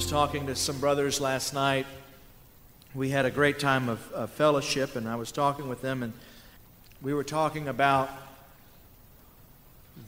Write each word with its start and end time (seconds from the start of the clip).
was 0.00 0.08
talking 0.08 0.46
to 0.46 0.56
some 0.56 0.78
brothers 0.80 1.20
last 1.20 1.52
night. 1.52 1.84
We 2.94 3.10
had 3.10 3.26
a 3.26 3.30
great 3.30 3.58
time 3.58 3.90
of, 3.90 4.10
of 4.12 4.30
fellowship, 4.30 4.96
and 4.96 5.06
I 5.06 5.16
was 5.16 5.30
talking 5.30 5.68
with 5.68 5.82
them, 5.82 6.02
and 6.02 6.14
we 7.02 7.12
were 7.12 7.22
talking 7.22 7.68
about 7.68 8.08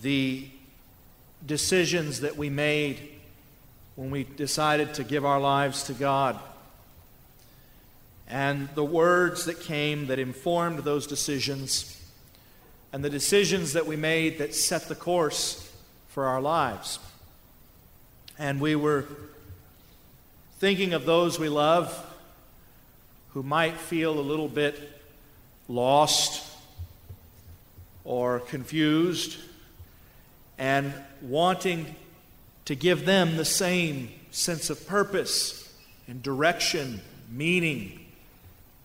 the 0.01 0.49
decisions 1.45 2.21
that 2.21 2.39
we 2.39 2.49
made 2.49 3.07
when 3.97 4.11
we 4.11 4.25
decided 4.25 4.95
to 4.95 5.05
give 5.05 5.27
our 5.27 5.39
lives 5.39 5.83
to 5.83 5.93
God. 5.93 6.39
And 8.27 8.71
the 8.75 8.85
words 8.85 9.45
that 9.45 9.61
came 9.61 10.07
that 10.07 10.19
informed 10.19 10.79
those 10.79 11.07
decisions, 11.07 12.03
and 12.95 13.05
the 13.05 13.11
decisions 13.11 13.75
that 13.75 13.87
we 13.87 13.97
made 13.97 14.39
that 14.39 14.55
set 14.55 14.89
the 14.89 14.95
course 14.95 15.71
for 16.09 16.25
our 16.25 16.41
lives. 16.41 16.99
And 18.39 18.59
we 18.59 18.75
were 18.75 19.05
thinking 20.63 20.95
of 20.95 21.05
those 21.05 21.41
we 21.41 21.49
love 21.49 22.07
who 23.31 23.43
might 23.43 23.77
feel 23.77 24.17
a 24.17 24.23
little 24.23 24.47
bit 24.47 24.79
lost 25.67 26.49
or 28.05 28.39
confused 28.39 29.37
and 30.59 30.95
wanting 31.21 31.85
to 32.65 32.77
give 32.77 33.05
them 33.05 33.37
the 33.37 33.45
same 33.45 34.09
sense 34.31 34.71
of 34.71 34.87
purpose 34.87 35.69
and 36.07 36.23
direction, 36.23 37.01
meaning 37.29 37.99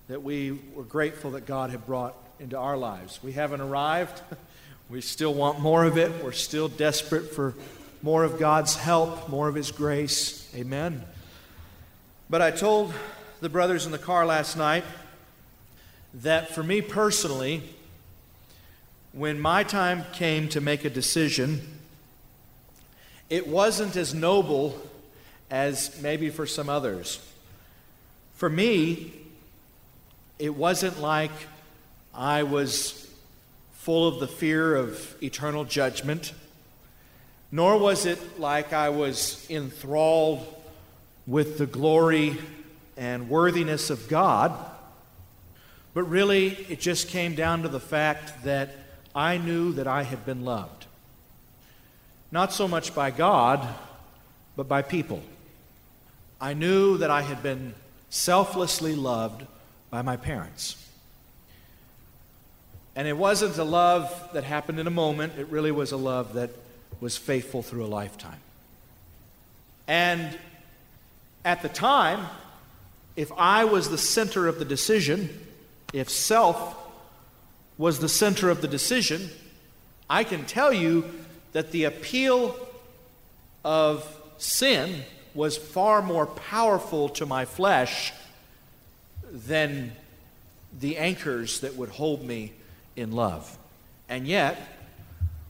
that 0.08 0.24
we 0.24 0.60
were 0.74 0.82
grateful 0.82 1.30
that 1.30 1.46
God 1.46 1.70
had 1.70 1.86
brought 1.86 2.16
into 2.40 2.58
our 2.58 2.76
lives. 2.76 3.20
We 3.22 3.34
haven't 3.34 3.62
arrived. 3.62 4.20
We 4.90 5.02
still 5.02 5.34
want 5.34 5.60
more 5.60 5.84
of 5.84 5.98
it. 5.98 6.24
We're 6.24 6.32
still 6.32 6.70
desperate 6.70 7.36
for 7.36 7.54
more 8.02 8.24
of 8.24 8.40
God's 8.40 8.78
help, 8.78 9.28
more 9.28 9.50
of 9.50 9.54
His 9.54 9.70
grace. 9.70 10.50
Amen. 10.56 11.04
But 12.30 12.42
I 12.42 12.52
told 12.52 12.94
the 13.40 13.48
brothers 13.48 13.86
in 13.86 13.94
the 13.94 13.98
car 13.98 14.26
last 14.26 14.58
night 14.58 14.84
that 16.14 16.54
for 16.54 16.62
me 16.62 16.82
personally, 16.82 17.64
when 19.14 19.40
my 19.40 19.64
time 19.64 20.04
came 20.12 20.50
to 20.50 20.60
make 20.60 20.84
a 20.84 20.90
decision, 20.90 21.80
it 23.30 23.48
wasn't 23.48 23.96
as 23.96 24.14
noble 24.14 24.78
as 25.50 26.02
maybe 26.02 26.30
for 26.30 26.46
some 26.46 26.68
others. 26.68 27.26
For 28.36 28.50
me, 28.50 29.14
it 30.38 30.54
wasn't 30.54 31.00
like 31.00 31.32
I 32.14 32.44
was 32.44 33.10
full 33.72 34.06
of 34.06 34.20
the 34.20 34.28
fear 34.28 34.76
of 34.76 35.16
eternal 35.24 35.64
judgment, 35.64 36.34
nor 37.54 37.78
was 37.78 38.06
it 38.06 38.38
like 38.38 38.74
I 38.74 38.90
was 38.90 39.50
enthralled 39.50 40.56
with 41.28 41.58
the 41.58 41.66
glory 41.66 42.38
and 42.96 43.30
worthiness 43.30 43.90
of 43.90 44.08
God. 44.08 44.54
But 45.94 46.04
really, 46.04 46.50
it 46.70 46.80
just 46.80 47.10
came 47.10 47.36
down 47.36 47.62
to 47.64 47.68
the 47.68 47.80
fact 47.80 48.46
that 48.46 48.72
I 49.14 49.38
knew 49.38 49.74
that 49.74 49.88
I 49.88 50.04
had 50.04 50.26
been 50.26 50.46
loved. 50.46 50.86
Not 52.32 52.54
so 52.54 52.68
much 52.68 52.96
by 52.96 53.12
God, 53.12 53.68
but 54.56 54.68
by 54.68 54.82
people. 54.82 55.22
I 56.40 56.54
knew 56.54 56.98
that 57.00 57.10
I 57.10 57.22
had 57.22 57.42
been 57.42 57.74
selflessly 58.10 58.96
loved 58.96 59.46
by 59.90 60.02
my 60.02 60.18
parents. 60.18 60.84
And 62.96 63.08
it 63.08 63.18
wasn't 63.18 63.58
a 63.58 63.64
love 63.64 64.30
that 64.34 64.44
happened 64.44 64.80
in 64.80 64.88
a 64.88 64.92
moment, 64.92 65.34
it 65.38 65.48
really 65.48 65.72
was 65.72 65.92
a 65.92 65.98
love 65.98 66.34
that 66.34 66.50
was 67.00 67.16
faithful 67.16 67.62
through 67.62 67.86
a 67.86 67.88
lifetime. 67.88 68.40
And 69.88 70.38
at 71.48 71.62
the 71.62 71.70
time, 71.70 72.28
if 73.16 73.32
I 73.38 73.64
was 73.64 73.90
the 73.90 73.98
center 73.98 74.48
of 74.48 74.60
the 74.60 74.66
decision, 74.66 75.30
if 75.94 76.10
self 76.10 76.76
was 77.78 78.00
the 78.00 78.10
center 78.10 78.50
of 78.50 78.62
the 78.62 78.68
decision, 78.68 79.30
I 80.10 80.26
can 80.26 80.44
tell 80.44 80.74
you 80.74 81.06
that 81.54 81.72
the 81.72 81.86
appeal 81.86 82.54
of 83.64 84.06
sin 84.38 85.04
was 85.34 85.56
far 85.56 86.02
more 86.02 86.26
powerful 86.26 87.08
to 87.10 87.26
my 87.26 87.46
flesh 87.46 88.12
than 89.32 89.94
the 90.78 90.98
anchors 90.98 91.62
that 91.62 91.78
would 91.78 91.90
hold 91.90 92.26
me 92.26 92.52
in 92.98 93.14
love. 93.14 93.58
And 94.10 94.28
yet, 94.28 94.60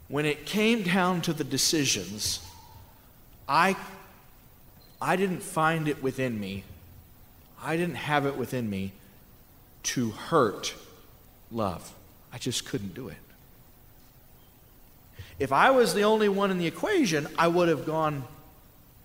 when 0.09 0.27
it 0.27 0.45
came 0.45 0.83
down 0.83 1.21
to 1.21 1.33
the 1.33 1.43
decisions, 1.43 2.39
I, 3.49 3.75
I 5.01 5.15
didn't 5.15 5.43
find 5.43 5.87
it 5.87 6.01
within 6.01 6.39
me, 6.39 6.63
I 7.61 7.77
didn't 7.77 7.95
have 7.95 8.25
it 8.25 8.37
within 8.37 8.69
me 8.69 8.93
to 9.83 10.11
hurt 10.11 10.75
love. 11.51 11.93
I 12.33 12.37
just 12.37 12.65
couldn't 12.65 12.93
do 12.93 13.07
it. 13.07 13.17
If 15.39 15.51
I 15.51 15.71
was 15.71 15.93
the 15.93 16.03
only 16.03 16.29
one 16.29 16.51
in 16.51 16.57
the 16.57 16.67
equation, 16.67 17.27
I 17.37 17.47
would 17.47 17.69
have 17.69 17.85
gone 17.85 18.23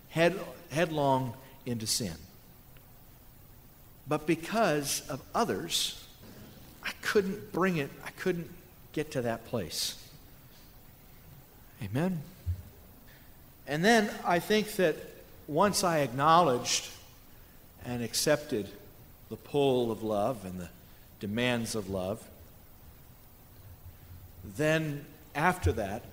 head, 0.09 0.39
headlong 0.71 1.33
into 1.65 1.87
sin. 1.87 2.15
But 4.07 4.27
because 4.27 5.07
of 5.09 5.21
others, 5.33 6.03
I 6.83 6.91
couldn't 7.01 7.51
bring 7.51 7.77
it, 7.77 7.89
I 8.03 8.09
couldn't 8.11 8.49
get 8.91 9.11
to 9.11 9.21
that 9.21 9.45
place. 9.45 9.97
Amen. 11.81 12.21
And 13.67 13.83
then 13.85 14.09
I 14.25 14.39
think 14.39 14.73
that 14.73 14.97
once 15.53 15.83
I 15.83 15.99
acknowledged 15.99 16.89
and 17.85 18.03
accepted 18.03 18.67
the 19.29 19.35
pull 19.35 19.91
of 19.91 20.03
love 20.03 20.45
and 20.45 20.59
the 20.59 20.69
demands 21.19 21.75
of 21.75 21.89
love, 21.89 22.23
then 24.57 25.05
after 25.35 25.71
that, 25.73 26.03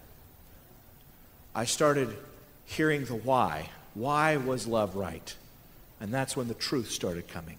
I 1.55 1.65
started 1.65 2.17
hearing 2.67 3.05
the 3.05 3.15
why. 3.15 3.71
Why 3.95 4.37
was 4.37 4.67
love 4.67 4.95
right? 4.95 5.34
And 6.00 6.12
that's 6.12 6.37
when 6.37 6.49
the 6.49 6.55
truth 6.55 6.91
started 6.91 7.27
coming. 7.27 7.56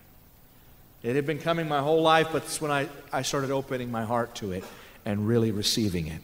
It 1.03 1.15
had 1.15 1.25
been 1.25 1.39
coming 1.39 1.67
my 1.67 1.79
whole 1.79 2.01
life, 2.01 2.27
but 2.31 2.43
it's 2.43 2.61
when 2.61 2.71
I, 2.71 2.87
I 3.11 3.23
started 3.23 3.49
opening 3.49 3.91
my 3.91 4.03
heart 4.03 4.35
to 4.35 4.51
it 4.51 4.63
and 5.03 5.27
really 5.27 5.51
receiving 5.51 6.07
it. 6.07 6.21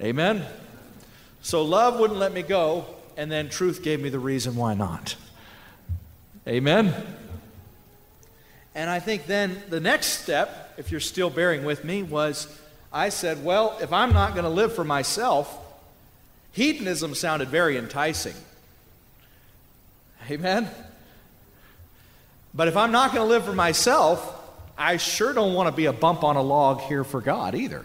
Amen? 0.00 0.44
So 1.42 1.62
love 1.62 2.00
wouldn't 2.00 2.18
let 2.18 2.32
me 2.32 2.42
go, 2.42 2.95
and 3.16 3.30
then 3.30 3.48
truth 3.48 3.82
gave 3.82 4.00
me 4.00 4.08
the 4.08 4.18
reason 4.18 4.56
why 4.56 4.74
not. 4.74 5.16
Amen? 6.46 6.94
And 8.74 8.90
I 8.90 9.00
think 9.00 9.26
then 9.26 9.62
the 9.68 9.80
next 9.80 10.22
step, 10.22 10.74
if 10.76 10.90
you're 10.90 11.00
still 11.00 11.30
bearing 11.30 11.64
with 11.64 11.84
me, 11.84 12.02
was 12.02 12.46
I 12.92 13.08
said, 13.08 13.44
well, 13.44 13.76
if 13.80 13.92
I'm 13.92 14.12
not 14.12 14.32
going 14.32 14.44
to 14.44 14.50
live 14.50 14.74
for 14.74 14.84
myself, 14.84 15.58
hedonism 16.52 17.14
sounded 17.14 17.48
very 17.48 17.76
enticing. 17.76 18.34
Amen? 20.30 20.68
But 22.54 22.68
if 22.68 22.76
I'm 22.76 22.92
not 22.92 23.12
going 23.12 23.26
to 23.26 23.28
live 23.28 23.44
for 23.44 23.52
myself, 23.52 24.34
I 24.78 24.98
sure 24.98 25.32
don't 25.32 25.54
want 25.54 25.68
to 25.68 25.76
be 25.76 25.86
a 25.86 25.92
bump 25.92 26.24
on 26.24 26.36
a 26.36 26.42
log 26.42 26.80
here 26.82 27.04
for 27.04 27.20
God 27.20 27.54
either. 27.54 27.84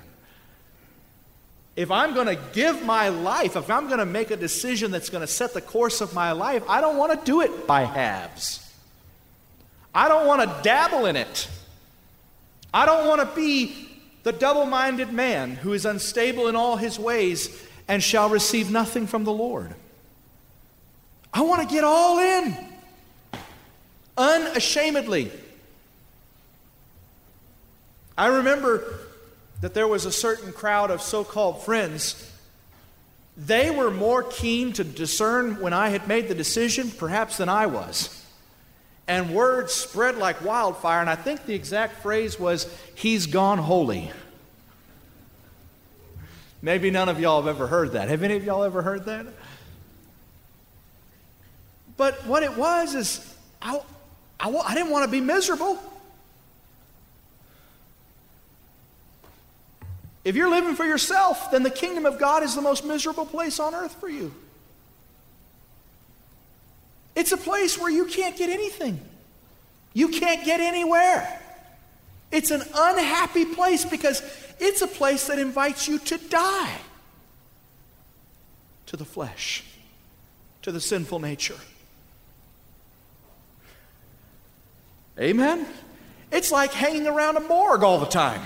If 1.75 1.89
I'm 1.89 2.13
going 2.13 2.27
to 2.27 2.39
give 2.53 2.83
my 2.83 3.09
life, 3.09 3.55
if 3.55 3.69
I'm 3.69 3.87
going 3.87 3.99
to 3.99 4.05
make 4.05 4.29
a 4.29 4.35
decision 4.35 4.91
that's 4.91 5.09
going 5.09 5.21
to 5.21 5.27
set 5.27 5.53
the 5.53 5.61
course 5.61 6.01
of 6.01 6.13
my 6.13 6.33
life, 6.33 6.63
I 6.67 6.81
don't 6.81 6.97
want 6.97 7.17
to 7.17 7.25
do 7.25 7.41
it 7.41 7.65
by 7.65 7.83
halves. 7.83 8.67
I 9.93 10.07
don't 10.07 10.27
want 10.27 10.41
to 10.41 10.63
dabble 10.63 11.05
in 11.05 11.15
it. 11.15 11.47
I 12.73 12.85
don't 12.85 13.07
want 13.07 13.21
to 13.21 13.35
be 13.35 13.89
the 14.23 14.31
double 14.31 14.65
minded 14.65 15.11
man 15.11 15.51
who 15.51 15.73
is 15.73 15.85
unstable 15.85 16.47
in 16.47 16.55
all 16.55 16.77
his 16.77 16.99
ways 16.99 17.65
and 17.87 18.03
shall 18.03 18.29
receive 18.29 18.69
nothing 18.69 19.07
from 19.07 19.23
the 19.23 19.33
Lord. 19.33 19.73
I 21.33 21.41
want 21.41 21.67
to 21.67 21.73
get 21.73 21.83
all 21.83 22.19
in 22.19 22.55
unashamedly. 24.17 25.31
I 28.17 28.27
remember 28.27 28.99
that 29.61 29.73
there 29.73 29.87
was 29.87 30.05
a 30.05 30.11
certain 30.11 30.51
crowd 30.51 30.91
of 30.91 31.01
so 31.01 31.23
called 31.23 31.63
friends. 31.63 32.27
They 33.37 33.71
were 33.71 33.91
more 33.91 34.23
keen 34.23 34.73
to 34.73 34.83
discern 34.83 35.61
when 35.61 35.71
I 35.71 35.89
had 35.89 36.07
made 36.07 36.27
the 36.27 36.35
decision, 36.35 36.91
perhaps, 36.91 37.37
than 37.37 37.47
I 37.47 37.67
was. 37.67 38.17
And 39.07 39.33
words 39.33 39.73
spread 39.73 40.17
like 40.17 40.43
wildfire, 40.43 41.01
and 41.01 41.09
I 41.09 41.15
think 41.15 41.45
the 41.45 41.53
exact 41.53 42.01
phrase 42.01 42.39
was, 42.39 42.71
He's 42.95 43.27
gone 43.27 43.57
holy. 43.57 44.11
Maybe 46.61 46.91
none 46.91 47.09
of 47.09 47.19
y'all 47.19 47.41
have 47.41 47.55
ever 47.55 47.67
heard 47.67 47.93
that. 47.93 48.09
Have 48.09 48.21
any 48.23 48.35
of 48.35 48.43
y'all 48.43 48.63
ever 48.63 48.81
heard 48.81 49.05
that? 49.05 49.25
But 51.97 52.25
what 52.25 52.43
it 52.43 52.55
was 52.55 52.93
is, 52.95 53.35
I, 53.61 53.79
I, 54.39 54.49
I 54.49 54.73
didn't 54.75 54.91
want 54.91 55.05
to 55.05 55.11
be 55.11 55.21
miserable. 55.21 55.79
If 60.23 60.35
you're 60.35 60.49
living 60.49 60.75
for 60.75 60.85
yourself, 60.85 61.51
then 61.51 61.63
the 61.63 61.71
kingdom 61.71 62.05
of 62.05 62.19
God 62.19 62.43
is 62.43 62.55
the 62.55 62.61
most 62.61 62.85
miserable 62.85 63.25
place 63.25 63.59
on 63.59 63.73
earth 63.73 63.95
for 63.99 64.09
you. 64.09 64.33
It's 67.15 67.31
a 67.31 67.37
place 67.37 67.77
where 67.77 67.89
you 67.89 68.05
can't 68.05 68.37
get 68.37 68.49
anything. 68.49 68.99
You 69.93 70.09
can't 70.09 70.45
get 70.45 70.59
anywhere. 70.59 71.39
It's 72.31 72.51
an 72.51 72.61
unhappy 72.73 73.45
place 73.45 73.83
because 73.83 74.21
it's 74.59 74.81
a 74.81 74.87
place 74.87 75.27
that 75.27 75.39
invites 75.39 75.87
you 75.87 75.99
to 75.99 76.17
die 76.17 76.77
to 78.85 78.97
the 78.97 79.05
flesh, 79.05 79.63
to 80.61 80.71
the 80.71 80.79
sinful 80.79 81.19
nature. 81.19 81.57
Amen? 85.19 85.65
It's 86.31 86.51
like 86.51 86.71
hanging 86.71 87.07
around 87.07 87.37
a 87.37 87.41
morgue 87.41 87.83
all 87.83 87.99
the 87.99 88.05
time. 88.05 88.41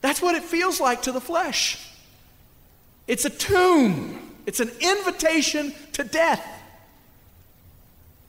That's 0.00 0.22
what 0.22 0.34
it 0.34 0.42
feels 0.42 0.80
like 0.80 1.02
to 1.02 1.12
the 1.12 1.20
flesh. 1.20 1.86
It's 3.06 3.24
a 3.24 3.30
tomb, 3.30 4.34
it's 4.46 4.60
an 4.60 4.70
invitation 4.80 5.74
to 5.92 6.04
death. 6.04 6.46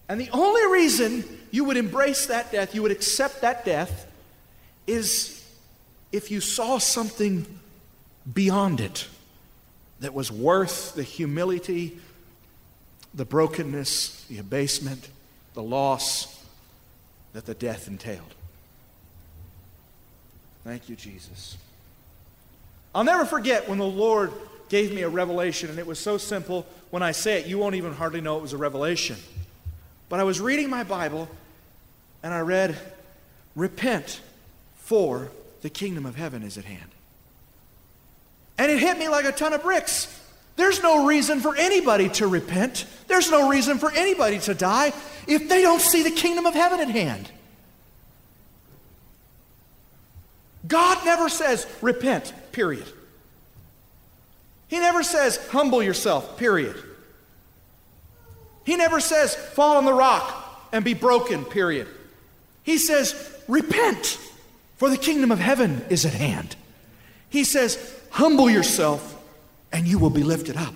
And 0.09 0.19
the 0.19 0.29
only 0.31 0.65
reason 0.67 1.23
you 1.51 1.63
would 1.65 1.77
embrace 1.77 2.25
that 2.25 2.51
death, 2.51 2.75
you 2.75 2.81
would 2.81 2.91
accept 2.91 3.41
that 3.41 3.63
death, 3.63 4.07
is 4.87 5.45
if 6.11 6.31
you 6.31 6.41
saw 6.41 6.79
something 6.79 7.45
beyond 8.33 8.81
it 8.81 9.07
that 10.01 10.13
was 10.13 10.31
worth 10.31 10.95
the 10.95 11.03
humility, 11.03 11.97
the 13.13 13.23
brokenness, 13.25 14.25
the 14.25 14.39
abasement, 14.39 15.09
the 15.53 15.63
loss 15.63 16.43
that 17.33 17.45
the 17.45 17.53
death 17.53 17.87
entailed. 17.87 18.33
Thank 20.63 20.89
you, 20.89 20.95
Jesus. 20.95 21.57
I'll 22.93 23.03
never 23.03 23.25
forget 23.25 23.67
when 23.67 23.77
the 23.77 23.85
Lord 23.85 24.31
gave 24.69 24.93
me 24.93 25.01
a 25.01 25.09
revelation, 25.09 25.69
and 25.69 25.79
it 25.79 25.87
was 25.87 25.99
so 25.99 26.17
simple. 26.17 26.65
When 26.91 27.03
I 27.03 27.11
say 27.11 27.39
it, 27.39 27.47
you 27.47 27.57
won't 27.57 27.75
even 27.75 27.93
hardly 27.93 28.21
know 28.21 28.37
it 28.37 28.41
was 28.41 28.53
a 28.53 28.57
revelation. 28.57 29.17
But 30.09 30.19
I 30.19 30.23
was 30.23 30.39
reading 30.39 30.69
my 30.69 30.83
Bible, 30.83 31.29
and 32.21 32.33
I 32.33 32.39
read, 32.41 32.77
Repent, 33.55 34.21
for 34.77 35.29
the 35.61 35.69
kingdom 35.69 36.05
of 36.05 36.15
heaven 36.15 36.43
is 36.43 36.57
at 36.57 36.65
hand. 36.65 36.91
And 38.57 38.71
it 38.71 38.79
hit 38.79 38.97
me 38.97 39.09
like 39.09 39.25
a 39.25 39.31
ton 39.31 39.53
of 39.53 39.63
bricks. 39.63 40.19
There's 40.55 40.83
no 40.83 41.07
reason 41.07 41.39
for 41.39 41.55
anybody 41.55 42.09
to 42.09 42.27
repent. 42.27 42.85
There's 43.07 43.31
no 43.31 43.49
reason 43.49 43.79
for 43.79 43.91
anybody 43.91 44.39
to 44.39 44.53
die 44.53 44.93
if 45.27 45.49
they 45.49 45.61
don't 45.61 45.81
see 45.81 46.03
the 46.03 46.11
kingdom 46.11 46.45
of 46.45 46.53
heaven 46.53 46.79
at 46.79 46.89
hand. 46.89 47.31
God 50.71 51.03
never 51.03 51.27
says 51.27 51.67
repent, 51.81 52.33
period. 52.53 52.87
He 54.69 54.79
never 54.79 55.03
says 55.03 55.35
humble 55.49 55.83
yourself, 55.83 56.37
period. 56.37 56.77
He 58.65 58.77
never 58.77 59.01
says 59.01 59.35
fall 59.35 59.75
on 59.75 59.83
the 59.83 59.93
rock 59.93 60.69
and 60.71 60.85
be 60.85 60.93
broken, 60.93 61.43
period. 61.43 61.89
He 62.63 62.77
says 62.77 63.13
repent, 63.49 64.17
for 64.77 64.89
the 64.89 64.95
kingdom 64.95 65.29
of 65.29 65.39
heaven 65.39 65.83
is 65.89 66.05
at 66.05 66.13
hand. 66.13 66.55
He 67.29 67.43
says 67.43 67.77
humble 68.09 68.49
yourself 68.49 69.21
and 69.73 69.85
you 69.85 69.99
will 69.99 70.09
be 70.09 70.23
lifted 70.23 70.55
up. 70.55 70.75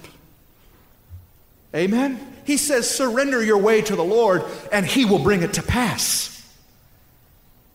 Amen? 1.74 2.20
He 2.44 2.58
says 2.58 2.90
surrender 2.90 3.42
your 3.42 3.60
way 3.60 3.82
to 3.82 3.96
the 3.96 4.04
Lord 4.04 4.44
and 4.74 4.86
he 4.86 5.06
will 5.06 5.20
bring 5.20 5.42
it 5.42 5.54
to 5.54 5.64
pass. 5.64 6.54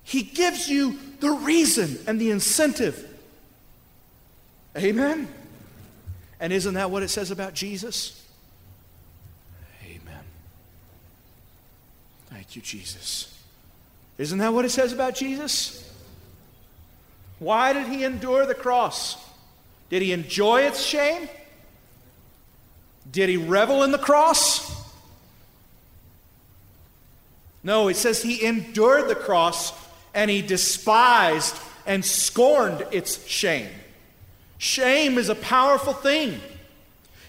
He 0.03 0.23
gives 0.23 0.69
you 0.69 0.99
the 1.21 1.31
reason 1.31 1.99
and 2.07 2.21
the 2.21 2.31
incentive. 2.31 3.07
Amen? 4.77 5.29
And 6.39 6.53
isn't 6.53 6.75
that 6.75 6.91
what 6.91 7.03
it 7.03 7.09
says 7.09 7.31
about 7.31 7.55
Jesus? 7.55 8.27
Amen. 9.85 10.25
Thank 12.31 12.57
you, 12.57 12.63
Jesus. 12.63 13.37
Isn't 14.19 14.39
that 14.39 14.53
what 14.53 14.65
it 14.65 14.71
says 14.71 14.93
about 14.93 15.15
Jesus? 15.15 15.87
Why 17.39 17.73
did 17.73 17.87
he 17.87 18.05
endure 18.05 18.47
the 18.47 18.55
cross? 18.55 19.17
Did 19.89 20.03
he 20.03 20.13
enjoy 20.13 20.63
its 20.63 20.83
shame? 20.83 21.29
Did 23.11 23.29
he 23.29 23.37
revel 23.37 23.83
in 23.83 23.93
the 23.93 23.99
cross? 23.99 24.79
No, 27.63 27.89
it 27.89 27.97
says 27.97 28.23
he 28.23 28.45
endured 28.45 29.09
the 29.09 29.15
cross 29.15 29.73
and 30.15 30.31
he 30.31 30.43
despised 30.43 31.57
and 31.87 32.05
scorned 32.05 32.87
its 32.91 33.27
shame. 33.27 33.69
Shame 34.59 35.19
is 35.19 35.29
a 35.29 35.35
powerful 35.35 35.93
thing. 35.93 36.41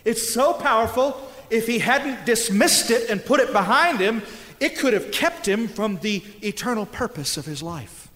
It's 0.03 0.33
so 0.33 0.53
powerful, 0.53 1.31
if 1.49 1.67
he 1.67 1.79
hadn't 1.79 2.25
dismissed 2.25 2.91
it 2.91 3.09
and 3.09 3.23
put 3.23 3.39
it 3.39 3.51
behind 3.51 3.99
him, 3.99 4.21
it 4.59 4.77
could 4.77 4.93
have 4.93 5.11
kept 5.11 5.47
him 5.47 5.67
from 5.67 5.97
the 5.97 6.23
eternal 6.41 6.85
purpose 6.85 7.37
of 7.37 7.45
his 7.45 7.63
life. 7.63 8.09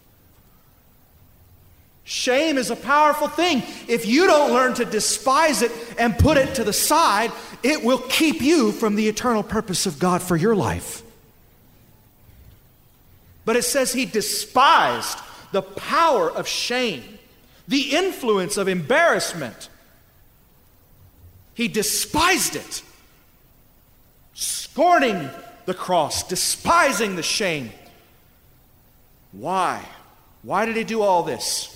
Shame 2.04 2.60
is 2.60 2.70
a 2.70 2.76
powerful 2.76 3.28
thing. 3.28 3.64
If 3.88 4.06
you 4.06 4.28
don't 4.28 4.54
learn 4.54 4.76
to 4.76 4.86
despise 4.86 5.64
it 5.64 5.72
and 5.98 6.18
put 6.18 6.38
it 6.38 6.54
to 6.56 6.64
the 6.64 6.72
side, 6.72 7.32
it 7.64 7.84
will 7.84 7.98
keep 7.98 8.42
you 8.42 8.72
from 8.72 8.96
the 8.96 9.08
eternal 9.08 9.42
purpose 9.42 9.88
of 9.88 9.98
God 9.98 10.22
for 10.22 10.36
your 10.36 10.56
life. 10.56 11.02
But 13.46 13.56
it 13.56 13.64
says 13.64 13.94
he 13.94 14.06
despised 14.06 15.20
the 15.52 15.62
power 15.62 16.30
of 16.30 16.48
shame, 16.48 17.04
the 17.68 17.96
influence 17.96 18.58
of 18.58 18.68
embarrassment. 18.68 19.70
He 21.54 21.68
despised 21.68 22.56
it, 22.56 22.82
scorning 24.34 25.30
the 25.66 25.74
cross, 25.74 26.28
despising 26.28 27.16
the 27.16 27.24
shame. 27.24 27.72
Why? 29.32 29.86
Why 30.44 30.66
did 30.66 30.76
he 30.76 30.84
do 30.84 31.02
all 31.02 31.24
this? 31.24 31.75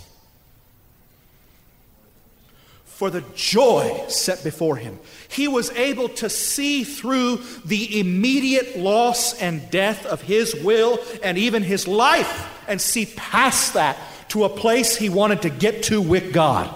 For 2.99 3.09
the 3.09 3.23
joy 3.33 4.03
set 4.09 4.43
before 4.43 4.75
him. 4.75 4.99
He 5.29 5.47
was 5.47 5.71
able 5.71 6.09
to 6.09 6.29
see 6.29 6.83
through 6.83 7.37
the 7.63 7.97
immediate 7.97 8.77
loss 8.77 9.41
and 9.41 9.71
death 9.71 10.05
of 10.05 10.21
his 10.21 10.53
will 10.53 10.99
and 11.23 11.37
even 11.37 11.63
his 11.63 11.87
life 11.87 12.53
and 12.67 12.81
see 12.81 13.05
past 13.15 13.75
that 13.75 13.95
to 14.27 14.43
a 14.43 14.49
place 14.49 14.97
he 14.97 15.07
wanted 15.07 15.43
to 15.43 15.49
get 15.49 15.83
to 15.83 16.01
with 16.01 16.33
God. 16.33 16.69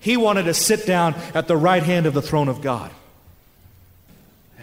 He 0.00 0.18
wanted 0.18 0.42
to 0.42 0.52
sit 0.52 0.84
down 0.84 1.14
at 1.32 1.48
the 1.48 1.56
right 1.56 1.82
hand 1.82 2.04
of 2.04 2.12
the 2.12 2.20
throne 2.20 2.48
of 2.48 2.60
God. 2.60 2.90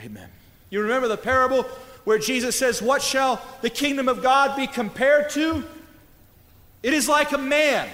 Amen. 0.05 0.29
You 0.69 0.83
remember 0.83 1.07
the 1.07 1.17
parable 1.17 1.63
where 2.03 2.19
Jesus 2.19 2.55
says, 2.55 2.79
What 2.79 3.01
shall 3.01 3.41
the 3.63 3.71
kingdom 3.71 4.07
of 4.07 4.21
God 4.21 4.55
be 4.55 4.67
compared 4.67 5.31
to? 5.31 5.63
It 6.83 6.93
is 6.93 7.09
like 7.09 7.31
a 7.31 7.39
man, 7.39 7.89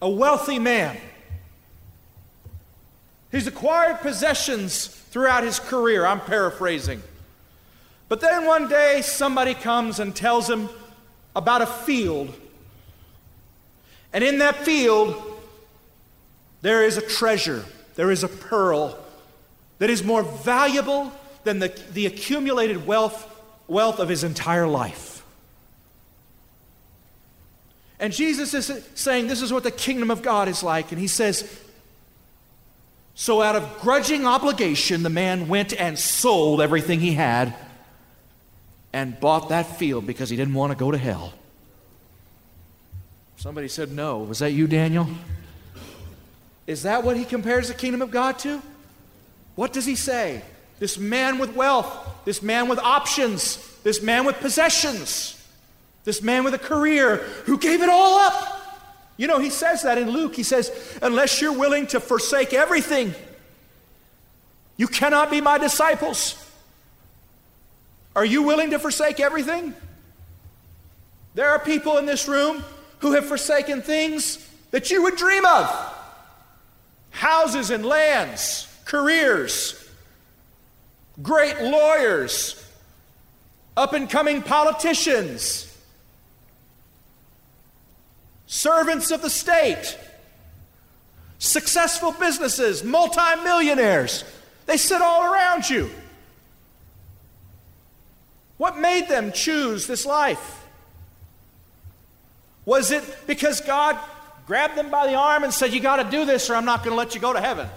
a 0.00 0.08
wealthy 0.08 0.58
man 0.58 0.96
He's 3.30 3.46
acquired 3.46 4.00
possessions 4.00 4.86
throughout 4.86 5.42
his 5.42 5.58
career. 5.58 6.06
I'm 6.06 6.20
paraphrasing. 6.20 7.02
But 8.08 8.20
then 8.20 8.46
one 8.46 8.68
day 8.68 9.02
somebody 9.02 9.54
comes 9.54 9.98
and 9.98 10.14
tells 10.14 10.48
him 10.48 10.68
about 11.34 11.62
a 11.62 11.66
field. 11.66 12.34
And 14.12 14.22
in 14.22 14.38
that 14.38 14.56
field, 14.56 15.40
there 16.62 16.84
is 16.84 16.96
a 16.96 17.02
treasure, 17.02 17.64
there 17.96 18.10
is 18.10 18.24
a 18.24 18.28
pearl 18.28 18.98
that 19.78 19.90
is 19.90 20.02
more 20.02 20.22
valuable 20.22 21.12
than 21.44 21.58
the, 21.58 21.68
the 21.92 22.06
accumulated 22.06 22.86
wealth, 22.86 23.28
wealth 23.68 23.98
of 23.98 24.08
his 24.08 24.24
entire 24.24 24.66
life. 24.66 25.24
And 27.98 28.12
Jesus 28.12 28.52
is 28.54 28.88
saying, 28.94 29.26
This 29.26 29.42
is 29.42 29.52
what 29.52 29.62
the 29.62 29.70
kingdom 29.70 30.10
of 30.10 30.22
God 30.22 30.48
is 30.48 30.62
like. 30.62 30.92
And 30.92 31.00
he 31.00 31.06
says, 31.06 31.60
so, 33.18 33.40
out 33.40 33.56
of 33.56 33.80
grudging 33.80 34.26
obligation, 34.26 35.02
the 35.02 35.08
man 35.08 35.48
went 35.48 35.72
and 35.72 35.98
sold 35.98 36.60
everything 36.60 37.00
he 37.00 37.14
had 37.14 37.54
and 38.92 39.18
bought 39.18 39.48
that 39.48 39.78
field 39.78 40.06
because 40.06 40.28
he 40.28 40.36
didn't 40.36 40.52
want 40.52 40.72
to 40.72 40.76
go 40.76 40.90
to 40.90 40.98
hell. 40.98 41.32
Somebody 43.38 43.68
said, 43.68 43.90
No. 43.90 44.18
Was 44.18 44.40
that 44.40 44.52
you, 44.52 44.66
Daniel? 44.66 45.08
Is 46.66 46.82
that 46.82 47.04
what 47.04 47.16
he 47.16 47.24
compares 47.24 47.68
the 47.68 47.74
kingdom 47.74 48.02
of 48.02 48.10
God 48.10 48.38
to? 48.40 48.60
What 49.54 49.72
does 49.72 49.86
he 49.86 49.94
say? 49.94 50.42
This 50.78 50.98
man 50.98 51.38
with 51.38 51.56
wealth, 51.56 51.88
this 52.26 52.42
man 52.42 52.68
with 52.68 52.78
options, 52.78 53.56
this 53.82 54.02
man 54.02 54.26
with 54.26 54.36
possessions, 54.40 55.42
this 56.04 56.20
man 56.20 56.44
with 56.44 56.52
a 56.52 56.58
career 56.58 57.16
who 57.46 57.56
gave 57.56 57.80
it 57.80 57.88
all 57.88 58.18
up 58.18 58.55
you 59.16 59.26
know, 59.26 59.38
he 59.38 59.50
says 59.50 59.82
that 59.82 59.98
in 59.98 60.10
Luke. 60.10 60.34
He 60.34 60.42
says, 60.42 60.98
unless 61.02 61.40
you're 61.40 61.56
willing 61.56 61.86
to 61.88 62.00
forsake 62.00 62.52
everything, 62.52 63.14
you 64.76 64.88
cannot 64.88 65.30
be 65.30 65.40
my 65.40 65.58
disciples. 65.58 66.42
Are 68.14 68.24
you 68.24 68.42
willing 68.42 68.70
to 68.70 68.78
forsake 68.78 69.20
everything? 69.20 69.74
There 71.34 71.50
are 71.50 71.58
people 71.58 71.98
in 71.98 72.06
this 72.06 72.28
room 72.28 72.64
who 73.00 73.12
have 73.12 73.26
forsaken 73.26 73.82
things 73.82 74.46
that 74.70 74.90
you 74.90 75.02
would 75.02 75.16
dream 75.16 75.44
of 75.44 75.92
houses 77.10 77.70
and 77.70 77.84
lands, 77.84 78.68
careers, 78.84 79.88
great 81.22 81.60
lawyers, 81.62 82.62
up 83.76 83.92
and 83.92 84.08
coming 84.08 84.42
politicians, 84.42 85.65
servants 88.46 89.10
of 89.10 89.22
the 89.22 89.30
state, 89.30 89.98
successful 91.38 92.12
businesses, 92.12 92.82
multimillionaires. 92.82 94.24
They 94.66 94.76
sit 94.76 95.02
all 95.02 95.32
around 95.32 95.68
you. 95.68 95.90
What 98.56 98.78
made 98.78 99.08
them 99.08 99.32
choose 99.32 99.86
this 99.86 100.06
life? 100.06 100.64
Was 102.64 102.90
it 102.90 103.04
because 103.26 103.60
God 103.60 103.98
grabbed 104.46 104.76
them 104.76 104.90
by 104.90 105.06
the 105.06 105.14
arm 105.14 105.44
and 105.44 105.52
said, 105.52 105.72
You 105.72 105.80
got 105.80 106.02
to 106.02 106.10
do 106.10 106.24
this 106.24 106.48
or 106.48 106.54
I'm 106.54 106.64
not 106.64 106.82
going 106.82 106.92
to 106.92 106.96
let 106.96 107.14
you 107.14 107.20
go 107.20 107.32
to 107.32 107.40
heaven? 107.40 107.68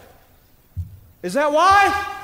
Is 1.22 1.34
that 1.34 1.52
why? 1.52 2.16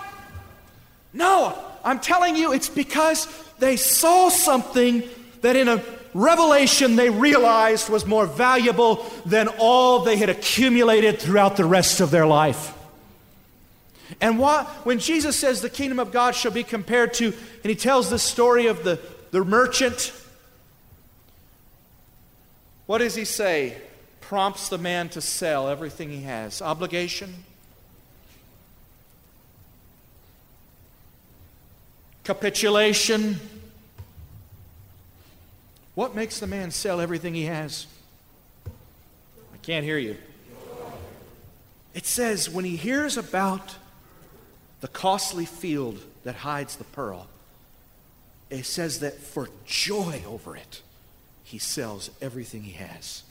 No, 1.14 1.58
I'm 1.84 2.00
telling 2.00 2.36
you, 2.36 2.54
it's 2.54 2.70
because 2.70 3.28
they 3.60 3.76
saw 3.76 4.30
something 4.30 5.04
that 5.42 5.56
in 5.56 5.68
a 5.68 5.84
revelation 6.16 6.96
they 6.96 7.10
realized 7.10 7.90
was 7.90 8.06
more 8.06 8.26
valuable 8.26 9.06
than 9.26 9.50
all 9.60 10.00
they 10.00 10.16
had 10.16 10.30
accumulated 10.30 11.20
throughout 11.20 11.58
the 11.58 11.66
rest 11.66 12.00
of 12.00 12.10
their 12.10 12.26
life. 12.26 12.74
And 14.22 14.40
why, 14.40 14.64
when 14.86 15.00
Jesus 15.00 15.36
says 15.36 15.62
the 15.62 15.70
kingdom 15.70 16.00
of 16.00 16.14
God 16.14 16.34
shall 16.34 16.52
be 16.52 16.64
compared 16.64 17.14
to, 17.16 17.26
and 17.26 17.66
he 17.66 17.76
tells 17.76 18.10
the 18.10 18.18
story 18.18 18.68
of 18.68 18.86
the, 18.86 18.98
the 19.32 19.44
merchant, 19.44 20.14
what 22.86 23.00
does 23.00 23.16
he 23.16 23.26
say? 23.26 23.76
Prompts 24.22 24.70
the 24.70 24.78
man 24.78 25.10
to 25.10 25.22
sell 25.22 25.68
everything 25.68 26.10
he 26.10 26.22
has. 26.22 26.62
Obligation? 26.62 27.44
Capitulation? 32.24 33.40
What 35.96 36.14
makes 36.14 36.40
the 36.40 36.48
man 36.48 36.72
sell 36.72 37.00
everything 37.00 37.34
he 37.34 37.46
has? 37.46 37.88
I 38.68 39.58
can't 39.62 39.86
hear 39.86 39.98
you. 39.98 40.18
It 41.94 42.06
says 42.06 42.50
when 42.50 42.66
he 42.66 42.76
hears 42.76 43.16
about 43.16 43.78
the 44.82 44.90
costly 44.90 45.46
field 45.46 46.04
that 46.26 46.36
hides 46.36 46.76
the 46.76 46.84
pearl, 46.84 47.28
it 48.50 48.66
says 48.66 49.00
that 49.00 49.18
for 49.18 49.50
joy 49.66 50.22
over 50.28 50.58
it, 50.58 50.82
he 51.46 51.58
sells 51.58 52.12
everything 52.22 52.64
he 52.64 52.74
has. 52.74 53.24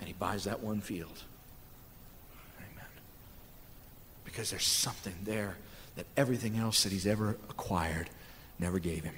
And 0.00 0.08
he 0.08 0.14
buys 0.14 0.44
that 0.44 0.60
one 0.60 0.80
field. 0.80 1.22
Amen. 2.58 2.86
Because 4.24 4.50
there's 4.50 4.66
something 4.66 5.14
there 5.24 5.56
that 5.96 6.06
everything 6.16 6.56
else 6.56 6.84
that 6.84 6.92
he's 6.92 7.06
ever 7.06 7.36
acquired 7.50 8.08
never 8.58 8.78
gave 8.78 9.04
him. 9.04 9.14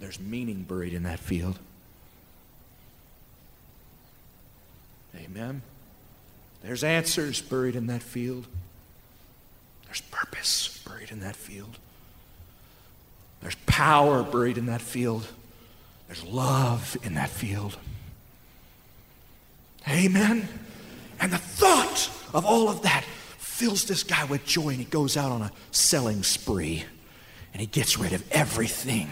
There's 0.00 0.18
meaning 0.18 0.62
buried 0.62 0.94
in 0.94 1.02
that 1.04 1.20
field. 1.20 1.58
Amen. 5.14 5.62
There's 6.62 6.82
answers 6.82 7.40
buried 7.42 7.76
in 7.76 7.86
that 7.88 8.02
field. 8.02 8.46
There's 9.86 10.00
purpose 10.00 10.82
buried 10.86 11.10
in 11.10 11.20
that 11.20 11.36
field. 11.36 11.78
There's 13.42 13.56
power 13.66 14.22
buried 14.22 14.58
in 14.58 14.66
that 14.66 14.80
field. 14.80 15.26
There's 16.06 16.24
love 16.24 16.96
in 17.02 17.14
that 17.14 17.30
field. 17.30 17.76
Amen. 19.88 20.48
And 21.20 21.32
the 21.32 21.38
thought 21.38 22.10
of 22.32 22.44
all 22.44 22.68
of 22.68 22.82
that 22.82 23.04
fills 23.38 23.84
this 23.84 24.02
guy 24.02 24.24
with 24.24 24.46
joy, 24.46 24.70
and 24.70 24.78
he 24.78 24.84
goes 24.84 25.16
out 25.16 25.30
on 25.30 25.42
a 25.42 25.52
selling 25.70 26.22
spree. 26.22 26.84
And 27.52 27.60
he 27.60 27.66
gets 27.66 27.98
rid 27.98 28.12
of 28.12 28.24
everything 28.30 29.10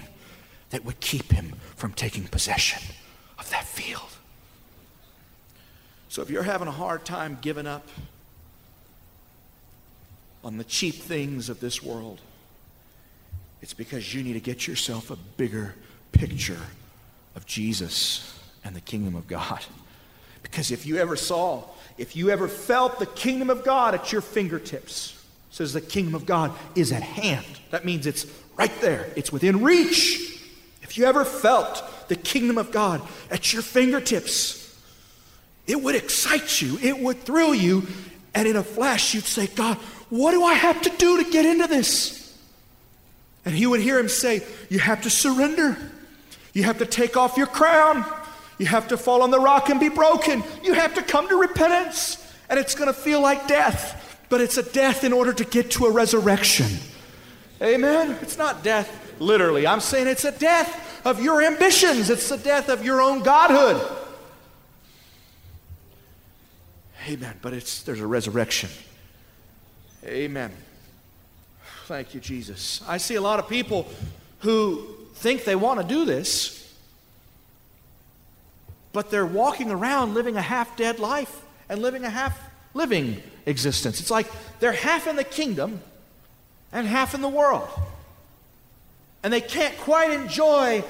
that 0.70 0.84
would 0.84 1.00
keep 1.00 1.32
him 1.32 1.54
from 1.76 1.92
taking 1.92 2.24
possession 2.24 2.82
of 3.38 3.48
that 3.50 3.64
field. 3.64 4.10
So 6.08 6.22
if 6.22 6.30
you're 6.30 6.42
having 6.42 6.68
a 6.68 6.72
hard 6.72 7.04
time 7.04 7.38
giving 7.40 7.66
up 7.66 7.86
on 10.42 10.56
the 10.56 10.64
cheap 10.64 10.94
things 10.94 11.48
of 11.48 11.60
this 11.60 11.82
world, 11.82 12.20
it's 13.60 13.74
because 13.74 14.14
you 14.14 14.22
need 14.22 14.34
to 14.34 14.40
get 14.40 14.66
yourself 14.66 15.10
a 15.10 15.16
bigger 15.36 15.74
picture 16.12 16.60
of 17.34 17.44
Jesus 17.46 18.38
and 18.64 18.74
the 18.74 18.80
kingdom 18.80 19.14
of 19.14 19.26
God. 19.26 19.64
Because 20.42 20.70
if 20.70 20.86
you 20.86 20.96
ever 20.98 21.16
saw, 21.16 21.64
if 21.98 22.14
you 22.16 22.30
ever 22.30 22.48
felt 22.48 22.98
the 22.98 23.06
kingdom 23.06 23.50
of 23.50 23.64
God 23.64 23.94
at 23.94 24.12
your 24.12 24.20
fingertips, 24.20 25.22
says 25.50 25.72
the 25.72 25.80
kingdom 25.80 26.14
of 26.14 26.26
God 26.26 26.52
is 26.74 26.92
at 26.92 27.02
hand. 27.02 27.46
That 27.70 27.84
means 27.84 28.06
it's 28.06 28.26
right 28.56 28.72
there. 28.80 29.10
It's 29.16 29.32
within 29.32 29.62
reach. 29.62 30.37
If 30.88 30.96
you 30.96 31.04
ever 31.04 31.22
felt 31.22 32.08
the 32.08 32.16
kingdom 32.16 32.56
of 32.56 32.72
God 32.72 33.02
at 33.30 33.52
your 33.52 33.60
fingertips, 33.60 34.74
it 35.66 35.82
would 35.82 35.94
excite 35.94 36.62
you, 36.62 36.78
it 36.78 36.98
would 36.98 37.20
thrill 37.20 37.54
you, 37.54 37.86
and 38.34 38.48
in 38.48 38.56
a 38.56 38.62
flash 38.62 39.12
you'd 39.12 39.24
say, 39.24 39.48
God, 39.48 39.76
what 40.08 40.30
do 40.32 40.42
I 40.42 40.54
have 40.54 40.80
to 40.80 40.90
do 40.90 41.22
to 41.22 41.30
get 41.30 41.44
into 41.44 41.66
this? 41.66 42.34
And 43.44 43.54
he 43.54 43.66
would 43.66 43.80
hear 43.80 43.98
him 43.98 44.08
say, 44.08 44.42
You 44.70 44.78
have 44.78 45.02
to 45.02 45.10
surrender. 45.10 45.76
You 46.54 46.62
have 46.62 46.78
to 46.78 46.86
take 46.86 47.18
off 47.18 47.36
your 47.36 47.46
crown. 47.46 48.04
You 48.56 48.64
have 48.64 48.88
to 48.88 48.96
fall 48.96 49.22
on 49.22 49.30
the 49.30 49.38
rock 49.38 49.68
and 49.68 49.78
be 49.78 49.90
broken. 49.90 50.42
You 50.64 50.72
have 50.72 50.94
to 50.94 51.02
come 51.02 51.28
to 51.28 51.36
repentance. 51.36 52.16
And 52.48 52.58
it's 52.58 52.74
going 52.74 52.88
to 52.88 52.98
feel 52.98 53.20
like 53.20 53.46
death, 53.46 54.24
but 54.30 54.40
it's 54.40 54.56
a 54.56 54.62
death 54.62 55.04
in 55.04 55.12
order 55.12 55.34
to 55.34 55.44
get 55.44 55.70
to 55.72 55.84
a 55.84 55.90
resurrection. 55.90 56.78
Amen? 57.60 58.16
It's 58.22 58.38
not 58.38 58.64
death 58.64 59.07
literally. 59.20 59.66
I'm 59.66 59.80
saying 59.80 60.06
it's 60.06 60.24
a 60.24 60.32
death 60.32 61.06
of 61.06 61.22
your 61.22 61.42
ambitions, 61.42 62.10
it's 62.10 62.28
the 62.28 62.38
death 62.38 62.68
of 62.68 62.84
your 62.84 63.00
own 63.00 63.22
godhood. 63.22 63.80
Amen. 67.08 67.36
But 67.40 67.54
it's, 67.54 67.82
there's 67.82 68.00
a 68.00 68.06
resurrection. 68.06 68.68
Amen. 70.04 70.52
Thank 71.86 72.14
you, 72.14 72.20
Jesus. 72.20 72.82
I 72.86 72.98
see 72.98 73.14
a 73.14 73.20
lot 73.20 73.38
of 73.38 73.48
people 73.48 73.86
who 74.40 74.86
think 75.14 75.44
they 75.44 75.56
want 75.56 75.80
to 75.80 75.86
do 75.86 76.04
this, 76.04 76.74
but 78.92 79.10
they're 79.10 79.26
walking 79.26 79.70
around 79.70 80.14
living 80.14 80.36
a 80.36 80.42
half 80.42 80.76
dead 80.76 80.98
life 80.98 81.42
and 81.68 81.80
living 81.80 82.04
a 82.04 82.10
half 82.10 82.38
living 82.74 83.22
existence. 83.46 84.00
It's 84.00 84.10
like 84.10 84.26
they're 84.60 84.72
half 84.72 85.06
in 85.06 85.16
the 85.16 85.24
kingdom 85.24 85.80
and 86.72 86.86
half 86.86 87.14
in 87.14 87.22
the 87.22 87.28
world. 87.28 87.68
And 89.22 89.32
they 89.32 89.40
can't 89.40 89.76
quite 89.78 90.12
enjoy 90.12 90.84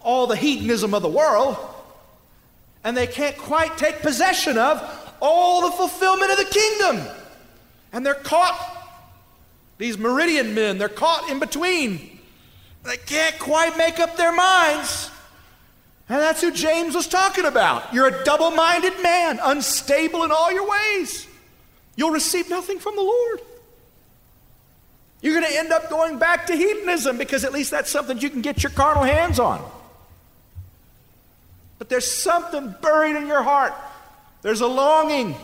all 0.00 0.26
the 0.26 0.36
hedonism 0.36 0.94
of 0.94 1.02
the 1.02 1.08
world, 1.08 1.56
and 2.84 2.96
they 2.96 3.06
can't 3.06 3.36
quite 3.36 3.76
take 3.76 4.00
possession 4.00 4.56
of 4.56 4.82
all 5.20 5.70
the 5.70 5.76
fulfillment 5.76 6.30
of 6.30 6.38
the 6.38 6.44
kingdom. 6.44 7.06
And 7.92 8.04
they're 8.04 8.14
caught, 8.14 8.58
these 9.78 9.98
meridian 9.98 10.54
men, 10.54 10.78
they're 10.78 10.88
caught 10.88 11.28
in 11.30 11.38
between. 11.38 12.18
They 12.84 12.96
can't 12.96 13.38
quite 13.38 13.76
make 13.76 13.98
up 13.98 14.16
their 14.16 14.32
minds. 14.32 15.10
And 16.08 16.18
that's 16.18 16.40
who 16.40 16.50
James 16.50 16.94
was 16.94 17.06
talking 17.06 17.44
about. 17.44 17.92
You're 17.92 18.08
a 18.08 18.24
double 18.24 18.50
minded 18.50 19.00
man, 19.02 19.38
unstable 19.42 20.24
in 20.24 20.30
all 20.30 20.50
your 20.50 20.68
ways. 20.68 21.26
You'll 21.96 22.10
receive 22.10 22.48
nothing 22.48 22.78
from 22.78 22.96
the 22.96 23.02
Lord. 23.02 23.40
You're 25.22 25.38
going 25.38 25.52
to 25.52 25.58
end 25.58 25.72
up 25.72 25.90
going 25.90 26.18
back 26.18 26.46
to 26.46 26.56
hedonism 26.56 27.18
because 27.18 27.44
at 27.44 27.52
least 27.52 27.70
that's 27.70 27.90
something 27.90 28.18
you 28.18 28.30
can 28.30 28.40
get 28.40 28.62
your 28.62 28.72
carnal 28.72 29.02
hands 29.02 29.38
on. 29.38 29.62
But 31.78 31.88
there's 31.88 32.10
something 32.10 32.74
buried 32.80 33.16
in 33.16 33.26
your 33.26 33.42
heart 33.42 33.74
there's 34.42 34.62
a 34.62 34.66
longing, 34.66 35.34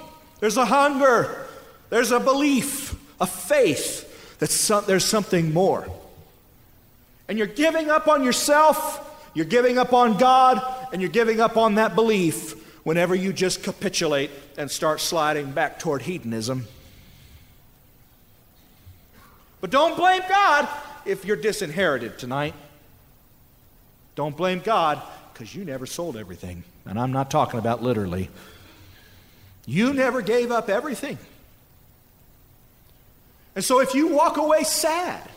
there's 0.40 0.56
a 0.56 0.64
hunger, 0.64 1.46
there's 1.90 2.12
a 2.12 2.20
belief, 2.20 2.94
a 3.20 3.26
faith 3.26 4.38
that 4.38 4.50
some, 4.50 4.84
there's 4.86 5.04
something 5.04 5.52
more. 5.52 5.86
And 7.28 7.36
you're 7.36 7.46
giving 7.46 7.90
up 7.90 8.08
on 8.08 8.24
yourself, 8.24 9.28
you're 9.34 9.44
giving 9.44 9.76
up 9.76 9.92
on 9.92 10.16
God, 10.16 10.62
and 10.92 11.02
you're 11.02 11.10
giving 11.10 11.40
up 11.40 11.56
on 11.56 11.74
that 11.74 11.94
belief 11.94 12.54
whenever 12.84 13.14
you 13.14 13.32
just 13.32 13.62
capitulate 13.62 14.30
and 14.56 14.70
start 14.70 15.00
sliding 15.00 15.50
back 15.50 15.78
toward 15.78 16.02
hedonism. 16.02 16.66
But 19.66 19.72
don't 19.72 19.96
blame 19.96 20.22
God 20.28 20.68
if 21.04 21.24
you're 21.24 21.34
disinherited 21.34 22.20
tonight. 22.20 22.54
Don't 24.14 24.36
blame 24.36 24.60
God 24.60 25.02
because 25.32 25.56
you 25.56 25.64
never 25.64 25.86
sold 25.86 26.16
everything. 26.16 26.62
And 26.84 26.96
I'm 27.00 27.10
not 27.10 27.32
talking 27.32 27.58
about 27.58 27.82
literally. 27.82 28.30
You 29.66 29.92
never 29.92 30.22
gave 30.22 30.52
up 30.52 30.68
everything. 30.68 31.18
And 33.56 33.64
so 33.64 33.80
if 33.80 33.92
you 33.92 34.06
walk 34.06 34.36
away 34.36 34.62
sad, 34.62 35.28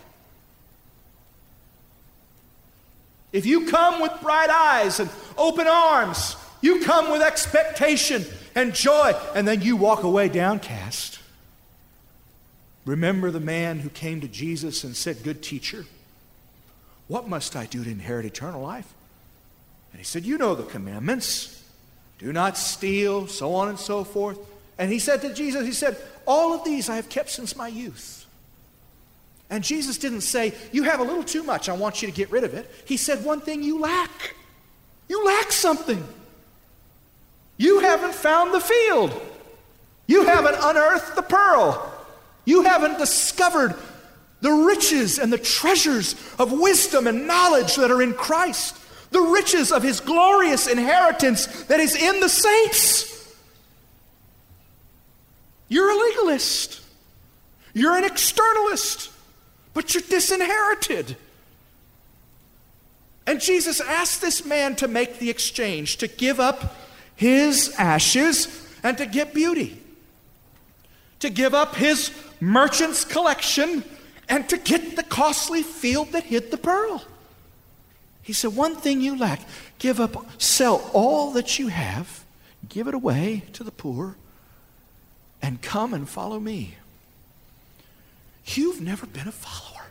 if 3.32 3.48
you 3.48 3.66
come 3.66 4.00
with 4.00 4.12
bright 4.22 4.52
eyes 4.52 5.00
and 5.00 5.10
open 5.40 5.66
arms, 5.66 6.36
you 6.62 6.82
come 6.84 7.10
with 7.10 7.24
expectation 7.24 8.24
and 8.54 8.76
joy, 8.76 9.14
and 9.34 9.48
then 9.48 9.64
you 9.64 9.76
walk 9.76 10.04
away 10.04 10.30
downcast, 10.30 11.19
Remember 12.90 13.30
the 13.30 13.40
man 13.40 13.78
who 13.78 13.90
came 13.90 14.20
to 14.22 14.28
Jesus 14.28 14.84
and 14.84 14.96
said, 14.96 15.22
Good 15.22 15.44
teacher, 15.44 15.86
what 17.08 17.30
must 17.30 17.56
I 17.56 17.68
do 17.68 17.84
to 17.84 17.90
inherit 17.90 18.26
eternal 18.26 18.64
life? 18.64 18.92
And 19.92 20.00
he 20.00 20.04
said, 20.04 20.26
You 20.26 20.40
know 20.40 20.56
the 20.56 20.64
commandments 20.64 21.64
do 22.18 22.34
not 22.34 22.58
steal, 22.58 23.28
so 23.28 23.54
on 23.54 23.70
and 23.70 23.78
so 23.78 24.04
forth. 24.04 24.40
And 24.80 24.92
he 24.92 24.98
said 24.98 25.22
to 25.22 25.32
Jesus, 25.32 25.68
He 25.68 25.72
said, 25.72 25.98
All 26.26 26.52
of 26.52 26.64
these 26.64 26.90
I 26.90 26.96
have 26.96 27.10
kept 27.10 27.30
since 27.30 27.56
my 27.56 27.68
youth. 27.68 28.26
And 29.52 29.64
Jesus 29.64 30.00
didn't 30.00 30.22
say, 30.22 30.56
You 30.72 30.82
have 30.82 31.00
a 31.00 31.04
little 31.04 31.24
too 31.24 31.44
much, 31.44 31.70
I 31.70 31.74
want 31.74 32.02
you 32.02 32.08
to 32.08 32.14
get 32.14 32.32
rid 32.32 32.44
of 32.44 32.56
it. 32.56 32.72
He 32.86 32.98
said, 32.98 33.24
One 33.24 33.40
thing 33.40 33.62
you 33.62 33.80
lack. 33.80 34.34
You 35.08 35.24
lack 35.28 35.52
something. 35.52 36.04
You 37.56 37.82
haven't 37.82 38.16
found 38.16 38.52
the 38.52 38.60
field. 38.60 39.14
You 40.08 40.24
haven't 40.24 40.56
unearthed 40.60 41.16
the 41.16 41.22
pearl. 41.22 41.98
You 42.50 42.64
haven't 42.64 42.98
discovered 42.98 43.76
the 44.42 44.50
riches 44.50 45.20
and 45.20 45.32
the 45.32 45.38
treasures 45.38 46.16
of 46.40 46.52
wisdom 46.52 47.06
and 47.06 47.28
knowledge 47.28 47.76
that 47.76 47.92
are 47.92 48.02
in 48.02 48.16
Christ, 48.16 48.76
the 49.12 49.22
riches 49.22 49.72
of 49.72 49.84
his 49.84 50.00
glorious 50.00 50.66
inheritance 50.66 51.46
that 51.66 51.80
is 51.80 51.96
in 51.96 52.20
the 52.22 52.28
saints. 52.28 53.36
You're 55.68 55.92
a 55.92 55.96
legalist. 55.96 56.82
You're 57.76 57.96
an 57.96 58.04
externalist, 58.04 59.12
but 59.76 59.94
you're 59.94 60.02
disinherited. 60.10 61.18
And 63.28 63.40
Jesus 63.40 63.80
asked 63.80 64.22
this 64.22 64.44
man 64.44 64.76
to 64.78 64.88
make 64.88 65.20
the 65.20 65.30
exchange, 65.30 65.98
to 65.98 66.08
give 66.08 66.40
up 66.40 66.76
his 67.16 67.76
ashes 67.78 68.48
and 68.82 68.98
to 68.98 69.06
get 69.06 69.36
beauty, 69.36 69.80
to 71.20 71.30
give 71.30 71.54
up 71.54 71.76
his 71.76 72.12
merchant's 72.40 73.04
collection 73.06 73.84
and 74.28 74.48
to 74.50 74.58
get 74.58 74.96
the 74.96 75.04
costly 75.04 75.64
field 75.64 76.12
that 76.12 76.24
hid 76.24 76.52
the 76.52 76.58
pearl. 76.58 77.04
He 78.22 78.34
said, 78.34 78.56
One 78.56 78.76
thing 78.76 79.02
you 79.02 79.18
lack 79.18 79.42
give 79.80 80.00
up, 80.00 80.26
sell 80.42 80.90
all 80.94 81.32
that 81.32 81.58
you 81.58 81.70
have, 81.70 82.24
give 82.68 82.88
it 82.88 82.94
away 82.94 83.44
to 83.54 83.64
the 83.64 83.72
poor, 83.72 84.16
and 85.42 85.62
come 85.62 85.94
and 85.94 86.08
follow 86.08 86.40
me. 86.40 86.76
You've 88.46 88.82
never 88.82 89.06
been 89.06 89.28
a 89.28 89.32
follower. 89.32 89.86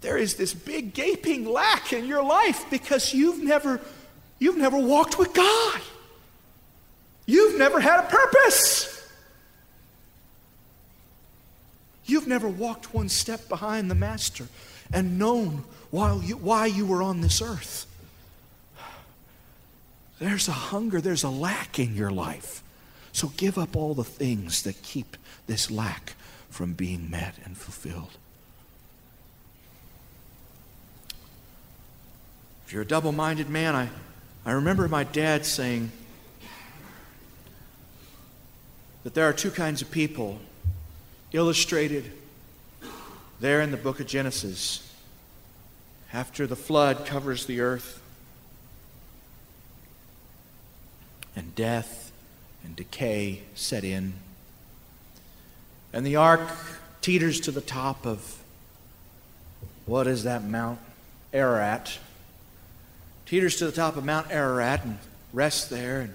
There 0.00 0.16
is 0.18 0.34
this 0.34 0.52
big 0.52 0.92
gaping 0.94 1.46
lack 1.46 1.92
in 1.92 2.06
your 2.06 2.22
life 2.22 2.66
because 2.70 3.14
you've 3.14 3.42
never, 3.42 3.80
you've 4.38 4.58
never 4.58 4.78
walked 4.78 5.18
with 5.18 5.32
God. 5.32 5.80
You've 7.26 7.58
never 7.58 7.80
had 7.80 8.00
a 8.00 8.08
purpose. 8.08 8.93
You've 12.06 12.26
never 12.26 12.48
walked 12.48 12.92
one 12.92 13.08
step 13.08 13.48
behind 13.48 13.90
the 13.90 13.94
Master 13.94 14.46
and 14.92 15.18
known 15.18 15.64
why 15.90 16.14
you, 16.16 16.36
why 16.36 16.66
you 16.66 16.84
were 16.84 17.02
on 17.02 17.20
this 17.20 17.40
earth. 17.40 17.86
There's 20.18 20.48
a 20.48 20.52
hunger, 20.52 21.00
there's 21.00 21.24
a 21.24 21.30
lack 21.30 21.78
in 21.78 21.94
your 21.94 22.10
life. 22.10 22.62
So 23.12 23.32
give 23.36 23.58
up 23.58 23.76
all 23.76 23.94
the 23.94 24.04
things 24.04 24.62
that 24.62 24.82
keep 24.82 25.16
this 25.46 25.70
lack 25.70 26.14
from 26.50 26.72
being 26.72 27.10
met 27.10 27.34
and 27.44 27.56
fulfilled. 27.56 28.16
If 32.66 32.72
you're 32.72 32.82
a 32.82 32.86
double 32.86 33.12
minded 33.12 33.50
man, 33.50 33.74
I, 33.74 33.88
I 34.44 34.52
remember 34.52 34.88
my 34.88 35.04
dad 35.04 35.44
saying 35.46 35.90
that 39.04 39.14
there 39.14 39.28
are 39.28 39.32
two 39.32 39.50
kinds 39.50 39.82
of 39.82 39.90
people 39.90 40.38
illustrated 41.34 42.12
there 43.40 43.60
in 43.60 43.72
the 43.72 43.76
book 43.76 43.98
of 43.98 44.06
Genesis. 44.06 44.88
After 46.12 46.46
the 46.46 46.54
flood 46.54 47.04
covers 47.04 47.46
the 47.46 47.60
earth, 47.60 48.00
and 51.34 51.52
death 51.56 52.12
and 52.62 52.76
decay 52.76 53.42
set 53.56 53.82
in, 53.82 54.14
and 55.92 56.06
the 56.06 56.14
ark 56.14 56.48
teeters 57.00 57.40
to 57.40 57.50
the 57.50 57.60
top 57.60 58.06
of 58.06 58.38
what 59.86 60.06
is 60.06 60.22
that 60.22 60.44
Mount 60.44 60.78
Ararat? 61.32 61.98
Teeters 63.26 63.56
to 63.56 63.66
the 63.66 63.72
top 63.72 63.96
of 63.96 64.04
Mount 64.04 64.30
Ararat 64.30 64.84
and 64.84 64.98
rests 65.32 65.66
there, 65.66 66.00
and 66.00 66.14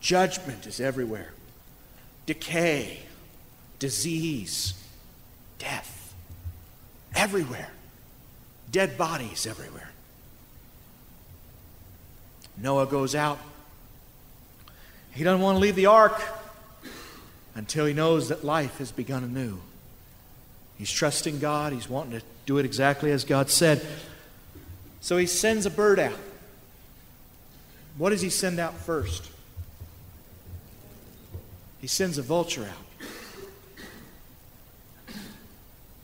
judgment 0.00 0.66
is 0.66 0.80
everywhere. 0.80 1.32
Decay 2.26 3.02
disease, 3.82 4.74
death, 5.58 6.14
everywhere, 7.16 7.68
dead 8.70 8.96
bodies 8.96 9.44
everywhere. 9.44 9.90
Noah 12.56 12.86
goes 12.86 13.16
out. 13.16 13.40
He 15.10 15.24
doesn't 15.24 15.40
want 15.40 15.56
to 15.56 15.58
leave 15.58 15.74
the 15.74 15.86
ark 15.86 16.22
until 17.56 17.84
he 17.84 17.92
knows 17.92 18.28
that 18.28 18.44
life 18.44 18.78
has 18.78 18.92
begun 18.92 19.24
anew. 19.24 19.58
He's 20.78 20.90
trusting 20.92 21.40
God, 21.40 21.72
he's 21.72 21.88
wanting 21.88 22.20
to 22.20 22.24
do 22.46 22.58
it 22.58 22.64
exactly 22.64 23.10
as 23.10 23.24
God 23.24 23.50
said. 23.50 23.84
So 25.00 25.16
he 25.16 25.26
sends 25.26 25.66
a 25.66 25.70
bird 25.70 25.98
out. 25.98 26.18
What 27.98 28.10
does 28.10 28.20
he 28.20 28.30
send 28.30 28.60
out 28.60 28.74
first? 28.74 29.28
He 31.80 31.88
sends 31.88 32.16
a 32.16 32.22
vulture 32.22 32.62
out. 32.62 32.91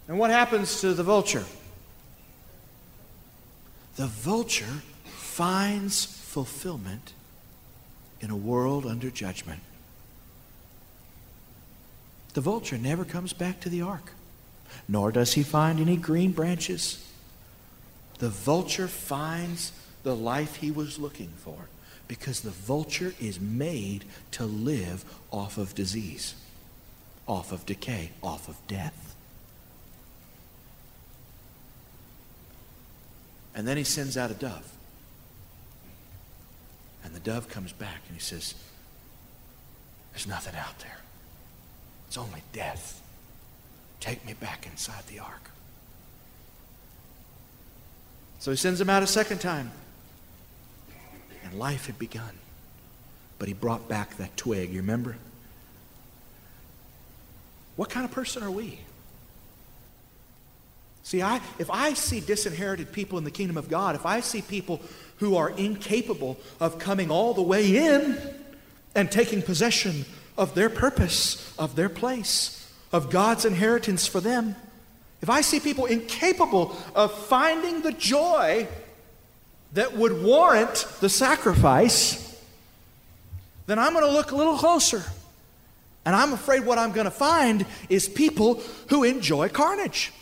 And 0.09 0.19
what 0.19 0.31
happens 0.31 0.81
to 0.81 0.95
the 0.95 1.03
vulture? 1.03 1.45
The 3.97 4.07
vulture 4.07 4.83
finds 5.05 6.07
fulfillment 6.07 7.13
in 8.21 8.31
a 8.31 8.37
world 8.37 8.87
under 8.87 9.11
judgment. 9.11 9.61
The 12.35 12.41
vulture 12.41 12.79
never 12.79 13.05
comes 13.05 13.33
back 13.33 13.61
to 13.61 13.69
the 13.69 13.83
ark, 13.83 14.13
nor 14.89 15.13
does 15.13 15.35
he 15.35 15.43
find 15.43 15.79
any 15.79 15.97
green 15.97 16.33
branches. 16.33 17.05
The 18.19 18.29
vulture 18.29 18.89
finds 18.89 19.73
the 20.05 20.17
life 20.17 20.57
he 20.57 20.71
was 20.71 20.99
looking 20.99 21.33
for 21.37 21.69
because 22.07 22.41
the 22.41 22.51
vulture 22.51 23.15
is 23.21 23.39
made 23.39 24.05
to 24.33 24.45
live 24.45 25.05
off 25.31 25.59
of 25.59 25.75
disease, 25.75 26.35
off 27.27 27.53
of 27.53 27.67
decay, 27.67 28.11
off 28.23 28.49
of 28.49 28.57
death. 28.67 29.08
And 33.55 33.67
then 33.67 33.77
he 33.77 33.85
sends 33.85 34.17
out 34.17 34.31
a 34.31 34.35
dove. 34.35 34.73
And 37.05 37.15
the 37.15 37.21
dove 37.21 37.49
comes 37.49 37.73
back 37.73 38.03
and 38.07 38.17
he 38.17 38.21
says, 38.21 38.55
There's 40.13 40.27
nothing 40.27 40.55
out 40.57 40.79
there. 40.81 40.99
It's 42.07 42.19
only 42.19 42.43
death. 42.53 43.03
Take 44.01 44.25
me 44.25 44.35
back 44.35 44.67
inside 44.67 45.07
the 45.07 45.19
ark. 45.19 45.51
So 48.39 48.51
he 48.51 48.57
sends 48.57 48.81
him 48.81 48.89
out 48.89 49.03
a 49.03 49.07
second 49.07 49.41
time. 49.41 49.73
And 51.45 51.55
life 51.59 51.87
had 51.87 51.99
begun. 51.99 52.39
But 53.39 53.49
he 53.49 53.55
brought 53.55 53.89
back 53.89 54.17
that 54.19 54.37
twig, 54.37 54.71
you 54.71 54.81
remember? 54.81 55.17
What 57.77 57.91
kind 57.91 58.05
of 58.05 58.11
person 58.11 58.43
are 58.43 58.51
we? 58.51 58.81
See, 61.09 61.23
I, 61.23 61.41
if 61.59 61.71
I 61.71 61.95
see 61.95 62.21
disinherited 62.21 62.93
people 62.93 63.17
in 63.17 63.25
the 63.25 63.31
kingdom 63.31 63.57
of 63.57 63.71
God, 63.71 63.95
if 63.95 64.05
I 64.05 64.21
see 64.21 64.43
people 64.43 64.83
who 65.17 65.37
are 65.37 65.49
incapable 65.49 66.37
of 66.61 66.79
coming 66.79 67.11
all 67.11 67.33
the 67.33 67.41
way 67.41 67.79
in 67.79 68.19
and 68.95 69.11
taking 69.11 69.41
possession 69.41 70.05
of 70.37 70.55
their 70.55 70.69
purpose, 70.69 71.57
of 71.59 71.77
their 71.77 71.89
place, 71.89 72.71
of 72.93 73.09
God's 73.09 73.47
inheritance 73.47 74.07
for 74.07 74.21
them, 74.21 74.55
if 75.23 75.31
I 75.31 75.41
see 75.41 75.61
people 75.61 75.87
incapable 75.87 76.77
of 76.95 77.11
finding 77.11 77.81
the 77.81 77.93
joy 77.93 78.69
that 79.73 79.97
would 79.97 80.23
warrant 80.23 80.87
the 81.01 81.09
sacrifice, 81.09 82.39
then 83.67 83.79
I'm 83.79 83.95
going 83.95 84.05
to 84.05 84.13
look 84.13 84.33
a 84.33 84.37
little 84.37 84.59
closer. 84.59 85.03
And 86.05 86.15
I'm 86.15 86.35
afraid 86.35 86.67
what 86.67 86.77
I'm 86.77 86.93
going 86.93 87.07
to 87.07 87.11
find 87.11 87.65
is 87.89 88.11
people 88.11 88.61
who 88.89 89.05
enjoy 89.05 89.49
carnage. 89.49 90.13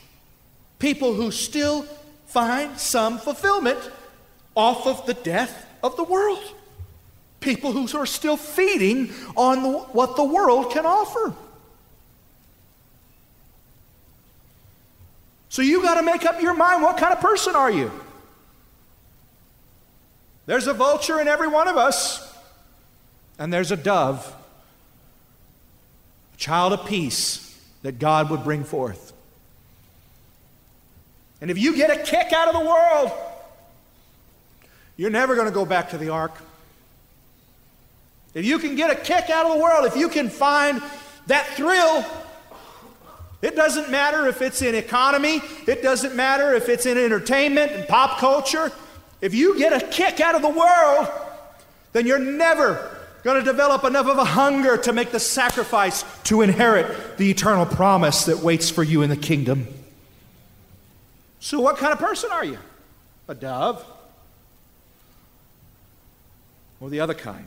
People 0.79 1.15
who 1.15 1.31
still 1.31 1.83
find 2.27 2.79
some 2.79 3.19
fulfillment 3.19 3.79
off 4.55 4.87
of 4.87 5.07
the 5.07 5.15
death 5.15 5.67
of 5.83 5.97
the 5.97 6.05
world. 6.05 6.43
People 7.41 7.73
who 7.73 7.87
are 7.97 8.07
still 8.07 8.37
feeding 8.37 9.11
on 9.37 9.63
the, 9.63 9.71
what 9.71 10.17
the 10.17 10.25
world 10.25 10.71
can 10.73 10.85
offer. 10.85 11.35
So 15.49 15.63
you 15.63 15.83
got 15.83 15.95
to 15.95 16.03
make 16.03 16.27
up 16.27 16.43
your 16.43 16.55
mind 16.55 16.83
what 16.83 16.99
kind 16.99 17.15
of 17.15 17.21
person 17.21 17.55
are 17.55 17.71
you? 17.71 17.91
There's 20.45 20.67
a 20.67 20.75
vulture 20.75 21.21
in 21.21 21.29
every 21.29 21.49
one 21.49 21.67
of 21.67 21.77
us, 21.77 22.37
and 23.39 23.53
there's 23.53 23.73
a 23.73 23.77
dove, 23.77 24.35
a 26.35 26.37
child 26.37 26.73
of 26.73 26.87
peace 26.87 27.59
that 27.83 27.99
God 27.99 28.31
would 28.31 28.45
bring 28.45 28.65
forth. 28.65 29.13
And 31.41 31.51
if 31.51 31.59
you 31.59 31.77
get 31.77 31.91
a 31.91 32.03
kick 32.03 32.33
out 32.33 32.49
of 32.49 32.55
the 32.55 32.67
world, 32.67 33.13
you're 34.97 35.11
never 35.11 35.35
going 35.35 35.47
to 35.47 35.55
go 35.55 35.65
back 35.65 35.91
to 35.91 35.99
the 35.99 36.09
ark. 36.09 36.33
If 38.35 38.45
you 38.45 38.59
can 38.59 38.77
get 38.77 38.91
a 38.91 38.95
kick 38.95 39.31
out 39.31 39.47
of 39.47 39.57
the 39.57 39.63
world, 39.63 39.87
if 39.87 39.97
you 39.97 40.09
can 40.09 40.29
find 40.29 40.83
that 41.27 41.47
thrill, 41.49 42.05
it 43.43 43.55
doesn't 43.55 43.91
matter 43.91 44.27
if 44.29 44.41
it's 44.41 44.63
in 44.63 44.75
economy, 44.75 45.41
it 45.67 45.83
doesn't 45.83 46.15
matter 46.15 46.55
if 46.55 46.69
it's 46.69 46.87
in 46.87 46.99
entertainment 46.99 47.73
and 47.73 47.87
pop 47.87 48.19
culture. 48.19 48.73
If 49.21 49.35
you 49.35 49.59
get 49.59 49.73
a 49.73 49.87
kick 49.87 50.21
out 50.21 50.35
of 50.35 50.43
the 50.43 50.49
world, 50.49 51.09
then 51.93 52.07
you're 52.07 52.19
never 52.19 52.97
going 53.23 53.39
to 53.39 53.45
develop 53.45 53.85
enough 53.85 54.07
of 54.07 54.19
a 54.19 54.25
hunger 54.25 54.77
to 54.77 54.93
make 54.93 55.11
the 55.11 55.21
sacrifice 55.21 56.05
to 56.25 56.43
inherit 56.43 57.17
the 57.19 57.31
eternal 57.31 57.67
promise 57.67 58.27
that 58.27 58.39
waits 58.39 58.71
for 58.71 58.83
you 58.83 59.03
in 59.03 59.11
the 59.11 59.17
kingdom. 59.17 59.67
So, 61.47 61.61
what 61.61 61.77
kind 61.77 61.93
of 61.93 62.01
person 62.01 62.33
are 62.33 62.45
you? 62.45 62.59
A 63.29 63.35
dove? 63.37 63.87
Or 66.81 66.91
the 66.91 66.99
other 66.99 67.15
kind? 67.15 67.47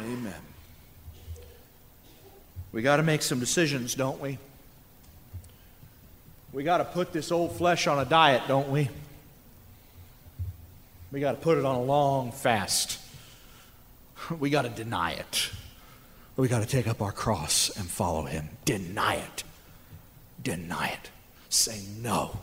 Amen. 0.00 0.32
We 2.72 2.80
got 2.80 2.96
to 2.96 3.02
make 3.02 3.20
some 3.20 3.38
decisions, 3.38 3.94
don't 3.94 4.18
we? 4.18 4.38
We 6.54 6.64
got 6.64 6.78
to 6.78 6.86
put 6.86 7.12
this 7.12 7.30
old 7.30 7.54
flesh 7.58 7.86
on 7.86 7.98
a 7.98 8.06
diet, 8.06 8.40
don't 8.48 8.70
we? 8.70 8.88
We 11.12 11.20
got 11.20 11.32
to 11.32 11.38
put 11.38 11.58
it 11.58 11.66
on 11.66 11.74
a 11.74 11.82
long 11.82 12.32
fast. 12.32 12.98
We 14.38 14.48
got 14.48 14.62
to 14.62 14.70
deny 14.70 15.12
it. 15.12 15.50
We 16.38 16.48
got 16.48 16.62
to 16.62 16.66
take 16.66 16.88
up 16.88 17.02
our 17.02 17.12
cross 17.12 17.68
and 17.76 17.86
follow 17.86 18.24
Him. 18.24 18.48
Deny 18.64 19.16
it. 19.16 19.44
Deny 20.42 20.88
it. 20.88 21.10
Say 21.48 21.82
no. 21.98 22.40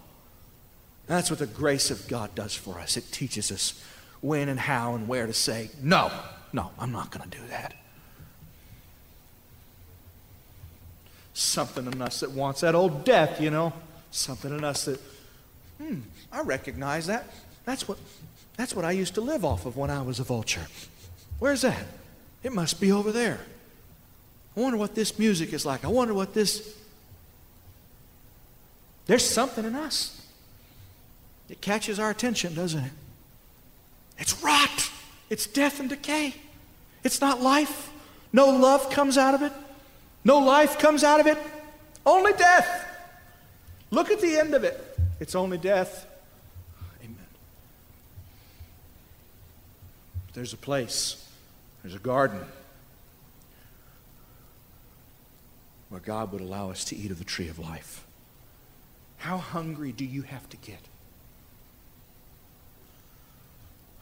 That's 1.08 1.30
what 1.30 1.40
the 1.40 1.48
grace 1.48 1.92
of 1.92 2.08
God 2.08 2.34
does 2.36 2.56
for 2.56 2.80
us. 2.80 2.98
It 2.98 3.12
teaches 3.12 3.52
us 3.52 3.84
when 4.22 4.50
and 4.50 4.60
how 4.60 4.96
and 4.96 5.08
where 5.08 5.28
to 5.28 5.34
say, 5.34 5.70
no, 5.82 6.12
no, 6.54 6.72
I'm 6.80 6.92
not 6.92 7.12
going 7.12 7.30
to 7.30 7.38
do 7.38 7.46
that. 7.50 7.74
Something 11.34 11.88
in 11.88 12.02
us 12.02 12.22
that 12.22 12.32
wants 12.32 12.62
that 12.62 12.76
old 12.76 13.04
death, 13.04 13.42
you 13.42 13.50
know. 13.50 13.74
Something 14.12 14.56
in 14.56 14.64
us 14.64 14.86
that, 14.86 15.00
hmm, 15.80 16.02
I 16.32 16.42
recognize 16.42 17.08
that. 17.08 17.26
That's 17.66 17.88
what, 17.88 17.98
that's 18.56 18.76
what 18.76 18.86
I 18.86 18.92
used 18.92 19.16
to 19.16 19.22
live 19.22 19.44
off 19.44 19.66
of 19.66 19.76
when 19.76 19.90
I 19.90 20.04
was 20.04 20.20
a 20.20 20.24
vulture. 20.24 20.68
Where's 21.40 21.62
that? 21.62 21.86
It 22.44 22.54
must 22.54 22.80
be 22.80 22.92
over 22.92 23.12
there. 23.12 23.40
I 24.56 24.60
wonder 24.60 24.78
what 24.78 24.96
this 24.96 25.18
music 25.18 25.54
is 25.54 25.66
like. 25.66 25.84
I 25.84 25.88
wonder 25.88 26.14
what 26.14 26.34
this. 26.34 26.78
There's 29.06 29.28
something 29.28 29.66
in 29.66 29.76
us. 29.76 30.26
It 31.50 31.62
catches 31.62 32.00
our 32.00 32.10
attention, 32.10 32.54
doesn't 32.54 32.84
it? 32.84 32.92
It's 34.18 34.42
rot. 34.42 34.90
It's 35.30 35.48
death 35.48 35.80
and 35.80 35.90
decay. 35.90 36.36
It's 37.04 37.20
not 37.20 37.42
life. 37.42 37.92
No 38.32 38.50
love 38.50 38.90
comes 38.90 39.18
out 39.18 39.34
of 39.34 39.42
it. 39.42 39.52
No 40.24 40.40
life 40.40 40.80
comes 40.80 41.04
out 41.04 41.20
of 41.20 41.28
it. 41.28 41.38
Only 42.06 42.34
death. 42.34 42.88
Look 43.92 44.10
at 44.10 44.22
the 44.22 44.38
end 44.38 44.54
of 44.54 44.64
it. 44.64 44.98
It's 45.20 45.36
only 45.36 45.58
death. 45.58 46.08
Amen. 47.04 47.18
There's 50.34 50.54
a 50.54 50.58
place, 50.58 51.28
there's 51.84 51.96
a 51.96 52.00
garden 52.00 52.42
where 55.90 56.02
God 56.02 56.32
would 56.32 56.42
allow 56.42 56.72
us 56.72 56.84
to 56.86 56.96
eat 56.96 57.12
of 57.12 57.20
the 57.20 57.24
tree 57.24 57.50
of 57.50 57.60
life. 57.60 58.03
How 59.24 59.38
hungry 59.38 59.94
do 59.94 60.04
you 60.04 60.24
have 60.24 60.50
to 60.50 60.58
get? 60.58 60.80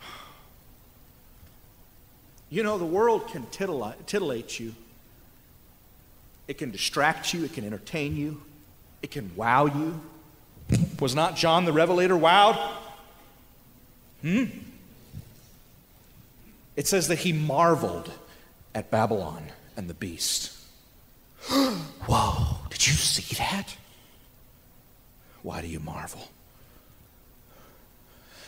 You 2.49 2.63
know, 2.63 2.77
the 2.77 2.83
world 2.83 3.29
can 3.29 3.45
titillate 3.45 4.59
you. 4.59 4.75
It 6.49 6.57
can 6.57 6.69
distract 6.69 7.33
you. 7.33 7.45
It 7.45 7.53
can 7.53 7.63
entertain 7.63 8.17
you. 8.17 8.41
It 9.01 9.11
can 9.11 9.31
wow 9.37 9.67
you. 9.67 10.01
Was 10.99 11.15
not 11.15 11.37
John 11.37 11.63
the 11.63 11.71
Revelator 11.71 12.15
wowed? 12.15 12.57
Hmm? 14.21 14.45
It 16.75 16.87
says 16.87 17.07
that 17.07 17.19
he 17.19 17.31
marveled 17.31 18.11
at 18.75 18.91
Babylon 18.91 19.43
and 19.77 19.87
the 19.87 19.93
beast. 19.93 20.51
Whoa, 21.47 22.57
did 22.69 22.85
you 22.85 22.93
see 22.93 23.33
that? 23.35 23.77
Why 25.43 25.61
do 25.61 25.67
you 25.67 25.79
marvel? 25.79 26.29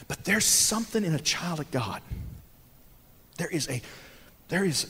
But 0.07 0.25
there's 0.25 0.45
something 0.45 1.03
in 1.03 1.13
a 1.13 1.19
child 1.19 1.59
of 1.59 1.71
God 1.71 2.01
there 3.37 3.49
is 3.49 3.69
a, 3.69 3.81
there 4.49 4.63
is 4.63 4.87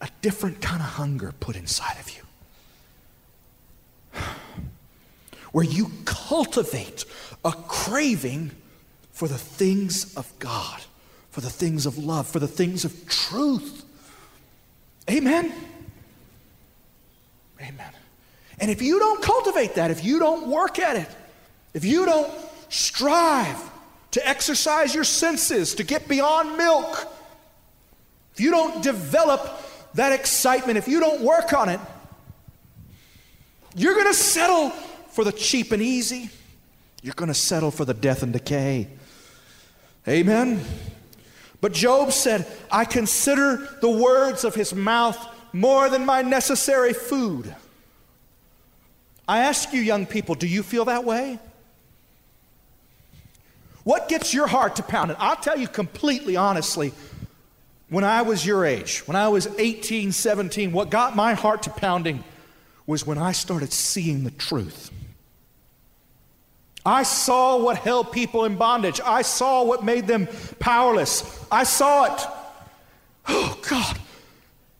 a 0.00 0.08
different 0.20 0.60
kind 0.60 0.80
of 0.80 0.88
hunger 0.88 1.32
put 1.40 1.56
inside 1.56 1.96
of 2.00 2.10
you. 2.10 4.20
Where 5.52 5.64
you 5.64 5.90
cultivate 6.04 7.04
a 7.44 7.52
craving 7.52 8.50
for 9.12 9.28
the 9.28 9.38
things 9.38 10.14
of 10.16 10.32
God, 10.38 10.80
for 11.30 11.40
the 11.40 11.50
things 11.50 11.86
of 11.86 11.98
love, 11.98 12.26
for 12.26 12.40
the 12.40 12.48
things 12.48 12.84
of 12.84 13.08
truth. 13.08 13.84
Amen? 15.08 15.52
Amen. 17.60 17.92
And 18.58 18.70
if 18.70 18.82
you 18.82 18.98
don't 18.98 19.22
cultivate 19.22 19.76
that, 19.76 19.90
if 19.90 20.04
you 20.04 20.18
don't 20.18 20.48
work 20.48 20.78
at 20.78 20.96
it, 20.96 21.08
if 21.74 21.84
you 21.84 22.06
don't 22.06 22.32
strive 22.68 23.58
to 24.12 24.26
exercise 24.26 24.94
your 24.94 25.04
senses, 25.04 25.74
to 25.74 25.82
get 25.82 26.08
beyond 26.08 26.56
milk, 26.56 27.12
if 28.32 28.40
you 28.40 28.50
don't 28.50 28.82
develop 28.82 29.60
that 29.94 30.12
excitement, 30.12 30.78
if 30.78 30.88
you 30.88 31.00
don't 31.00 31.20
work 31.20 31.52
on 31.52 31.68
it, 31.68 31.80
you're 33.76 33.94
going 33.94 34.06
to 34.06 34.14
settle 34.14 34.70
for 35.10 35.24
the 35.24 35.32
cheap 35.32 35.72
and 35.72 35.82
easy. 35.82 36.30
You're 37.02 37.14
going 37.14 37.28
to 37.28 37.34
settle 37.34 37.70
for 37.70 37.84
the 37.84 37.94
death 37.94 38.22
and 38.22 38.32
decay. 38.32 38.88
Amen. 40.06 40.64
But 41.60 41.72
Job 41.72 42.12
said, 42.12 42.46
I 42.70 42.84
consider 42.84 43.68
the 43.80 43.90
words 43.90 44.44
of 44.44 44.54
his 44.54 44.74
mouth 44.74 45.18
more 45.52 45.88
than 45.88 46.04
my 46.04 46.22
necessary 46.22 46.92
food. 46.92 47.54
I 49.26 49.38
ask 49.40 49.72
you, 49.72 49.80
young 49.80 50.06
people, 50.06 50.34
do 50.34 50.46
you 50.46 50.62
feel 50.62 50.84
that 50.86 51.04
way? 51.04 51.38
What 53.84 54.08
gets 54.08 54.34
your 54.34 54.46
heart 54.46 54.76
to 54.76 54.82
pounding? 54.82 55.16
I'll 55.20 55.36
tell 55.36 55.58
you 55.58 55.68
completely 55.68 56.36
honestly, 56.36 56.92
when 57.90 58.02
I 58.02 58.22
was 58.22 58.44
your 58.44 58.64
age, 58.64 59.06
when 59.06 59.14
I 59.14 59.28
was 59.28 59.46
18, 59.58 60.12
17, 60.12 60.72
what 60.72 60.90
got 60.90 61.14
my 61.14 61.34
heart 61.34 61.62
to 61.64 61.70
pounding 61.70 62.24
was 62.86 63.06
when 63.06 63.18
I 63.18 63.32
started 63.32 63.72
seeing 63.72 64.24
the 64.24 64.30
truth. 64.30 64.90
I 66.86 67.02
saw 67.02 67.58
what 67.58 67.78
held 67.78 68.12
people 68.12 68.44
in 68.44 68.56
bondage. 68.56 69.00
I 69.04 69.22
saw 69.22 69.64
what 69.64 69.84
made 69.84 70.06
them 70.06 70.28
powerless. 70.58 71.46
I 71.50 71.64
saw 71.64 72.04
it. 72.14 72.26
Oh, 73.28 73.58
God. 73.70 73.98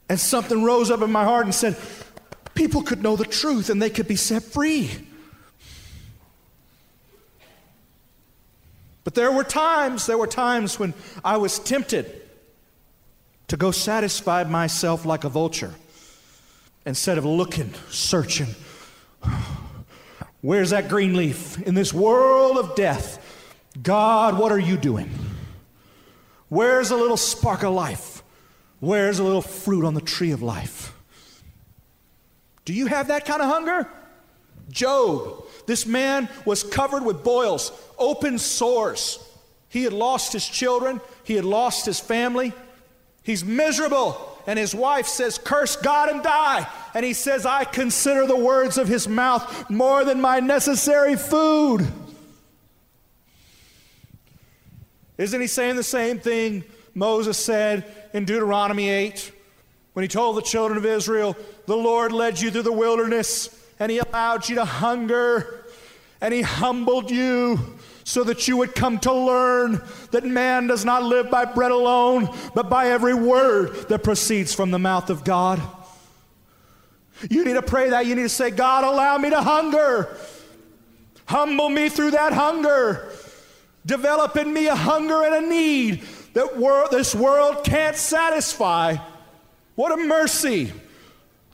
And 0.08 0.20
something 0.20 0.62
rose 0.62 0.90
up 0.90 1.00
in 1.00 1.10
my 1.10 1.24
heart 1.24 1.46
and 1.46 1.54
said, 1.54 1.76
people 2.54 2.82
could 2.82 3.02
know 3.02 3.16
the 3.16 3.24
truth 3.24 3.70
and 3.70 3.80
they 3.80 3.88
could 3.88 4.06
be 4.06 4.16
set 4.16 4.42
free. 4.42 4.90
But 9.04 9.14
there 9.14 9.30
were 9.30 9.44
times, 9.44 10.06
there 10.06 10.18
were 10.18 10.26
times 10.26 10.78
when 10.78 10.94
I 11.22 11.36
was 11.36 11.58
tempted 11.58 12.22
to 13.48 13.56
go 13.56 13.70
satisfy 13.70 14.44
myself 14.44 15.04
like 15.04 15.24
a 15.24 15.28
vulture 15.28 15.74
instead 16.86 17.18
of 17.18 17.24
looking, 17.24 17.72
searching. 17.90 18.48
Where's 20.40 20.70
that 20.70 20.88
green 20.88 21.14
leaf? 21.14 21.60
In 21.62 21.74
this 21.74 21.92
world 21.92 22.58
of 22.58 22.74
death, 22.74 23.20
God, 23.82 24.38
what 24.38 24.52
are 24.52 24.58
you 24.58 24.76
doing? 24.76 25.10
Where's 26.48 26.90
a 26.90 26.96
little 26.96 27.16
spark 27.16 27.62
of 27.62 27.74
life? 27.74 28.22
Where's 28.80 29.18
a 29.18 29.24
little 29.24 29.42
fruit 29.42 29.84
on 29.84 29.94
the 29.94 30.00
tree 30.00 30.30
of 30.30 30.42
life? 30.42 30.94
Do 32.64 32.72
you 32.72 32.86
have 32.86 33.08
that 33.08 33.24
kind 33.24 33.42
of 33.42 33.48
hunger? 33.48 33.88
Job, 34.70 35.44
this 35.66 35.86
man 35.86 36.28
was 36.44 36.62
covered 36.62 37.04
with 37.04 37.24
boils, 37.24 37.72
open 37.98 38.38
sores. 38.38 39.18
He 39.68 39.84
had 39.84 39.92
lost 39.92 40.32
his 40.32 40.46
children, 40.46 41.00
he 41.24 41.34
had 41.34 41.44
lost 41.44 41.86
his 41.86 42.00
family. 42.00 42.52
He's 43.22 43.44
miserable. 43.44 44.30
And 44.46 44.58
his 44.58 44.74
wife 44.74 45.06
says, 45.06 45.38
Curse 45.38 45.76
God 45.76 46.10
and 46.10 46.22
die. 46.22 46.68
And 46.92 47.04
he 47.04 47.14
says, 47.14 47.46
I 47.46 47.64
consider 47.64 48.26
the 48.26 48.36
words 48.36 48.76
of 48.76 48.86
his 48.86 49.08
mouth 49.08 49.70
more 49.70 50.04
than 50.04 50.20
my 50.20 50.40
necessary 50.40 51.16
food. 51.16 51.86
Isn't 55.16 55.40
he 55.40 55.46
saying 55.46 55.76
the 55.76 55.82
same 55.82 56.18
thing 56.18 56.64
Moses 56.92 57.38
said 57.38 57.84
in 58.12 58.24
Deuteronomy 58.24 58.90
8? 58.90 59.32
When 59.94 60.02
he 60.02 60.08
told 60.08 60.36
the 60.36 60.42
children 60.42 60.76
of 60.76 60.84
Israel, 60.84 61.36
The 61.66 61.76
Lord 61.76 62.12
led 62.12 62.40
you 62.40 62.50
through 62.50 62.62
the 62.62 62.72
wilderness, 62.72 63.48
and 63.78 63.90
he 63.90 63.98
allowed 63.98 64.48
you 64.48 64.56
to 64.56 64.64
hunger, 64.64 65.64
and 66.20 66.32
he 66.32 66.42
humbled 66.42 67.10
you 67.10 67.58
so 68.04 68.22
that 68.24 68.46
you 68.46 68.56
would 68.58 68.74
come 68.74 68.98
to 69.00 69.12
learn 69.12 69.82
that 70.10 70.24
man 70.24 70.66
does 70.66 70.84
not 70.84 71.02
live 71.02 71.30
by 71.30 71.44
bread 71.44 71.70
alone, 71.70 72.28
but 72.54 72.68
by 72.68 72.88
every 72.88 73.14
word 73.14 73.88
that 73.88 74.02
proceeds 74.02 74.54
from 74.54 74.70
the 74.70 74.78
mouth 74.78 75.10
of 75.10 75.24
God. 75.24 75.60
You 77.30 77.44
need 77.44 77.54
to 77.54 77.62
pray 77.62 77.90
that. 77.90 78.06
You 78.06 78.14
need 78.14 78.22
to 78.22 78.28
say, 78.28 78.50
God, 78.50 78.84
allow 78.84 79.16
me 79.18 79.30
to 79.30 79.40
hunger. 79.40 80.16
Humble 81.26 81.70
me 81.70 81.88
through 81.88 82.10
that 82.12 82.32
hunger. 82.32 83.10
Develop 83.86 84.36
in 84.36 84.52
me 84.52 84.66
a 84.66 84.74
hunger 84.74 85.24
and 85.24 85.34
a 85.44 85.48
need 85.48 86.02
that 86.34 86.56
wor- 86.56 86.88
this 86.90 87.14
world 87.14 87.64
can't 87.64 87.96
satisfy. 87.96 88.96
What 89.74 89.92
a 89.92 89.96
mercy. 89.96 90.72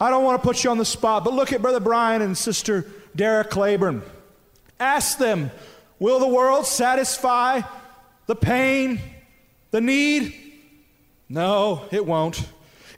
I 0.00 0.08
don't 0.08 0.24
want 0.24 0.40
to 0.40 0.46
put 0.46 0.64
you 0.64 0.70
on 0.70 0.78
the 0.78 0.84
spot, 0.84 1.24
but 1.24 1.34
look 1.34 1.52
at 1.52 1.60
Brother 1.60 1.80
Brian 1.80 2.22
and 2.22 2.36
Sister 2.36 2.86
Derek 3.14 3.50
Claiborne. 3.50 4.02
Ask 4.78 5.18
them, 5.18 5.50
will 5.98 6.18
the 6.18 6.28
world 6.28 6.66
satisfy 6.66 7.60
the 8.26 8.34
pain, 8.34 9.00
the 9.72 9.80
need? 9.82 10.34
No, 11.28 11.84
it 11.90 12.06
won't. 12.06 12.48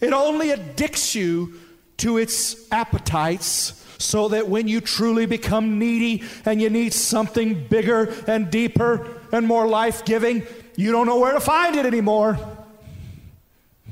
It 0.01 0.13
only 0.13 0.53
addicts 0.53 1.15
you 1.15 1.55
to 1.99 2.19
its 2.19 2.71
appetites 2.71 3.85
so 3.99 4.29
that 4.29 4.49
when 4.49 4.69
you 4.69 4.81
truly 4.81 5.27
become 5.27 5.79
needy 5.79 6.23
and 6.45 6.61
you 6.61 6.71
need 6.71 6.93
something 6.93 7.67
bigger 7.67 8.15
and 8.27 8.51
deeper 8.51 9.21
and 9.33 9.47
more 9.47 9.67
life 9.67 10.05
giving, 10.05 10.45
you 10.77 10.93
don't 10.93 11.07
know 11.07 11.19
where 11.19 11.33
to 11.33 11.41
find 11.41 11.77
it 11.77 11.87
anymore. 11.87 12.39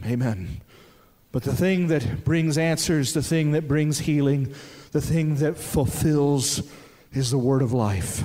Amen. 0.04 0.59
But 1.32 1.44
the 1.44 1.54
thing 1.54 1.88
that 1.88 2.24
brings 2.24 2.58
answers, 2.58 3.12
the 3.12 3.22
thing 3.22 3.52
that 3.52 3.68
brings 3.68 4.00
healing, 4.00 4.54
the 4.92 5.00
thing 5.00 5.36
that 5.36 5.56
fulfills 5.56 6.68
is 7.12 7.30
the 7.30 7.38
word 7.38 7.62
of 7.62 7.72
life. 7.72 8.24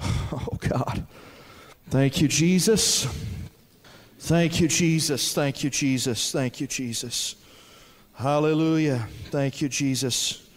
Oh, 0.34 0.56
God. 0.58 1.06
Thank 1.90 2.22
you, 2.22 2.26
Jesus. 2.26 3.06
Thank 4.18 4.60
you, 4.60 4.66
Jesus. 4.66 5.34
Thank 5.34 5.62
you, 5.62 5.68
Jesus. 5.68 6.32
Thank 6.32 6.58
you, 6.58 6.66
Jesus. 6.66 7.36
Hallelujah. 8.14 9.08
Thank 9.30 9.60
you, 9.60 9.68
Jesus. 9.68 10.48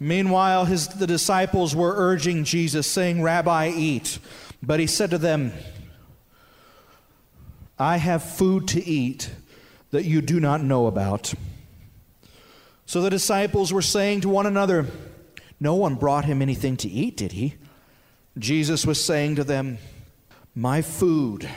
Meanwhile, 0.00 0.64
his, 0.64 0.88
the 0.88 1.06
disciples 1.06 1.76
were 1.76 1.92
urging 1.94 2.44
Jesus, 2.44 2.86
saying, 2.86 3.22
Rabbi, 3.22 3.68
eat. 3.68 4.18
But 4.62 4.80
he 4.80 4.86
said 4.86 5.10
to 5.10 5.18
them, 5.18 5.52
I 7.78 7.98
have 7.98 8.22
food 8.22 8.66
to 8.68 8.84
eat 8.84 9.30
that 9.96 10.04
you 10.04 10.20
do 10.20 10.38
not 10.38 10.62
know 10.62 10.86
about. 10.88 11.32
So 12.84 13.00
the 13.00 13.08
disciples 13.08 13.72
were 13.72 13.80
saying 13.80 14.20
to 14.20 14.28
one 14.28 14.44
another, 14.44 14.84
No 15.58 15.74
one 15.74 15.94
brought 15.94 16.26
him 16.26 16.42
anything 16.42 16.76
to 16.78 16.88
eat, 16.88 17.16
did 17.16 17.32
he? 17.32 17.54
Jesus 18.38 18.84
was 18.84 19.02
saying 19.02 19.36
to 19.36 19.44
them, 19.44 19.78
My 20.54 20.82
food, 20.82 21.48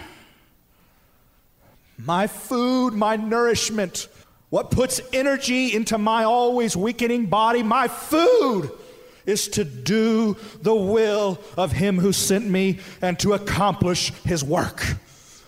my 1.97 2.27
food, 2.27 2.93
my 2.93 3.17
nourishment, 3.17 4.07
what 4.49 4.71
puts 4.71 5.01
energy 5.11 5.75
into 5.75 5.97
my 5.97 6.23
always 6.23 6.77
weakening 6.77 7.25
body, 7.25 7.61
my 7.61 7.89
food 7.89 8.71
is 9.25 9.49
to 9.49 9.65
do 9.65 10.37
the 10.61 10.73
will 10.73 11.41
of 11.57 11.73
him 11.73 11.99
who 11.99 12.13
sent 12.13 12.47
me 12.47 12.79
and 13.01 13.19
to 13.19 13.33
accomplish 13.33 14.13
his 14.23 14.45
work. 14.45 14.95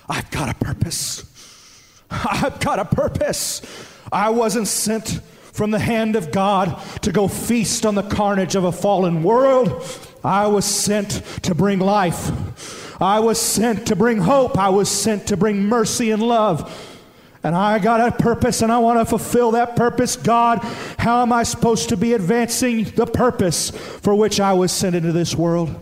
I've 0.09 0.29
got 0.29 0.49
a 0.49 0.55
purpose. 0.55 1.30
I've 2.11 2.59
got 2.59 2.79
a 2.79 2.85
purpose. 2.85 3.61
I 4.11 4.29
wasn't 4.29 4.67
sent 4.67 5.21
from 5.53 5.71
the 5.71 5.79
hand 5.79 6.15
of 6.15 6.31
God 6.31 6.81
to 7.01 7.11
go 7.11 7.27
feast 7.27 7.85
on 7.85 7.95
the 7.95 8.03
carnage 8.03 8.55
of 8.55 8.63
a 8.63 8.71
fallen 8.71 9.23
world. 9.23 9.83
I 10.23 10.47
was 10.47 10.65
sent 10.65 11.23
to 11.43 11.55
bring 11.55 11.79
life. 11.79 13.01
I 13.01 13.19
was 13.19 13.39
sent 13.39 13.87
to 13.87 13.95
bring 13.95 14.19
hope. 14.19 14.57
I 14.57 14.69
was 14.69 14.89
sent 14.89 15.27
to 15.27 15.37
bring 15.37 15.65
mercy 15.65 16.11
and 16.11 16.21
love. 16.21 16.87
And 17.43 17.55
I 17.55 17.79
got 17.79 17.99
a 17.99 18.11
purpose 18.11 18.61
and 18.61 18.71
I 18.71 18.77
want 18.77 18.99
to 18.99 19.05
fulfill 19.05 19.51
that 19.51 19.75
purpose. 19.75 20.15
God, 20.15 20.59
how 20.99 21.23
am 21.23 21.33
I 21.33 21.41
supposed 21.41 21.89
to 21.89 21.97
be 21.97 22.13
advancing 22.13 22.83
the 22.83 23.07
purpose 23.07 23.71
for 23.71 24.13
which 24.13 24.39
I 24.39 24.53
was 24.53 24.71
sent 24.71 24.95
into 24.95 25.11
this 25.11 25.35
world? 25.35 25.75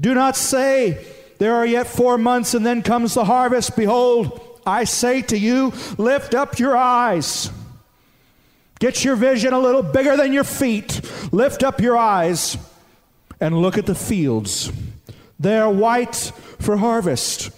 Do 0.00 0.14
not 0.14 0.36
say, 0.36 1.04
There 1.38 1.54
are 1.56 1.66
yet 1.66 1.88
four 1.88 2.16
months 2.16 2.54
and 2.54 2.64
then 2.64 2.82
comes 2.82 3.14
the 3.14 3.24
harvest. 3.24 3.76
Behold, 3.76 4.53
I 4.66 4.84
say 4.84 5.22
to 5.22 5.38
you, 5.38 5.72
lift 5.98 6.34
up 6.34 6.58
your 6.58 6.76
eyes. 6.76 7.50
Get 8.80 9.04
your 9.04 9.16
vision 9.16 9.52
a 9.52 9.58
little 9.58 9.82
bigger 9.82 10.16
than 10.16 10.32
your 10.32 10.44
feet. 10.44 11.00
Lift 11.32 11.62
up 11.62 11.80
your 11.80 11.96
eyes 11.96 12.58
and 13.40 13.56
look 13.60 13.78
at 13.78 13.86
the 13.86 13.94
fields. 13.94 14.72
They 15.38 15.56
are 15.56 15.70
white 15.70 16.32
for 16.60 16.76
harvest. 16.76 17.50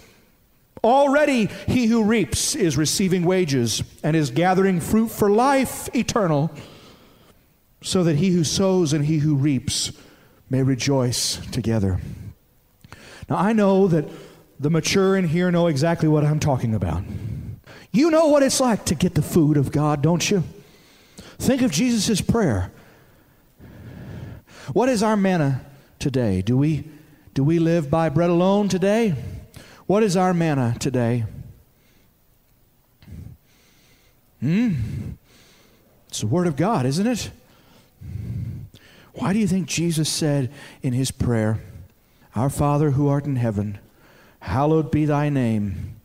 Already 0.83 1.47
he 1.67 1.87
who 1.87 2.03
reaps 2.03 2.55
is 2.55 2.77
receiving 2.77 3.23
wages 3.23 3.83
and 4.03 4.15
is 4.15 4.31
gathering 4.31 4.79
fruit 4.79 5.09
for 5.09 5.29
life 5.29 5.89
eternal, 5.95 6.51
so 7.81 8.03
that 8.03 8.17
he 8.17 8.29
who 8.29 8.43
sows 8.43 8.93
and 8.93 9.05
he 9.05 9.19
who 9.19 9.35
reaps 9.35 9.91
may 10.49 10.63
rejoice 10.63 11.37
together. 11.51 11.99
Now 13.29 13.37
I 13.37 13.53
know 13.53 13.87
that 13.87 14.05
the 14.59 14.69
mature 14.69 15.15
in 15.15 15.27
here 15.27 15.51
know 15.51 15.67
exactly 15.67 16.07
what 16.07 16.25
I'm 16.25 16.39
talking 16.39 16.73
about. 16.73 17.03
You 17.91 18.11
know 18.11 18.27
what 18.27 18.43
it's 18.43 18.59
like 18.59 18.85
to 18.85 18.95
get 18.95 19.15
the 19.15 19.21
food 19.21 19.57
of 19.57 19.71
God, 19.71 20.01
don't 20.01 20.29
you? 20.29 20.43
Think 21.39 21.61
of 21.61 21.71
Jesus' 21.71 22.21
prayer. 22.21 22.71
What 24.73 24.89
is 24.89 25.01
our 25.03 25.15
manna 25.15 25.65
today? 25.99 26.41
Do 26.41 26.57
we, 26.57 26.85
do 27.33 27.43
we 27.43 27.59
live 27.59 27.89
by 27.89 28.09
bread 28.09 28.29
alone 28.29 28.67
today? 28.67 29.15
What 29.85 30.03
is 30.03 30.17
our 30.17 30.33
manna 30.33 30.75
today? 30.79 31.25
Hmm? 34.41 34.73
It's 36.09 36.21
the 36.21 36.27
Word 36.27 36.47
of 36.47 36.55
God, 36.55 36.85
isn't 36.85 37.07
it? 37.07 37.31
Why 39.13 39.33
do 39.33 39.39
you 39.39 39.47
think 39.47 39.67
Jesus 39.67 40.09
said 40.09 40.51
in 40.81 40.93
his 40.93 41.09
prayer, 41.09 41.59
Our 42.35 42.49
Father 42.49 42.91
who 42.91 43.07
art 43.07 43.25
in 43.25 43.37
heaven, 43.37 43.79
Hallowed 44.39 44.91
be 44.91 45.05
thy 45.05 45.29
name. 45.29 45.99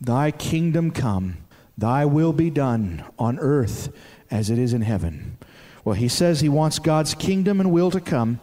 Thy 0.00 0.30
kingdom 0.30 0.90
come. 0.90 1.38
Thy 1.78 2.04
will 2.04 2.32
be 2.32 2.50
done 2.50 3.04
on 3.18 3.38
earth 3.38 3.92
as 4.30 4.50
it 4.50 4.58
is 4.58 4.72
in 4.72 4.82
heaven. 4.82 5.38
Well, 5.84 5.94
he 5.94 6.08
says 6.08 6.40
he 6.40 6.48
wants 6.48 6.78
God's 6.78 7.14
kingdom 7.14 7.60
and 7.60 7.72
will 7.72 7.90
to 7.90 8.00
come, 8.00 8.40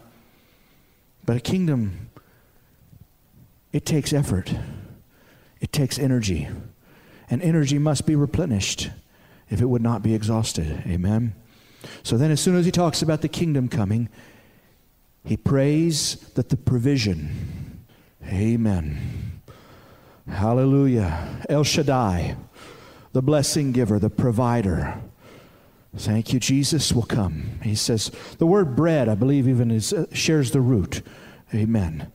but 1.25 1.37
a 1.37 1.39
kingdom, 1.39 2.09
it 3.71 3.85
takes 3.85 4.11
effort, 4.11 4.53
it 5.61 5.71
takes 5.71 5.97
energy, 5.97 6.49
and 7.29 7.41
energy 7.41 7.77
must 7.77 8.05
be 8.05 8.15
replenished 8.15 8.89
if 9.49 9.61
it 9.61 9.65
would 9.65 9.81
not 9.81 10.01
be 10.03 10.13
exhausted. 10.13 10.83
Amen? 10.85 11.33
So 12.03 12.17
then, 12.17 12.31
as 12.31 12.41
soon 12.41 12.55
as 12.55 12.65
he 12.65 12.71
talks 12.71 13.01
about 13.01 13.21
the 13.21 13.29
kingdom 13.29 13.69
coming, 13.69 14.09
he 15.23 15.37
prays 15.37 16.15
that 16.35 16.49
the 16.49 16.57
provision, 16.57 17.68
Amen. 18.25 19.41
Hallelujah. 20.27 21.43
El 21.49 21.63
Shaddai, 21.63 22.35
the 23.13 23.21
blessing 23.21 23.71
giver, 23.71 23.99
the 23.99 24.09
provider. 24.09 24.99
Thank 25.95 26.33
you, 26.33 26.39
Jesus 26.39 26.93
will 26.93 27.03
come. 27.03 27.59
He 27.63 27.73
says, 27.75 28.11
the 28.37 28.45
word 28.45 28.75
bread, 28.75 29.09
I 29.09 29.15
believe, 29.15 29.47
even 29.47 29.71
is, 29.71 29.91
uh, 29.91 30.05
shares 30.13 30.51
the 30.51 30.61
root. 30.61 31.01
Amen. 31.53 32.11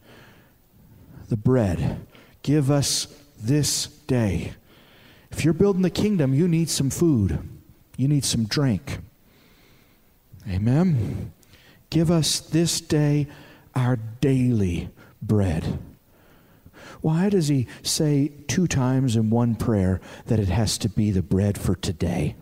The 1.28 1.36
bread. 1.36 2.06
Give 2.42 2.70
us 2.70 3.06
this 3.40 3.86
day. 3.86 4.52
If 5.32 5.44
you're 5.44 5.54
building 5.54 5.82
the 5.82 5.90
kingdom, 5.90 6.34
you 6.34 6.46
need 6.46 6.70
some 6.70 6.90
food, 6.90 7.38
you 7.96 8.06
need 8.06 8.24
some 8.24 8.44
drink. 8.44 8.98
Amen. 10.48 11.32
Give 11.90 12.10
us 12.10 12.38
this 12.38 12.80
day 12.80 13.26
our 13.74 13.96
daily 14.20 14.90
bread. 15.20 15.78
Why 17.04 17.28
does 17.28 17.48
he 17.48 17.66
say 17.82 18.32
two 18.48 18.66
times 18.66 19.14
in 19.14 19.28
one 19.28 19.56
prayer 19.56 20.00
that 20.24 20.40
it 20.40 20.48
has 20.48 20.78
to 20.78 20.88
be 20.88 21.10
the 21.10 21.20
bread 21.20 21.58
for 21.58 21.74
today? 21.74 22.34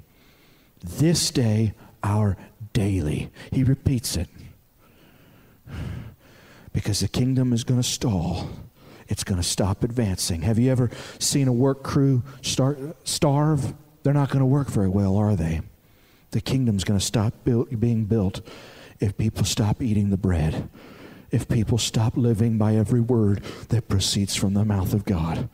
This 0.79 1.33
day, 1.33 1.75
our 2.05 2.37
daily. 2.73 3.33
He 3.51 3.65
repeats 3.65 4.17
it. 4.17 4.29
Because 6.73 7.01
the 7.01 7.09
kingdom 7.09 7.53
is 7.53 7.65
going 7.65 7.83
to 7.83 7.89
stall. 7.89 8.51
It's 9.09 9.25
going 9.25 9.41
to 9.41 9.47
stop 9.47 9.83
advancing. 9.83 10.43
Have 10.43 10.61
you 10.61 10.71
ever 10.71 10.91
seen 11.19 11.49
a 11.49 11.53
work 11.53 11.83
crew 11.83 12.23
start, 12.43 12.79
starve? 13.03 13.75
They're 14.05 14.15
not 14.15 14.29
going 14.29 14.43
to 14.43 14.47
work 14.47 14.69
very 14.69 14.89
well, 14.89 15.17
are 15.17 15.35
they? 15.35 15.63
The 16.31 16.41
kingdom's 16.41 16.85
going 16.85 17.01
to 17.01 17.05
stop 17.05 17.35
build, 17.43 17.81
being 17.81 18.05
built 18.05 18.43
if 19.01 19.19
people 19.19 19.45
stop 19.45 19.83
eating 19.83 20.11
the 20.11 20.17
bread 20.17 20.71
if 21.33 21.49
people 21.49 21.79
stop 21.79 22.17
living 22.17 22.59
by 22.59 22.77
every 22.77 23.01
word 23.01 23.43
that 23.71 23.89
proceeds 23.89 24.37
from 24.37 24.55
the 24.55 24.65
mouth 24.65 24.95
of 24.95 25.05
God. 25.05 25.49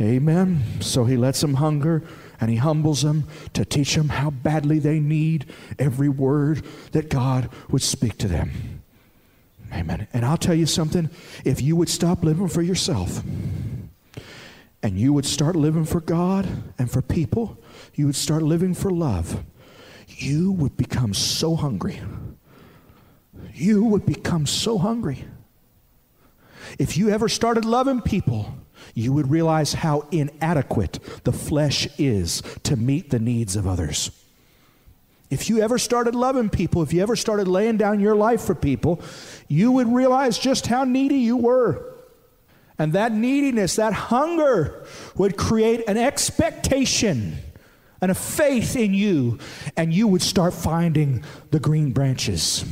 Amen. 0.00 0.64
So 0.80 1.04
he 1.04 1.16
lets 1.16 1.40
them 1.40 1.54
hunger 1.54 2.02
and 2.40 2.50
He 2.50 2.56
humbles 2.56 3.02
them 3.02 3.24
to 3.52 3.64
teach 3.64 3.94
them 3.94 4.10
how 4.10 4.30
badly 4.30 4.78
they 4.78 5.00
need 5.00 5.46
every 5.78 6.08
word 6.08 6.62
that 6.92 7.08
God 7.08 7.48
would 7.70 7.82
speak 7.82 8.18
to 8.18 8.28
them. 8.28 8.82
Amen. 9.72 10.06
And 10.12 10.24
I'll 10.24 10.36
tell 10.36 10.54
you 10.54 10.66
something 10.66 11.10
if 11.44 11.60
you 11.60 11.74
would 11.76 11.88
stop 11.88 12.22
living 12.22 12.48
for 12.48 12.62
yourself 12.62 13.22
and 14.82 14.98
you 14.98 15.12
would 15.12 15.26
start 15.26 15.56
living 15.56 15.84
for 15.84 16.00
God 16.00 16.46
and 16.78 16.90
for 16.90 17.02
people, 17.02 17.58
you 17.94 18.06
would 18.06 18.14
start 18.14 18.42
living 18.42 18.74
for 18.74 18.90
love, 18.90 19.42
you 20.06 20.52
would 20.52 20.76
become 20.76 21.14
so 21.14 21.56
hungry. 21.56 22.00
You 23.52 23.84
would 23.84 24.06
become 24.06 24.46
so 24.46 24.78
hungry. 24.78 25.24
If 26.78 26.96
you 26.96 27.10
ever 27.10 27.28
started 27.28 27.64
loving 27.64 28.00
people, 28.00 28.54
you 28.94 29.12
would 29.12 29.30
realize 29.30 29.74
how 29.74 30.06
inadequate 30.10 30.98
the 31.24 31.32
flesh 31.32 31.88
is 31.98 32.42
to 32.64 32.76
meet 32.76 33.10
the 33.10 33.18
needs 33.18 33.56
of 33.56 33.66
others. 33.66 34.10
If 35.30 35.48
you 35.48 35.60
ever 35.60 35.78
started 35.78 36.14
loving 36.14 36.48
people, 36.48 36.82
if 36.82 36.92
you 36.92 37.02
ever 37.02 37.16
started 37.16 37.48
laying 37.48 37.76
down 37.76 37.98
your 37.98 38.14
life 38.14 38.42
for 38.42 38.54
people, 38.54 39.02
you 39.48 39.72
would 39.72 39.92
realize 39.92 40.38
just 40.38 40.66
how 40.66 40.84
needy 40.84 41.18
you 41.18 41.36
were. 41.36 41.92
And 42.78 42.92
that 42.92 43.12
neediness, 43.12 43.76
that 43.76 43.92
hunger, 43.92 44.84
would 45.16 45.36
create 45.36 45.84
an 45.88 45.96
expectation 45.96 47.38
and 48.00 48.10
a 48.10 48.14
faith 48.14 48.76
in 48.76 48.92
you, 48.92 49.38
and 49.76 49.94
you 49.94 50.06
would 50.06 50.22
start 50.22 50.52
finding 50.52 51.24
the 51.50 51.60
green 51.60 51.92
branches. 51.92 52.64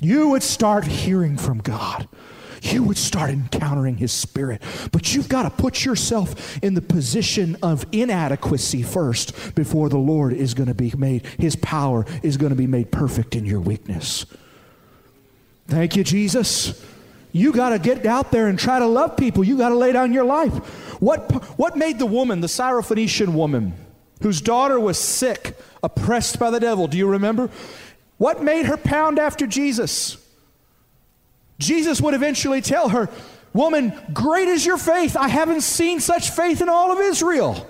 You 0.00 0.28
would 0.30 0.42
start 0.42 0.86
hearing 0.86 1.36
from 1.36 1.58
God 1.58 2.08
you 2.62 2.82
would 2.82 2.98
start 2.98 3.30
encountering 3.30 3.96
His 3.96 4.12
Spirit. 4.12 4.62
But 4.92 5.14
you've 5.14 5.28
got 5.28 5.42
to 5.42 5.50
put 5.50 5.84
yourself 5.84 6.62
in 6.62 6.74
the 6.74 6.82
position 6.82 7.56
of 7.62 7.86
inadequacy 7.92 8.82
first 8.82 9.54
before 9.54 9.88
the 9.88 9.98
Lord 9.98 10.32
is 10.32 10.54
going 10.54 10.68
to 10.68 10.74
be 10.74 10.92
made, 10.96 11.26
His 11.38 11.56
power 11.56 12.04
is 12.22 12.36
going 12.36 12.50
to 12.50 12.56
be 12.56 12.66
made 12.66 12.90
perfect 12.90 13.34
in 13.36 13.44
your 13.44 13.60
weakness. 13.60 14.26
Thank 15.66 15.96
you, 15.96 16.04
Jesus. 16.04 16.84
You 17.30 17.52
got 17.52 17.70
to 17.70 17.78
get 17.78 18.06
out 18.06 18.32
there 18.32 18.48
and 18.48 18.58
try 18.58 18.78
to 18.78 18.86
love 18.86 19.16
people. 19.16 19.44
You 19.44 19.58
got 19.58 19.68
to 19.68 19.76
lay 19.76 19.92
down 19.92 20.14
your 20.14 20.24
life. 20.24 20.52
What, 21.00 21.30
what 21.58 21.76
made 21.76 21.98
the 21.98 22.06
woman, 22.06 22.40
the 22.40 22.46
Syrophoenician 22.46 23.34
woman, 23.34 23.74
whose 24.22 24.40
daughter 24.40 24.80
was 24.80 24.98
sick, 24.98 25.56
oppressed 25.82 26.38
by 26.38 26.50
the 26.50 26.58
devil, 26.58 26.88
do 26.88 26.96
you 26.96 27.06
remember? 27.06 27.50
What 28.18 28.42
made 28.42 28.66
her 28.66 28.76
pound 28.76 29.18
after 29.18 29.46
Jesus? 29.46 30.16
Jesus 31.58 32.00
would 32.00 32.14
eventually 32.14 32.60
tell 32.60 32.90
her, 32.90 33.08
Woman, 33.54 33.92
great 34.12 34.48
is 34.48 34.66
your 34.66 34.76
faith. 34.76 35.16
I 35.16 35.28
haven't 35.28 35.62
seen 35.62 36.00
such 36.00 36.30
faith 36.30 36.60
in 36.60 36.68
all 36.68 36.92
of 36.92 37.00
Israel. 37.00 37.66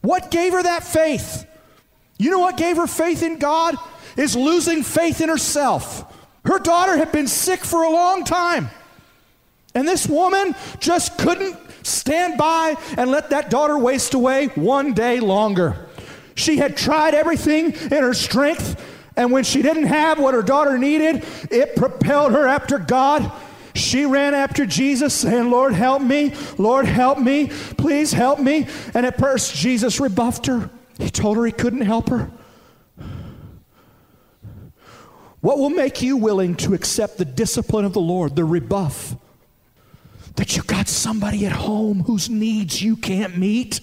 What 0.00 0.30
gave 0.30 0.52
her 0.52 0.62
that 0.62 0.84
faith? 0.84 1.46
You 2.18 2.30
know 2.30 2.38
what 2.38 2.56
gave 2.56 2.76
her 2.76 2.86
faith 2.86 3.22
in 3.22 3.38
God? 3.38 3.74
Is 4.16 4.36
losing 4.36 4.82
faith 4.82 5.20
in 5.20 5.28
herself. 5.28 6.04
Her 6.44 6.58
daughter 6.58 6.96
had 6.96 7.12
been 7.12 7.26
sick 7.26 7.60
for 7.60 7.82
a 7.82 7.90
long 7.90 8.24
time. 8.24 8.68
And 9.74 9.88
this 9.88 10.06
woman 10.06 10.54
just 10.78 11.18
couldn't 11.18 11.56
stand 11.82 12.36
by 12.36 12.76
and 12.96 13.10
let 13.10 13.30
that 13.30 13.50
daughter 13.50 13.78
waste 13.78 14.14
away 14.14 14.48
one 14.48 14.92
day 14.92 15.18
longer. 15.18 15.88
She 16.34 16.58
had 16.58 16.76
tried 16.76 17.14
everything 17.14 17.72
in 17.72 18.02
her 18.02 18.14
strength 18.14 18.80
and 19.16 19.30
when 19.30 19.44
she 19.44 19.62
didn't 19.62 19.84
have 19.84 20.18
what 20.18 20.34
her 20.34 20.42
daughter 20.42 20.78
needed, 20.78 21.24
it 21.50 21.76
propelled 21.76 22.32
her 22.32 22.46
after 22.46 22.78
God. 22.78 23.30
She 23.74 24.04
ran 24.04 24.34
after 24.34 24.66
Jesus, 24.66 25.14
saying, 25.14 25.50
Lord, 25.50 25.72
help 25.72 26.02
me. 26.02 26.34
Lord, 26.58 26.86
help 26.86 27.18
me. 27.18 27.48
Please 27.76 28.12
help 28.12 28.38
me. 28.38 28.66
And 28.94 29.06
at 29.06 29.18
first, 29.18 29.54
Jesus 29.54 30.00
rebuffed 30.00 30.46
her. 30.46 30.70
He 30.98 31.10
told 31.10 31.36
her 31.36 31.46
he 31.46 31.52
couldn't 31.52 31.82
help 31.82 32.08
her. 32.10 32.30
What 35.40 35.58
will 35.58 35.70
make 35.70 36.02
you 36.02 36.16
willing 36.16 36.54
to 36.56 36.74
accept 36.74 37.18
the 37.18 37.24
discipline 37.24 37.84
of 37.84 37.94
the 37.94 38.00
Lord, 38.00 38.36
the 38.36 38.44
rebuff? 38.44 39.16
That 40.36 40.56
you 40.56 40.62
got 40.62 40.88
somebody 40.88 41.44
at 41.46 41.52
home 41.52 42.04
whose 42.04 42.30
needs 42.30 42.80
you 42.80 42.96
can't 42.96 43.36
meet 43.36 43.80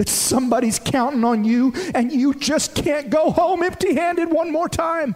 that 0.00 0.08
somebody's 0.08 0.78
counting 0.78 1.24
on 1.24 1.44
you 1.44 1.74
and 1.94 2.10
you 2.10 2.32
just 2.32 2.74
can't 2.74 3.10
go 3.10 3.30
home 3.30 3.62
empty 3.62 3.94
handed 3.94 4.30
one 4.30 4.50
more 4.50 4.66
time. 4.66 5.14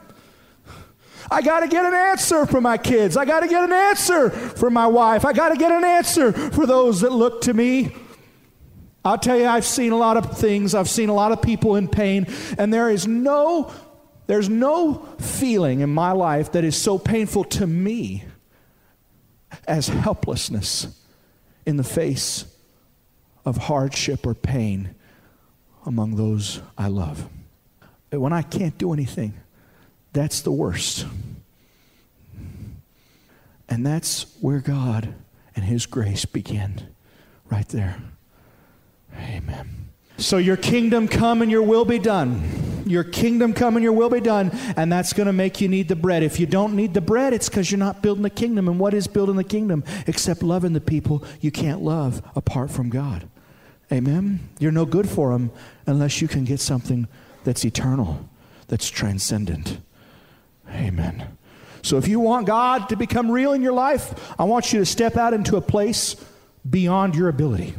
I 1.31 1.41
got 1.41 1.61
to 1.61 1.69
get 1.69 1.87
an 1.87 1.95
answer 1.95 2.45
for 2.45 2.61
my 2.61 2.77
kids. 2.77 3.17
I 3.17 3.25
got 3.25 3.41
to 3.41 3.49
get 3.49 3.65
an 3.65 3.73
answer 3.73 4.29
for 4.29 4.69
my 4.69 4.87
wife. 4.87 5.25
I 5.25 5.33
got 5.33 5.49
to 5.49 5.57
get 5.57 5.73
an 5.73 5.85
answer 5.85 6.33
for 6.51 6.67
those 6.67 7.01
that 7.01 7.13
look 7.13 7.41
to 7.43 7.55
me. 7.55 7.97
I'll 9.07 9.17
tell 9.17 9.39
you, 9.39 9.47
I've 9.47 9.65
seen 9.65 9.93
a 9.93 9.97
lot 9.97 10.19
of 10.19 10.37
things. 10.37 10.75
I've 10.75 10.91
seen 10.91 11.09
a 11.09 11.15
lot 11.15 11.33
of 11.33 11.41
people 11.41 11.77
in 11.77 11.89
pain, 11.89 12.27
and 12.59 12.71
there 12.71 12.91
is 12.91 13.07
no, 13.07 13.73
there's 14.27 14.51
no 14.51 14.97
feeling 15.19 15.81
in 15.81 15.89
my 15.89 16.13
life 16.13 16.53
that 16.53 16.63
is 16.63 16.77
so 16.77 16.99
painful 16.99 17.45
to 17.45 17.67
me 17.67 18.25
as 19.67 19.89
helplessness 19.89 20.89
in 21.65 21.79
the 21.79 21.85
face 21.85 22.54
of 23.45 23.57
hardship 23.57 24.27
or 24.27 24.35
pain 24.35 24.95
among 25.87 26.17
those 26.17 26.61
I 26.79 26.89
love. 26.89 27.29
When 28.11 28.33
I 28.33 28.43
can't 28.43 28.77
do 28.79 28.93
anything, 28.93 29.35
that's 30.13 30.41
the 30.41 30.53
worst. 30.53 31.07
And 33.69 33.85
that's 33.85 34.27
where 34.41 34.61
God 34.61 35.15
and 35.57 35.65
His 35.65 35.87
grace 35.87 36.25
begin, 36.25 36.89
right 37.51 37.69
there. 37.69 37.97
Amen. 39.17 39.69
So, 40.17 40.37
your 40.37 40.57
kingdom 40.57 41.09
come 41.09 41.43
and 41.43 41.51
your 41.51 41.63
will 41.63 41.85
be 41.85 41.99
done. 41.99 42.85
Your 42.87 43.03
kingdom 43.03 43.53
come 43.53 43.77
and 43.77 43.83
your 43.83 43.93
will 43.93 44.11
be 44.11 44.21
done. 44.21 44.51
And 44.77 44.93
that's 44.93 45.13
going 45.13 45.27
to 45.27 45.33
make 45.33 45.61
you 45.61 45.69
need 45.69 45.89
the 45.89 45.97
bread. 45.97 46.23
If 46.23 46.39
you 46.39 46.47
don't 46.47 46.77
need 46.77 46.95
the 46.95 47.01
bread, 47.01 47.33
it's 47.33 47.49
because 47.49 47.71
you're 47.71 47.79
not 47.79 48.03
building 48.03 48.23
the 48.23 48.31
kingdom. 48.31 48.69
And 48.69 48.79
what 48.79 48.95
is 48.95 49.07
building 49.07 49.37
the 49.37 49.45
kingdom? 49.45 49.83
Except 50.07 50.43
loving 50.43 50.73
the 50.73 50.81
people 50.81 51.25
you 51.41 51.51
can't 51.51 51.83
love 51.83 52.23
apart 52.37 52.71
from 52.71 52.91
God. 52.91 53.29
Amen? 53.93 54.49
You're 54.59 54.73
no 54.73 54.85
good 54.85 55.09
for 55.09 55.33
them 55.33 55.51
unless 55.87 56.21
you 56.21 56.29
can 56.29 56.45
get 56.45 56.61
something 56.61 57.07
that's 57.45 57.65
eternal, 57.65 58.29
that's 58.69 58.89
transcendent. 58.89 59.79
Amen. 60.71 61.37
So 61.83 61.99
if 61.99 62.09
you 62.09 62.19
want 62.19 62.47
God 62.47 62.89
to 62.89 62.97
become 62.97 63.31
real 63.31 63.53
in 63.53 63.61
your 63.61 63.75
life, 63.75 64.33
I 64.39 64.45
want 64.45 64.73
you 64.73 64.79
to 64.79 64.87
step 64.87 65.17
out 65.17 65.35
into 65.35 65.57
a 65.57 65.61
place 65.61 66.17
beyond 66.69 67.15
your 67.15 67.29
ability. 67.29 67.75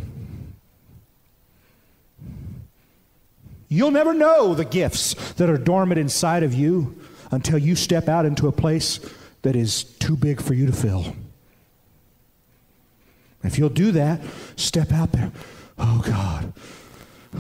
You'll 3.67 3.91
never 3.91 4.13
know 4.13 4.53
the 4.53 4.63
gifts 4.63 5.15
that 5.33 5.49
are 5.49 5.57
dormant 5.57 5.99
inside 5.99 6.43
of 6.43 6.53
you 6.53 7.01
until 7.31 7.57
you 7.57 7.75
step 7.75 8.07
out 8.07 8.25
into 8.25 8.47
a 8.47 8.51
place 8.51 8.99
that 9.41 9.55
is 9.55 9.83
too 9.83 10.15
big 10.15 10.39
for 10.39 10.53
you 10.53 10.67
to 10.67 10.71
fill. 10.71 11.15
If 13.43 13.57
you'll 13.57 13.69
do 13.69 13.91
that, 13.91 14.21
step 14.55 14.91
out 14.91 15.11
there. 15.11 15.31
Oh, 15.77 16.01
God. 16.05 16.53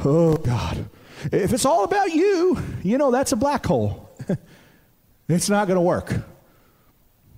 Oh, 0.03 0.35
God. 0.35 0.89
If 1.31 1.53
it's 1.53 1.65
all 1.65 1.83
about 1.83 2.13
you, 2.13 2.61
you 2.83 2.97
know 2.97 3.11
that's 3.11 3.31
a 3.31 3.35
black 3.35 3.65
hole. 3.65 4.09
it's 5.27 5.49
not 5.49 5.67
going 5.67 5.77
to 5.77 5.81
work. 5.81 6.13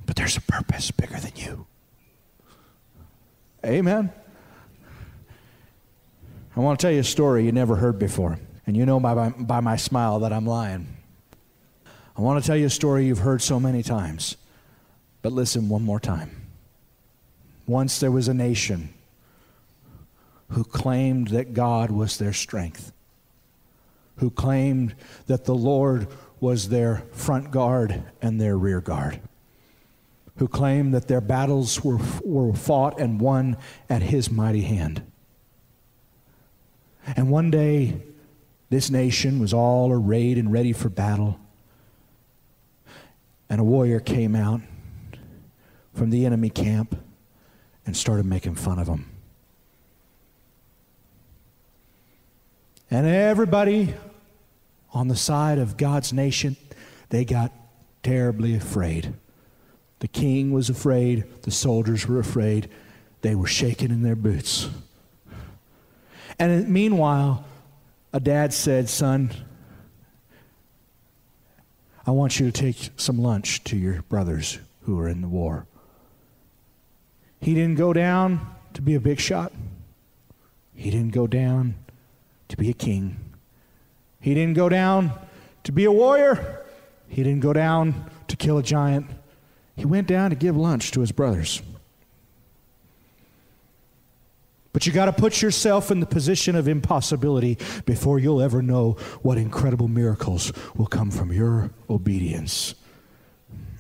But 0.05 0.15
there's 0.15 0.37
a 0.37 0.41
purpose 0.41 0.91
bigger 0.91 1.19
than 1.19 1.33
you. 1.35 1.67
Amen. 3.65 4.11
I 6.55 6.59
want 6.59 6.79
to 6.79 6.83
tell 6.83 6.91
you 6.91 7.01
a 7.01 7.03
story 7.03 7.45
you 7.45 7.51
never 7.51 7.75
heard 7.75 7.99
before. 7.99 8.39
And 8.65 8.75
you 8.75 8.85
know 8.85 8.99
by, 8.99 9.13
by, 9.13 9.29
by 9.29 9.59
my 9.59 9.75
smile 9.75 10.19
that 10.21 10.33
I'm 10.33 10.45
lying. 10.45 10.87
I 12.17 12.21
want 12.21 12.43
to 12.43 12.47
tell 12.47 12.57
you 12.57 12.65
a 12.65 12.69
story 12.69 13.05
you've 13.05 13.19
heard 13.19 13.41
so 13.41 13.59
many 13.59 13.83
times. 13.83 14.37
But 15.21 15.33
listen 15.33 15.69
one 15.69 15.83
more 15.83 15.99
time. 15.99 16.31
Once 17.67 17.99
there 17.99 18.11
was 18.11 18.27
a 18.27 18.33
nation 18.33 18.93
who 20.49 20.63
claimed 20.63 21.29
that 21.29 21.53
God 21.53 21.91
was 21.91 22.17
their 22.17 22.33
strength, 22.33 22.91
who 24.17 24.29
claimed 24.29 24.95
that 25.27 25.45
the 25.45 25.55
Lord 25.55 26.07
was 26.39 26.69
their 26.69 27.03
front 27.11 27.51
guard 27.51 28.03
and 28.21 28.39
their 28.39 28.57
rear 28.57 28.81
guard, 28.81 29.19
who 30.37 30.47
claimed 30.47 30.93
that 30.93 31.07
their 31.07 31.21
battles 31.21 31.83
were, 31.83 31.99
were 32.23 32.53
fought 32.53 32.99
and 32.99 33.19
won 33.19 33.57
at 33.89 34.01
His 34.03 34.31
mighty 34.31 34.61
hand. 34.61 35.03
And 37.15 37.29
one 37.29 37.51
day, 37.51 38.01
this 38.69 38.89
nation 38.89 39.39
was 39.39 39.53
all 39.53 39.91
arrayed 39.91 40.37
and 40.37 40.51
ready 40.51 40.73
for 40.73 40.89
battle. 40.89 41.39
And 43.49 43.61
a 43.61 43.63
warrior 43.63 44.01
came 44.01 44.35
out 44.35 44.61
from 45.93 46.09
the 46.09 46.25
enemy 46.25 46.49
camp 46.49 46.99
and 47.85 47.95
started 47.95 48.25
making 48.25 48.55
fun 48.55 48.77
of 48.77 48.87
them. 48.87 49.09
And 52.89 53.05
everybody 53.05 53.93
on 54.93 55.07
the 55.07 55.15
side 55.15 55.57
of 55.57 55.77
God's 55.77 56.13
nation, 56.13 56.55
they 57.09 57.25
got 57.25 57.51
terribly 58.01 58.55
afraid. 58.55 59.13
The 59.99 60.07
king 60.07 60.51
was 60.51 60.69
afraid, 60.69 61.25
the 61.43 61.51
soldiers 61.51 62.07
were 62.07 62.19
afraid, 62.19 62.69
they 63.21 63.35
were 63.35 63.47
shaking 63.47 63.89
in 63.89 64.03
their 64.03 64.15
boots. 64.15 64.69
And 66.39 66.69
meanwhile, 66.69 67.45
a 68.13 68.19
dad 68.19 68.53
said, 68.53 68.89
Son, 68.89 69.31
I 72.05 72.11
want 72.11 72.39
you 72.39 72.49
to 72.49 72.51
take 72.51 72.91
some 72.95 73.19
lunch 73.19 73.63
to 73.65 73.75
your 73.75 74.01
brothers 74.03 74.59
who 74.83 74.97
are 74.99 75.09
in 75.09 75.21
the 75.21 75.27
war. 75.27 75.65
He 77.41 77.53
didn't 77.53 77.75
go 77.75 77.91
down 77.91 78.55
to 78.75 78.81
be 78.81 78.95
a 78.95 78.99
big 78.99 79.19
shot. 79.19 79.51
He 80.73 80.89
didn't 80.89 81.11
go 81.11 81.27
down 81.27 81.75
to 82.49 82.57
be 82.57 82.69
a 82.69 82.73
king. 82.73 83.17
He 84.19 84.33
didn't 84.33 84.55
go 84.55 84.69
down 84.69 85.11
to 85.63 85.71
be 85.71 85.85
a 85.85 85.91
warrior. 85.91 86.63
He 87.07 87.23
didn't 87.23 87.41
go 87.41 87.53
down 87.53 88.09
to 88.27 88.35
kill 88.35 88.57
a 88.57 88.63
giant. 88.63 89.07
He 89.75 89.85
went 89.85 90.07
down 90.07 90.29
to 90.31 90.35
give 90.35 90.57
lunch 90.57 90.91
to 90.91 91.01
his 91.01 91.11
brothers. 91.11 91.61
But 94.73 94.85
you 94.85 94.93
got 94.93 95.05
to 95.05 95.13
put 95.13 95.41
yourself 95.41 95.89
in 95.89 96.01
the 96.01 96.05
position 96.05 96.55
of 96.55 96.67
impossibility 96.67 97.57
before 97.85 98.19
you'll 98.19 98.41
ever 98.41 98.61
know 98.61 98.91
what 99.23 99.37
incredible 99.37 99.87
miracles 99.87 100.53
will 100.75 100.85
come 100.85 101.09
from 101.09 101.31
your 101.31 101.71
obedience. 101.89 102.75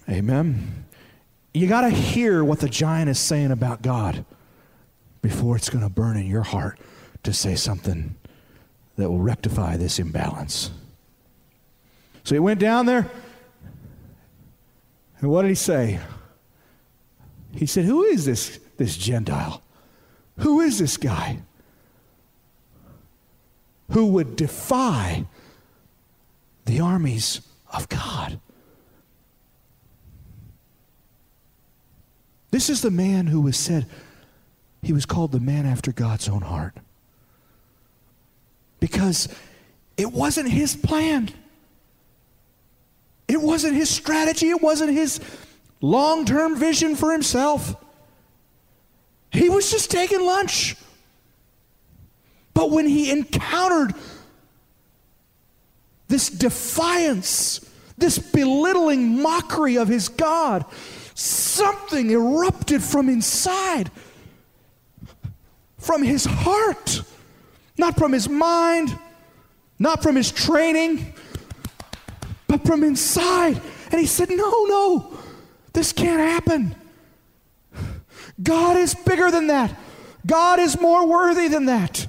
Amen. 0.09 0.85
You 1.53 1.67
got 1.67 1.81
to 1.81 1.89
hear 1.89 2.43
what 2.43 2.59
the 2.59 2.69
giant 2.69 3.09
is 3.09 3.19
saying 3.19 3.51
about 3.51 3.81
God 3.81 4.25
before 5.21 5.55
it's 5.55 5.69
going 5.69 5.83
to 5.83 5.89
burn 5.89 6.17
in 6.17 6.25
your 6.25 6.43
heart 6.43 6.79
to 7.23 7.33
say 7.33 7.55
something 7.55 8.15
that 8.97 9.09
will 9.09 9.19
rectify 9.19 9.77
this 9.77 9.99
imbalance. 9.99 10.71
So 12.23 12.35
he 12.35 12.39
went 12.39 12.59
down 12.59 12.85
there, 12.85 13.09
and 15.19 15.29
what 15.29 15.43
did 15.43 15.49
he 15.49 15.55
say? 15.55 15.99
He 17.53 17.65
said, 17.65 17.85
Who 17.85 18.03
is 18.03 18.25
this, 18.25 18.59
this 18.77 18.97
Gentile? 18.97 19.63
Who 20.39 20.59
is 20.61 20.77
this 20.77 20.97
guy 20.97 21.39
who 23.91 24.07
would 24.07 24.35
defy 24.35 25.25
the 26.65 26.79
armies 26.79 27.41
of 27.71 27.89
God? 27.89 28.39
This 32.51 32.69
is 32.69 32.81
the 32.81 32.91
man 32.91 33.27
who 33.27 33.41
was 33.41 33.57
said, 33.57 33.87
he 34.81 34.93
was 34.93 35.05
called 35.05 35.31
the 35.31 35.39
man 35.39 35.65
after 35.65 35.91
God's 35.91 36.29
own 36.29 36.41
heart. 36.41 36.77
Because 38.79 39.27
it 39.95 40.11
wasn't 40.11 40.49
his 40.49 40.75
plan. 40.75 41.29
It 43.27 43.41
wasn't 43.41 43.75
his 43.75 43.89
strategy. 43.89 44.49
It 44.49 44.61
wasn't 44.61 44.91
his 44.93 45.19
long 45.81 46.25
term 46.25 46.57
vision 46.57 46.95
for 46.95 47.11
himself. 47.11 47.75
He 49.31 49.49
was 49.49 49.69
just 49.69 49.91
taking 49.91 50.25
lunch. 50.25 50.75
But 52.53 52.71
when 52.71 52.87
he 52.87 53.11
encountered 53.11 53.93
this 56.07 56.29
defiance, 56.29 57.59
this 57.97 58.17
belittling 58.17 59.21
mockery 59.21 59.77
of 59.77 59.87
his 59.87 60.09
God, 60.09 60.65
something 61.13 62.09
erupted 62.09 62.81
from 62.81 63.09
inside, 63.09 63.91
from 65.77 66.01
his 66.01 66.25
heart, 66.25 67.01
not 67.77 67.97
from 67.97 68.13
his 68.13 68.27
mind, 68.27 68.97
not 69.79 70.01
from 70.01 70.15
his 70.15 70.31
training, 70.31 71.13
but 72.47 72.65
from 72.65 72.83
inside. 72.83 73.61
And 73.91 73.99
he 73.99 74.07
said, 74.07 74.29
No, 74.29 74.65
no, 74.65 75.17
this 75.73 75.93
can't 75.93 76.19
happen. 76.19 76.75
God 78.41 78.77
is 78.77 78.93
bigger 78.93 79.31
than 79.31 79.47
that. 79.47 79.75
God 80.25 80.59
is 80.59 80.79
more 80.79 81.07
worthy 81.07 81.47
than 81.47 81.65
that. 81.65 82.07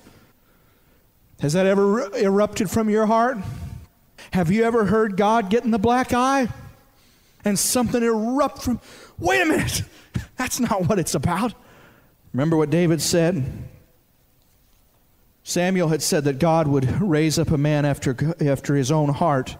Has 1.40 1.52
that 1.52 1.66
ever 1.66 2.14
erupted 2.16 2.68
from 2.68 2.90
your 2.90 3.06
heart? 3.06 3.38
Have 4.32 4.50
you 4.50 4.64
ever 4.64 4.84
heard 4.84 5.16
God 5.16 5.50
get 5.50 5.64
in 5.64 5.70
the 5.70 5.78
black 5.78 6.12
eye 6.12 6.48
and 7.44 7.58
something 7.58 8.02
erupt 8.02 8.62
from, 8.62 8.80
wait 9.18 9.40
a 9.40 9.46
minute, 9.46 9.82
that's 10.36 10.60
not 10.60 10.88
what 10.88 10.98
it's 10.98 11.14
about. 11.14 11.54
Remember 12.32 12.56
what 12.56 12.70
David 12.70 13.00
said? 13.00 13.44
Samuel 15.48 15.88
had 15.88 16.02
said 16.02 16.24
that 16.24 16.38
God 16.38 16.68
would 16.68 17.00
raise 17.00 17.38
up 17.38 17.50
a 17.50 17.56
man 17.56 17.86
after, 17.86 18.14
after 18.38 18.74
his 18.74 18.90
own 18.90 19.08
heart. 19.08 19.56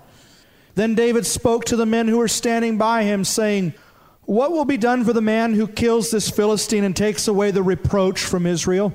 Then 0.75 0.95
David 0.95 1.25
spoke 1.25 1.65
to 1.65 1.77
the 1.77 1.87
men 1.87 2.09
who 2.09 2.19
were 2.19 2.29
standing 2.29 2.77
by 2.77 3.05
him, 3.05 3.25
saying, 3.25 3.73
what 4.21 4.53
will 4.53 4.67
be 4.67 4.77
done 4.77 5.03
for 5.03 5.15
the 5.15 5.23
man 5.23 5.55
who 5.55 5.67
kills 5.67 6.11
this 6.11 6.29
Philistine 6.29 6.85
and 6.85 6.95
takes 6.95 7.27
away 7.27 7.53
the 7.53 7.63
reproach 7.63 8.21
from 8.21 8.45
Israel? 8.45 8.93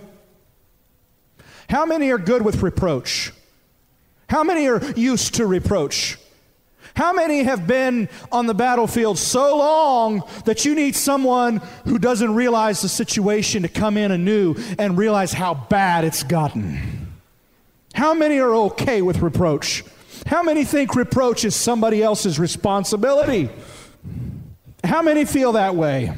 How 1.67 1.83
many 1.87 2.11
are 2.11 2.19
good 2.19 2.43
with 2.43 2.61
reproach? 2.61 3.33
How 4.29 4.43
many 4.43 4.67
are 4.67 4.91
used 4.91 5.33
to 5.33 5.47
reproach? 5.47 6.19
How 6.95 7.11
many 7.11 7.43
have 7.43 7.65
been 7.65 8.07
on 8.31 8.45
the 8.45 8.53
battlefield 8.53 9.17
so 9.17 9.57
long 9.57 10.23
that 10.45 10.63
you 10.63 10.75
need 10.75 10.95
someone 10.95 11.57
who 11.85 11.97
doesn't 11.97 12.35
realize 12.35 12.81
the 12.81 12.89
situation 12.89 13.63
to 13.63 13.67
come 13.67 13.97
in 13.97 14.11
anew 14.11 14.55
and 14.77 14.97
realize 14.97 15.33
how 15.33 15.55
bad 15.55 16.05
it's 16.05 16.21
gotten? 16.23 17.13
How 17.93 18.13
many 18.13 18.39
are 18.39 18.53
okay 18.53 19.01
with 19.01 19.19
reproach? 19.19 19.83
How 20.27 20.43
many 20.43 20.63
think 20.63 20.95
reproach 20.95 21.45
is 21.45 21.55
somebody 21.55 22.03
else's 22.03 22.39
responsibility? 22.39 23.49
How 24.83 25.01
many 25.01 25.25
feel 25.25 25.53
that 25.53 25.75
way? 25.75 26.13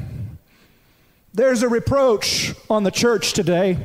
There's 1.32 1.62
a 1.62 1.68
reproach 1.68 2.54
on 2.68 2.82
the 2.82 2.90
church 2.90 3.32
today. 3.32 3.78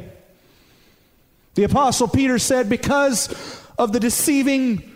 The 1.55 1.63
Apostle 1.63 2.07
Peter 2.07 2.39
said, 2.39 2.69
because 2.69 3.29
of 3.77 3.91
the 3.93 3.99
deceiving 3.99 4.90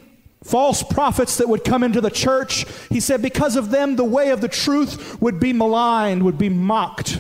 false 0.46 0.84
prophets 0.84 1.38
that 1.38 1.50
would 1.50 1.64
come 1.64 1.84
into 1.84 2.00
the 2.00 2.12
church, 2.12 2.66
he 2.90 3.00
said, 3.00 3.22
because 3.22 3.56
of 3.56 3.72
them, 3.72 3.96
the 3.96 4.04
way 4.04 4.30
of 4.30 4.42
the 4.42 4.48
truth 4.48 5.20
would 5.20 5.40
be 5.40 5.52
maligned, 5.52 6.22
would 6.24 6.38
be 6.38 6.50
mocked. 6.50 7.20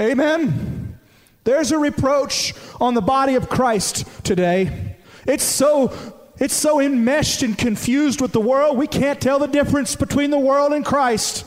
Amen. 0.00 0.98
There's 1.44 1.72
a 1.72 1.78
reproach 1.78 2.54
on 2.80 2.94
the 2.94 3.02
body 3.02 3.34
of 3.34 3.48
Christ 3.50 4.06
today. 4.24 4.96
It's 5.26 5.44
so 5.44 5.92
it's 6.38 6.54
so 6.54 6.80
enmeshed 6.80 7.42
and 7.42 7.58
confused 7.58 8.20
with 8.20 8.32
the 8.32 8.40
world, 8.40 8.78
we 8.78 8.86
can't 8.86 9.20
tell 9.20 9.40
the 9.40 9.48
difference 9.48 9.96
between 9.96 10.30
the 10.30 10.38
world 10.38 10.72
and 10.72 10.84
Christ. 10.84 11.44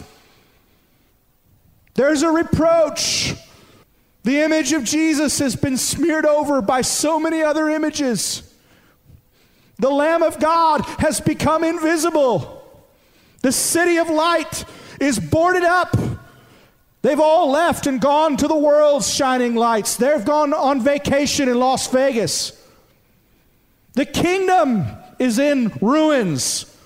There's 1.94 2.24
a 2.24 2.30
reproach. 2.30 3.34
The 4.24 4.42
image 4.42 4.74
of 4.74 4.84
Jesus 4.84 5.40
has 5.40 5.56
been 5.56 5.78
smeared 5.78 6.26
over 6.26 6.62
by 6.62 6.82
so 6.82 7.20
many 7.20 7.42
other 7.42 7.70
images. 7.70 8.51
The 9.82 9.90
Lamb 9.90 10.22
of 10.22 10.40
God 10.40 10.82
has 11.00 11.20
become 11.20 11.64
invisible. 11.64 12.64
The 13.42 13.52
city 13.52 13.98
of 13.98 14.12
light 14.12 14.64
is 15.00 15.20
boarded 15.20 15.64
up. 15.64 15.98
They've 17.02 17.20
all 17.20 17.50
left 17.50 17.88
and 17.88 18.00
gone 18.00 18.38
to 18.38 18.48
the 18.48 18.56
world's 18.56 19.12
shining 19.12 19.56
lights. 19.56 19.96
They've 19.96 20.24
gone 20.24 20.54
on 20.54 20.82
vacation 20.82 21.50
in 21.50 21.60
Las 21.60 21.88
Vegas. 21.88 22.64
The 23.94 24.06
kingdom 24.06 24.86
is 25.18 25.40
in 25.40 25.70
ruins. 25.82 26.78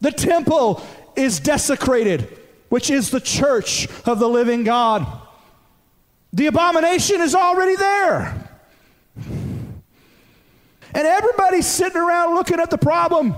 The 0.00 0.10
temple 0.10 0.84
is 1.14 1.38
desecrated, 1.38 2.40
which 2.70 2.90
is 2.90 3.12
the 3.12 3.20
church 3.20 3.86
of 4.04 4.18
the 4.18 4.28
living 4.28 4.64
God. 4.64 5.06
The 6.32 6.48
abomination 6.48 7.20
is 7.20 7.36
already 7.36 7.76
there. 7.76 8.49
And 10.94 11.06
everybody's 11.06 11.66
sitting 11.66 12.00
around 12.00 12.34
looking 12.34 12.60
at 12.60 12.70
the 12.70 12.78
problem. 12.78 13.34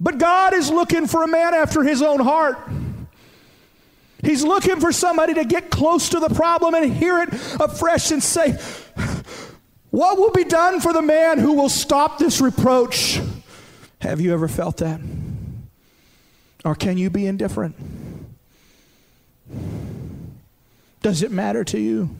But 0.00 0.18
God 0.18 0.54
is 0.54 0.70
looking 0.70 1.06
for 1.06 1.22
a 1.22 1.28
man 1.28 1.54
after 1.54 1.82
his 1.82 2.02
own 2.02 2.20
heart. 2.20 2.58
He's 4.22 4.42
looking 4.42 4.80
for 4.80 4.92
somebody 4.92 5.34
to 5.34 5.44
get 5.44 5.70
close 5.70 6.10
to 6.10 6.20
the 6.20 6.28
problem 6.28 6.74
and 6.74 6.92
hear 6.92 7.18
it 7.20 7.32
afresh 7.60 8.10
and 8.10 8.22
say, 8.22 8.58
what 9.90 10.18
will 10.18 10.30
be 10.30 10.44
done 10.44 10.80
for 10.80 10.92
the 10.92 11.02
man 11.02 11.38
who 11.38 11.54
will 11.54 11.68
stop 11.68 12.18
this 12.18 12.40
reproach? 12.40 13.20
Have 14.00 14.20
you 14.20 14.32
ever 14.32 14.48
felt 14.48 14.78
that? 14.78 15.00
Or 16.64 16.74
can 16.74 16.98
you 16.98 17.10
be 17.10 17.26
indifferent? 17.26 17.76
Does 21.02 21.22
it 21.22 21.30
matter 21.30 21.64
to 21.64 21.78
you? 21.78 22.10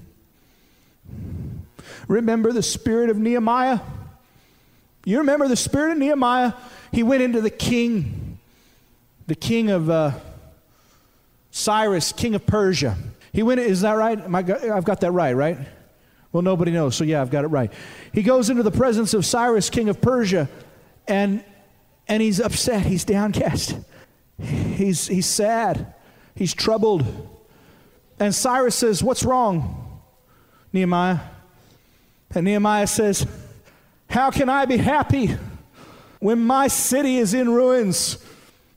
Remember 2.10 2.52
the 2.52 2.62
spirit 2.62 3.08
of 3.08 3.18
Nehemiah? 3.18 3.78
You 5.04 5.18
remember 5.18 5.46
the 5.46 5.54
spirit 5.54 5.92
of 5.92 5.98
Nehemiah? 5.98 6.54
He 6.90 7.04
went 7.04 7.22
into 7.22 7.40
the 7.40 7.50
king, 7.50 8.40
the 9.28 9.36
king 9.36 9.70
of 9.70 9.88
uh, 9.88 10.10
Cyrus, 11.52 12.10
king 12.10 12.34
of 12.34 12.44
Persia. 12.44 12.98
He 13.32 13.44
went, 13.44 13.60
is 13.60 13.82
that 13.82 13.92
right? 13.92 14.18
I, 14.18 14.76
I've 14.76 14.82
got 14.82 15.02
that 15.02 15.12
right, 15.12 15.34
right? 15.34 15.56
Well, 16.32 16.42
nobody 16.42 16.72
knows, 16.72 16.96
so 16.96 17.04
yeah, 17.04 17.22
I've 17.22 17.30
got 17.30 17.44
it 17.44 17.48
right. 17.48 17.72
He 18.12 18.24
goes 18.24 18.50
into 18.50 18.64
the 18.64 18.72
presence 18.72 19.14
of 19.14 19.24
Cyrus, 19.24 19.70
king 19.70 19.88
of 19.88 20.00
Persia, 20.00 20.48
and, 21.06 21.44
and 22.08 22.20
he's 22.20 22.40
upset. 22.40 22.86
He's 22.86 23.04
downcast. 23.04 23.76
He's, 24.36 25.06
he's 25.06 25.26
sad. 25.26 25.94
He's 26.34 26.54
troubled. 26.54 27.06
And 28.18 28.34
Cyrus 28.34 28.74
says, 28.74 29.00
What's 29.00 29.22
wrong? 29.22 30.00
Nehemiah. 30.72 31.20
And 32.34 32.44
Nehemiah 32.44 32.86
says, 32.86 33.26
How 34.08 34.30
can 34.30 34.48
I 34.48 34.64
be 34.64 34.76
happy 34.76 35.36
when 36.20 36.40
my 36.40 36.68
city 36.68 37.18
is 37.18 37.34
in 37.34 37.50
ruins, 37.50 38.24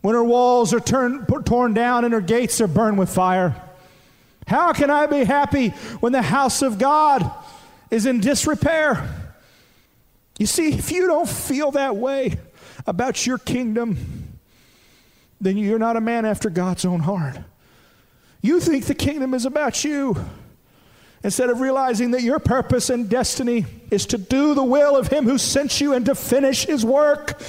when 0.02 0.16
her 0.16 0.24
walls 0.24 0.74
are 0.74 0.80
torn 0.80 1.74
down 1.74 2.06
and 2.06 2.14
her 2.14 2.22
gates 2.22 2.60
are 2.62 2.68
burned 2.68 2.98
with 2.98 3.10
fire? 3.10 3.56
How 4.48 4.74
can 4.74 4.90
I 4.90 5.06
be 5.06 5.24
happy 5.24 5.70
when 6.00 6.12
the 6.12 6.22
house 6.22 6.62
of 6.62 6.78
God 6.78 7.30
is 7.90 8.06
in 8.06 8.20
disrepair? 8.20 9.08
You 10.38 10.48
see, 10.48 10.74
if 10.74 10.92
you 10.92 11.08
don't 11.08 11.30
feel 11.30 11.72
that 11.72 11.96
way 11.96 12.40
about 12.88 13.26
your 13.26 13.38
kingdom, 13.38 14.40
then 15.40 15.58
you're 15.58 15.80
not 15.80 15.96
a 15.96 16.02
man 16.02 16.26
after 16.26 16.50
God's 16.50 16.86
own 16.86 17.02
heart. 17.02 17.38
You 18.42 18.60
think 18.60 18.86
the 18.86 18.96
kingdom 18.96 19.34
is 19.34 19.46
about 19.46 19.84
you 19.84 20.18
instead 21.24 21.50
of 21.50 21.62
realizing 21.62 22.12
that 22.12 22.22
your 22.22 22.40
purpose 22.40 22.90
and 22.90 23.10
destiny 23.10 23.66
is 23.90 24.06
to 24.08 24.18
do 24.18 24.54
the 24.54 24.64
will 24.64 24.96
of 24.96 25.08
Him 25.08 25.26
who 25.26 25.38
sent 25.38 25.80
you 25.80 25.94
and 25.94 26.06
to 26.06 26.16
finish 26.16 26.66
His 26.66 26.86
work. 26.86 27.42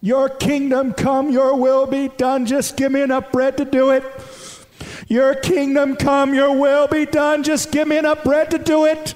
Your 0.00 0.30
kingdom 0.30 0.94
come, 0.94 1.30
your 1.30 1.56
will 1.56 1.86
be 1.86 2.08
done. 2.08 2.46
Just 2.46 2.76
give 2.76 2.90
me 2.90 3.02
enough 3.02 3.30
bread 3.30 3.58
to 3.58 3.66
do 3.66 3.90
it. 3.90 4.04
Your 5.08 5.34
kingdom 5.34 5.96
come, 5.96 6.34
your 6.34 6.58
will 6.58 6.86
be 6.88 7.04
done. 7.04 7.42
Just 7.42 7.70
give 7.70 7.86
me 7.86 7.98
enough 7.98 8.24
bread 8.24 8.50
to 8.52 8.58
do 8.58 8.86
it. 8.86 9.14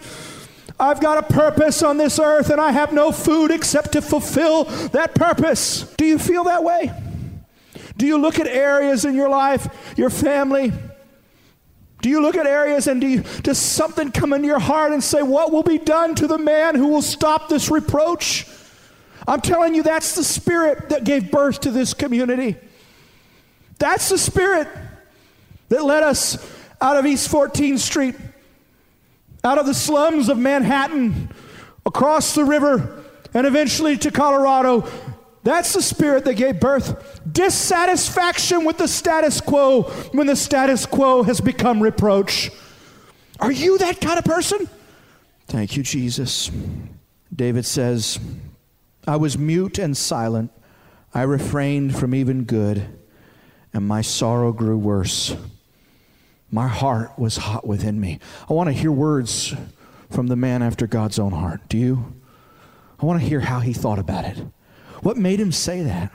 I've 0.78 1.00
got 1.00 1.18
a 1.18 1.32
purpose 1.32 1.82
on 1.82 1.96
this 1.96 2.18
earth 2.18 2.50
and 2.50 2.60
I 2.60 2.72
have 2.72 2.92
no 2.92 3.12
food 3.12 3.50
except 3.50 3.92
to 3.92 4.02
fulfill 4.02 4.64
that 4.88 5.14
purpose. 5.14 5.84
Do 5.96 6.04
you 6.04 6.18
feel 6.18 6.44
that 6.44 6.64
way? 6.64 6.92
Do 7.96 8.06
you 8.06 8.18
look 8.18 8.40
at 8.40 8.48
areas 8.48 9.04
in 9.04 9.14
your 9.14 9.28
life, 9.28 9.94
your 9.96 10.10
family? 10.10 10.72
Do 12.05 12.11
you 12.11 12.20
look 12.20 12.36
at 12.36 12.46
areas 12.46 12.86
and 12.86 13.00
do 13.00 13.07
you, 13.07 13.22
does 13.40 13.57
something 13.57 14.12
come 14.12 14.34
into 14.34 14.46
your 14.46 14.59
heart 14.59 14.92
and 14.92 15.02
say, 15.02 15.22
What 15.22 15.52
will 15.52 15.62
be 15.62 15.78
done 15.78 16.14
to 16.16 16.26
the 16.26 16.36
man 16.36 16.74
who 16.74 16.88
will 16.88 17.00
stop 17.00 17.48
this 17.48 17.70
reproach? 17.70 18.46
I'm 19.26 19.40
telling 19.40 19.74
you, 19.74 19.82
that's 19.82 20.14
the 20.14 20.22
spirit 20.22 20.90
that 20.90 21.05
gave 21.05 21.30
birth 21.30 21.61
to 21.61 21.70
this 21.70 21.94
community. 21.94 22.57
That's 23.78 24.11
the 24.11 24.18
spirit 24.18 24.68
that 25.70 25.82
led 25.82 26.02
us 26.02 26.36
out 26.78 26.98
of 26.98 27.07
East 27.07 27.32
14th 27.32 27.78
Street, 27.78 28.16
out 29.42 29.57
of 29.57 29.64
the 29.64 29.72
slums 29.72 30.28
of 30.28 30.36
Manhattan, 30.36 31.30
across 31.86 32.34
the 32.34 32.44
river, 32.44 33.02
and 33.32 33.46
eventually 33.46 33.96
to 33.96 34.11
Colorado. 34.11 34.82
That's 35.45 35.74
the 35.74 35.82
spirit 35.82 36.24
that 36.24 36.34
gave 36.34 36.59
birth. 36.59 37.20
Dissatisfaction 37.30 38.64
with 38.64 38.78
the 38.78 38.88
status 38.88 39.42
quo 39.42 39.82
when 40.12 40.26
the 40.26 40.36
status 40.36 40.86
quo 40.86 41.22
has 41.22 41.40
become 41.40 41.82
reproach. 41.82 42.51
Are 43.40 43.53
you 43.53 43.76
that 43.78 44.01
kind 44.01 44.18
of 44.18 44.24
person? 44.24 44.68
Thank 45.47 45.76
you, 45.76 45.82
Jesus. 45.82 46.51
David 47.34 47.66
says, 47.66 48.18
I 49.07 49.16
was 49.16 49.36
mute 49.36 49.78
and 49.78 49.95
silent. 49.95 50.51
I 51.12 51.22
refrained 51.22 51.95
from 51.95 52.14
even 52.14 52.45
good, 52.45 52.86
and 53.72 53.86
my 53.86 54.01
sorrow 54.01 54.53
grew 54.53 54.78
worse. 54.78 55.36
My 56.51 56.68
heart 56.68 57.18
was 57.18 57.36
hot 57.36 57.66
within 57.66 58.01
me. 58.01 58.18
I 58.49 58.55
want 58.55 58.68
to 58.68 58.72
hear 58.72 58.90
words 58.90 59.55
from 60.11 60.28
the 60.28 60.36
man 60.36 60.62
after 60.62 60.86
God's 60.86 61.18
own 61.18 61.32
heart. 61.32 61.68
Do 61.68 61.76
you? 61.76 62.14
I 62.99 63.05
want 63.05 63.20
to 63.20 63.28
hear 63.28 63.40
how 63.40 63.61
he 63.61 63.72
thought 63.72 63.99
about 63.99 64.24
it. 64.24 64.38
What 65.05 65.18
made 65.18 65.38
him 65.38 65.52
say 65.52 65.82
that? 65.82 66.11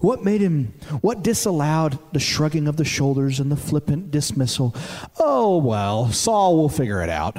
What 0.00 0.22
made 0.22 0.42
him, 0.42 0.74
what 1.00 1.22
disallowed 1.22 1.98
the 2.12 2.20
shrugging 2.20 2.68
of 2.68 2.76
the 2.76 2.84
shoulders 2.84 3.40
and 3.40 3.50
the 3.50 3.56
flippant 3.56 4.10
dismissal? 4.10 4.76
Oh, 5.18 5.56
well, 5.56 6.12
Saul 6.12 6.58
will 6.58 6.68
figure 6.68 7.02
it 7.02 7.08
out. 7.08 7.38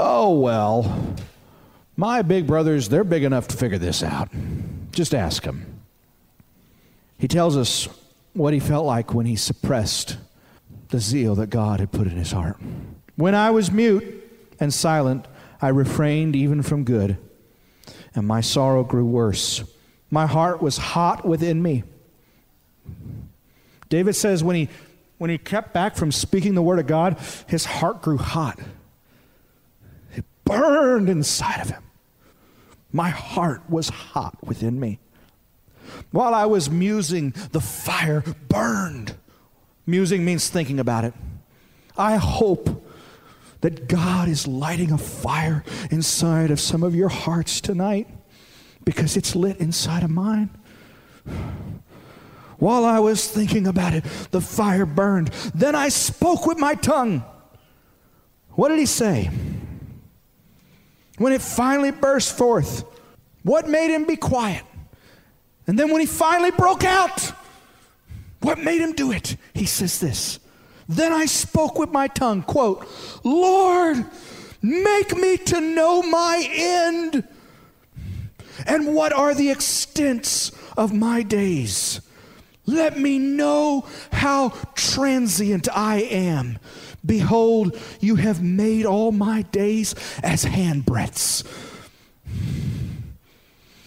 Oh, 0.00 0.36
well, 0.36 1.14
my 1.96 2.22
big 2.22 2.48
brothers, 2.48 2.88
they're 2.88 3.04
big 3.04 3.22
enough 3.22 3.46
to 3.48 3.56
figure 3.56 3.78
this 3.78 4.02
out. 4.02 4.30
Just 4.90 5.14
ask 5.14 5.44
them. 5.44 5.80
He 7.18 7.28
tells 7.28 7.56
us 7.56 7.88
what 8.32 8.52
he 8.52 8.58
felt 8.58 8.84
like 8.84 9.14
when 9.14 9.26
he 9.26 9.36
suppressed 9.36 10.16
the 10.88 10.98
zeal 10.98 11.36
that 11.36 11.50
God 11.50 11.78
had 11.78 11.92
put 11.92 12.08
in 12.08 12.16
his 12.16 12.32
heart. 12.32 12.56
When 13.14 13.36
I 13.36 13.52
was 13.52 13.70
mute 13.70 14.28
and 14.58 14.74
silent, 14.74 15.26
I 15.62 15.68
refrained 15.68 16.34
even 16.34 16.62
from 16.62 16.82
good, 16.82 17.16
and 18.16 18.26
my 18.26 18.40
sorrow 18.40 18.82
grew 18.82 19.04
worse. 19.04 19.62
My 20.10 20.26
heart 20.26 20.62
was 20.62 20.78
hot 20.78 21.24
within 21.24 21.62
me. 21.62 21.84
David 23.88 24.14
says 24.14 24.42
when 24.42 24.56
he, 24.56 24.68
when 25.18 25.30
he 25.30 25.38
kept 25.38 25.72
back 25.72 25.94
from 25.94 26.10
speaking 26.10 26.54
the 26.54 26.62
word 26.62 26.78
of 26.78 26.86
God, 26.86 27.18
his 27.46 27.64
heart 27.64 28.02
grew 28.02 28.16
hot. 28.16 28.58
It 30.14 30.24
burned 30.44 31.08
inside 31.08 31.60
of 31.60 31.70
him. 31.70 31.82
My 32.92 33.10
heart 33.10 33.68
was 33.68 33.90
hot 33.90 34.38
within 34.42 34.80
me. 34.80 34.98
While 36.10 36.34
I 36.34 36.46
was 36.46 36.70
musing, 36.70 37.34
the 37.52 37.60
fire 37.60 38.24
burned. 38.48 39.14
Musing 39.86 40.24
means 40.24 40.48
thinking 40.48 40.80
about 40.80 41.04
it. 41.04 41.14
I 41.96 42.16
hope 42.16 42.85
that 43.60 43.88
God 43.88 44.28
is 44.28 44.46
lighting 44.46 44.92
a 44.92 44.98
fire 44.98 45.64
inside 45.90 46.50
of 46.50 46.60
some 46.60 46.82
of 46.82 46.94
your 46.94 47.08
hearts 47.08 47.60
tonight 47.60 48.08
because 48.84 49.16
it's 49.16 49.34
lit 49.34 49.58
inside 49.58 50.02
of 50.02 50.10
mine. 50.10 50.50
While 52.58 52.84
I 52.84 53.00
was 53.00 53.28
thinking 53.28 53.66
about 53.66 53.92
it, 53.92 54.04
the 54.30 54.40
fire 54.40 54.86
burned. 54.86 55.28
Then 55.54 55.74
I 55.74 55.88
spoke 55.88 56.46
with 56.46 56.58
my 56.58 56.74
tongue. 56.74 57.24
What 58.50 58.68
did 58.68 58.78
he 58.78 58.86
say? 58.86 59.30
When 61.18 61.32
it 61.32 61.42
finally 61.42 61.90
burst 61.90 62.36
forth, 62.36 62.84
what 63.42 63.68
made 63.68 63.94
him 63.94 64.04
be 64.04 64.16
quiet? 64.16 64.64
And 65.66 65.78
then 65.78 65.90
when 65.90 66.00
he 66.00 66.06
finally 66.06 66.50
broke 66.50 66.84
out, 66.84 67.32
what 68.40 68.58
made 68.58 68.80
him 68.80 68.92
do 68.92 69.12
it? 69.12 69.36
He 69.54 69.66
says 69.66 69.98
this. 69.98 70.38
Then 70.88 71.12
I 71.12 71.26
spoke 71.26 71.78
with 71.78 71.90
my 71.90 72.08
tongue, 72.08 72.42
quote, 72.42 72.86
Lord, 73.24 74.04
make 74.62 75.16
me 75.16 75.36
to 75.36 75.60
know 75.60 76.02
my 76.02 76.48
end 76.50 77.26
and 78.66 78.94
what 78.94 79.12
are 79.12 79.34
the 79.34 79.50
extents 79.50 80.52
of 80.76 80.92
my 80.92 81.22
days. 81.22 82.00
Let 82.66 82.98
me 82.98 83.18
know 83.18 83.86
how 84.10 84.50
transient 84.74 85.68
I 85.72 85.98
am. 86.02 86.58
Behold, 87.04 87.78
you 88.00 88.16
have 88.16 88.42
made 88.42 88.84
all 88.84 89.12
my 89.12 89.42
days 89.42 89.94
as 90.22 90.44
handbreadths. 90.44 91.44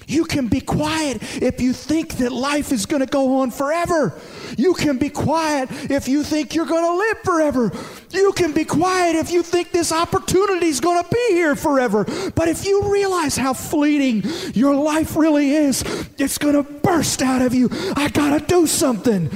You 0.09 0.25
can 0.25 0.47
be 0.47 0.59
quiet 0.59 1.21
if 1.39 1.61
you 1.61 1.71
think 1.71 2.13
that 2.13 2.31
life 2.31 2.71
is 2.71 2.87
going 2.87 3.01
to 3.01 3.05
go 3.05 3.41
on 3.41 3.51
forever. 3.51 4.19
You 4.57 4.73
can 4.73 4.97
be 4.97 5.09
quiet 5.09 5.69
if 5.91 6.07
you 6.07 6.23
think 6.23 6.55
you're 6.55 6.65
going 6.65 6.83
to 6.83 6.95
live 6.97 7.19
forever. 7.19 7.71
You 8.09 8.31
can 8.31 8.51
be 8.51 8.65
quiet 8.65 9.15
if 9.15 9.31
you 9.31 9.43
think 9.43 9.71
this 9.71 9.91
opportunity 9.91 10.65
is 10.65 10.79
going 10.79 11.03
to 11.03 11.07
be 11.07 11.27
here 11.29 11.55
forever. 11.55 12.05
But 12.33 12.47
if 12.47 12.65
you 12.65 12.91
realize 12.91 13.37
how 13.37 13.53
fleeting 13.53 14.23
your 14.55 14.73
life 14.73 15.15
really 15.15 15.51
is, 15.51 15.83
it's 16.17 16.39
going 16.39 16.55
to 16.55 16.63
burst 16.63 17.21
out 17.21 17.43
of 17.43 17.53
you. 17.53 17.69
I 17.95 18.09
got 18.09 18.39
to 18.39 18.43
do 18.43 18.65
something. 18.65 19.27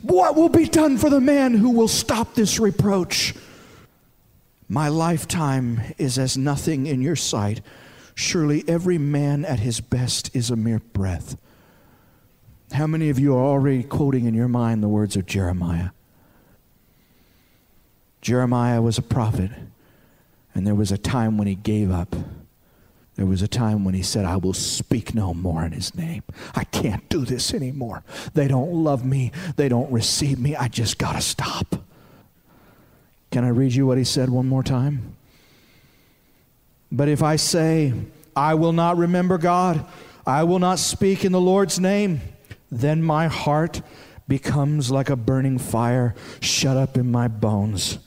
What 0.00 0.36
will 0.36 0.48
be 0.48 0.64
done 0.64 0.96
for 0.96 1.10
the 1.10 1.20
man 1.20 1.52
who 1.52 1.68
will 1.68 1.86
stop 1.86 2.34
this 2.34 2.58
reproach? 2.58 3.34
My 4.70 4.88
lifetime 4.88 5.82
is 5.98 6.18
as 6.18 6.38
nothing 6.38 6.86
in 6.86 7.02
your 7.02 7.14
sight. 7.14 7.60
Surely 8.14 8.64
every 8.68 8.98
man 8.98 9.44
at 9.44 9.60
his 9.60 9.80
best 9.80 10.34
is 10.34 10.50
a 10.50 10.56
mere 10.56 10.80
breath. 10.80 11.36
How 12.72 12.86
many 12.86 13.10
of 13.10 13.18
you 13.18 13.34
are 13.34 13.44
already 13.44 13.82
quoting 13.82 14.24
in 14.24 14.34
your 14.34 14.48
mind 14.48 14.82
the 14.82 14.88
words 14.88 15.16
of 15.16 15.26
Jeremiah? 15.26 15.90
Jeremiah 18.20 18.80
was 18.80 18.98
a 18.98 19.02
prophet, 19.02 19.50
and 20.54 20.66
there 20.66 20.74
was 20.74 20.92
a 20.92 20.98
time 20.98 21.36
when 21.36 21.48
he 21.48 21.54
gave 21.54 21.90
up. 21.90 22.14
There 23.16 23.26
was 23.26 23.42
a 23.42 23.48
time 23.48 23.84
when 23.84 23.94
he 23.94 24.02
said, 24.02 24.24
I 24.24 24.36
will 24.36 24.54
speak 24.54 25.14
no 25.14 25.34
more 25.34 25.64
in 25.64 25.72
his 25.72 25.94
name. 25.94 26.22
I 26.54 26.64
can't 26.64 27.06
do 27.10 27.26
this 27.26 27.52
anymore. 27.52 28.04
They 28.32 28.48
don't 28.48 28.72
love 28.72 29.04
me, 29.04 29.32
they 29.56 29.68
don't 29.68 29.92
receive 29.92 30.38
me. 30.38 30.56
I 30.56 30.68
just 30.68 30.98
got 30.98 31.12
to 31.12 31.20
stop. 31.20 31.74
Can 33.30 33.44
I 33.44 33.48
read 33.48 33.74
you 33.74 33.86
what 33.86 33.98
he 33.98 34.04
said 34.04 34.30
one 34.30 34.48
more 34.48 34.62
time? 34.62 35.16
But 36.92 37.08
if 37.08 37.22
I 37.22 37.36
say, 37.36 37.94
I 38.36 38.54
will 38.54 38.74
not 38.74 38.98
remember 38.98 39.38
God, 39.38 39.84
I 40.26 40.44
will 40.44 40.58
not 40.58 40.78
speak 40.78 41.24
in 41.24 41.32
the 41.32 41.40
Lord's 41.40 41.80
name, 41.80 42.20
then 42.70 43.02
my 43.02 43.28
heart 43.28 43.80
becomes 44.28 44.90
like 44.90 45.08
a 45.08 45.16
burning 45.16 45.58
fire 45.58 46.14
shut 46.40 46.76
up 46.76 46.98
in 46.98 47.10
my 47.10 47.28
bones. 47.28 47.98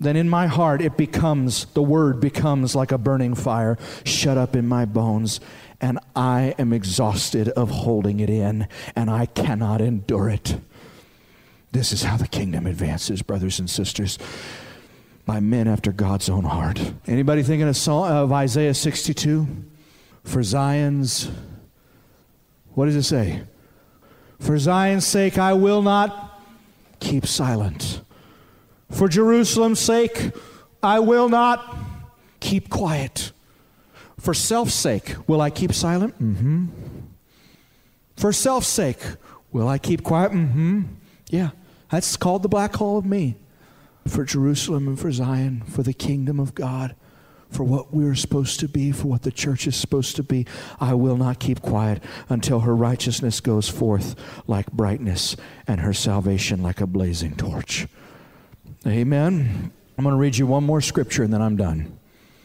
Then 0.00 0.16
in 0.16 0.28
my 0.28 0.48
heart 0.48 0.82
it 0.82 0.96
becomes, 0.96 1.66
the 1.66 1.82
word 1.82 2.20
becomes 2.20 2.74
like 2.74 2.90
a 2.90 2.98
burning 2.98 3.36
fire 3.36 3.78
shut 4.04 4.36
up 4.36 4.56
in 4.56 4.66
my 4.66 4.84
bones, 4.84 5.38
and 5.80 6.00
I 6.16 6.56
am 6.58 6.72
exhausted 6.72 7.50
of 7.50 7.70
holding 7.70 8.18
it 8.18 8.28
in, 8.28 8.66
and 8.96 9.10
I 9.10 9.26
cannot 9.26 9.80
endure 9.80 10.28
it. 10.28 10.56
This 11.70 11.92
is 11.92 12.02
how 12.02 12.16
the 12.16 12.28
kingdom 12.28 12.66
advances, 12.66 13.22
brothers 13.22 13.60
and 13.60 13.70
sisters, 13.70 14.18
by 15.24 15.40
men 15.40 15.68
after 15.68 15.92
God's 15.92 16.28
own 16.28 16.44
heart. 16.44 16.92
Anybody 17.06 17.42
thinking 17.42 17.68
of, 17.68 17.88
of 17.88 18.32
Isaiah 18.32 18.74
62? 18.74 19.46
For 20.24 20.42
Zion's, 20.42 21.30
what 22.74 22.86
does 22.86 22.96
it 22.96 23.02
say? 23.04 23.42
For 24.40 24.58
Zion's 24.58 25.06
sake, 25.06 25.38
I 25.38 25.52
will 25.52 25.82
not 25.82 26.40
keep 27.00 27.26
silent. 27.26 28.00
For 28.90 29.08
Jerusalem's 29.08 29.80
sake, 29.80 30.32
I 30.82 30.98
will 30.98 31.28
not 31.28 31.76
keep 32.40 32.68
quiet. 32.68 33.32
For 34.18 34.34
self's 34.34 34.74
sake, 34.74 35.14
will 35.26 35.40
I 35.40 35.50
keep 35.50 35.72
silent? 35.72 36.14
Mm-hmm. 36.20 36.66
For 38.16 38.32
self's 38.32 38.68
sake, 38.68 39.00
will 39.52 39.68
I 39.68 39.78
keep 39.78 40.02
quiet? 40.02 40.32
Mm-hmm. 40.32 40.82
Yeah, 41.30 41.50
that's 41.90 42.16
called 42.16 42.42
the 42.42 42.48
black 42.48 42.74
hole 42.74 42.98
of 42.98 43.04
me. 43.04 43.36
For 44.06 44.24
Jerusalem 44.24 44.88
and 44.88 44.98
for 44.98 45.12
Zion, 45.12 45.62
for 45.62 45.82
the 45.82 45.92
kingdom 45.92 46.40
of 46.40 46.54
God, 46.54 46.94
for 47.52 47.64
what 47.64 47.92
we're 47.92 48.14
supposed 48.14 48.60
to 48.60 48.68
be, 48.68 48.92
for 48.92 49.08
what 49.08 49.22
the 49.22 49.30
church 49.30 49.66
is 49.66 49.76
supposed 49.76 50.16
to 50.16 50.22
be, 50.22 50.46
I 50.80 50.94
will 50.94 51.16
not 51.16 51.38
keep 51.38 51.60
quiet 51.60 52.02
until 52.28 52.60
her 52.60 52.74
righteousness 52.74 53.40
goes 53.40 53.68
forth 53.68 54.16
like 54.46 54.72
brightness 54.72 55.36
and 55.66 55.80
her 55.80 55.92
salvation 55.92 56.62
like 56.62 56.80
a 56.80 56.86
blazing 56.86 57.36
torch. 57.36 57.86
Amen. 58.86 59.70
I'm 59.96 60.04
going 60.04 60.14
to 60.14 60.18
read 60.18 60.36
you 60.36 60.46
one 60.46 60.64
more 60.64 60.80
scripture 60.80 61.22
and 61.22 61.32
then 61.32 61.42
I'm 61.42 61.56
done. 61.56 61.98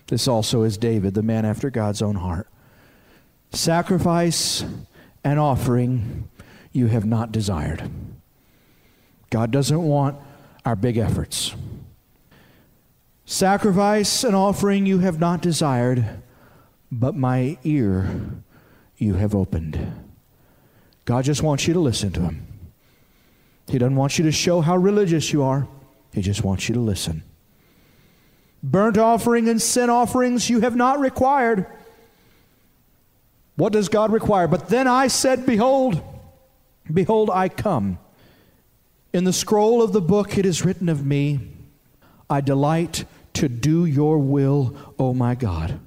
This 0.08 0.28
also 0.28 0.64
is 0.64 0.78
David, 0.78 1.14
the 1.14 1.24
man 1.24 1.46
after 1.46 1.70
God's 1.70 2.02
own 2.02 2.16
heart. 2.16 2.48
Sacrifice 3.52 4.64
and 5.24 5.40
offering 5.40 6.30
you 6.72 6.88
have 6.88 7.06
not 7.06 7.32
desired. 7.32 7.90
God 9.30 9.52
doesn't 9.52 9.82
want 9.82 10.18
our 10.68 10.76
big 10.76 10.98
efforts. 10.98 11.56
Sacrifice 13.24 14.26
and 14.26 14.36
offering 14.36 14.86
you 14.86 15.00
have 15.00 15.18
not 15.18 15.42
desired, 15.42 16.06
but 16.92 17.16
my 17.16 17.58
ear 17.64 18.10
you 18.98 19.14
have 19.14 19.34
opened. 19.34 19.94
God 21.06 21.24
just 21.24 21.42
wants 21.42 21.70
you 21.70 21.74
to 21.74 21.80
listen 21.80 22.12
to 22.12 22.20
Him. 22.20 22.46
He 23.70 23.78
doesn't 23.78 23.96
want 23.96 24.20
you 24.20 24.26
to 24.26 24.32
show 24.32 24.60
how 24.60 24.76
religious 24.76 25.32
you 25.32 25.42
are, 25.42 25.70
He 26.12 26.22
just 26.22 26.44
wants 26.44 26.68
you 26.68 26.76
to 26.76 26.82
listen. 26.82 27.24
Burnt 28.62 28.98
offering 28.98 29.48
and 29.48 29.62
sin 29.62 29.90
offerings 29.90 30.50
you 30.50 30.60
have 30.60 30.76
not 30.76 31.00
required. 31.00 31.66
What 33.56 33.72
does 33.72 33.88
God 33.88 34.12
require? 34.12 34.50
But 34.50 34.68
then 34.68 34.86
I 34.86 35.08
said, 35.08 35.46
Behold, 35.46 36.02
behold, 36.94 37.30
I 37.30 37.48
come. 37.48 38.00
In 39.14 39.24
the 39.24 39.34
scroll 39.34 39.82
of 39.82 39.94
the 39.94 40.02
book 40.02 40.38
it 40.38 40.46
is 40.46 40.66
written 40.66 40.90
of 40.90 41.06
me, 41.06 41.40
I 42.30 42.42
delight 42.42 43.06
to 43.34 43.48
do 43.48 43.86
your 43.86 44.18
will, 44.18 44.76
O 45.00 45.14
my 45.14 45.36
God. 45.36 45.80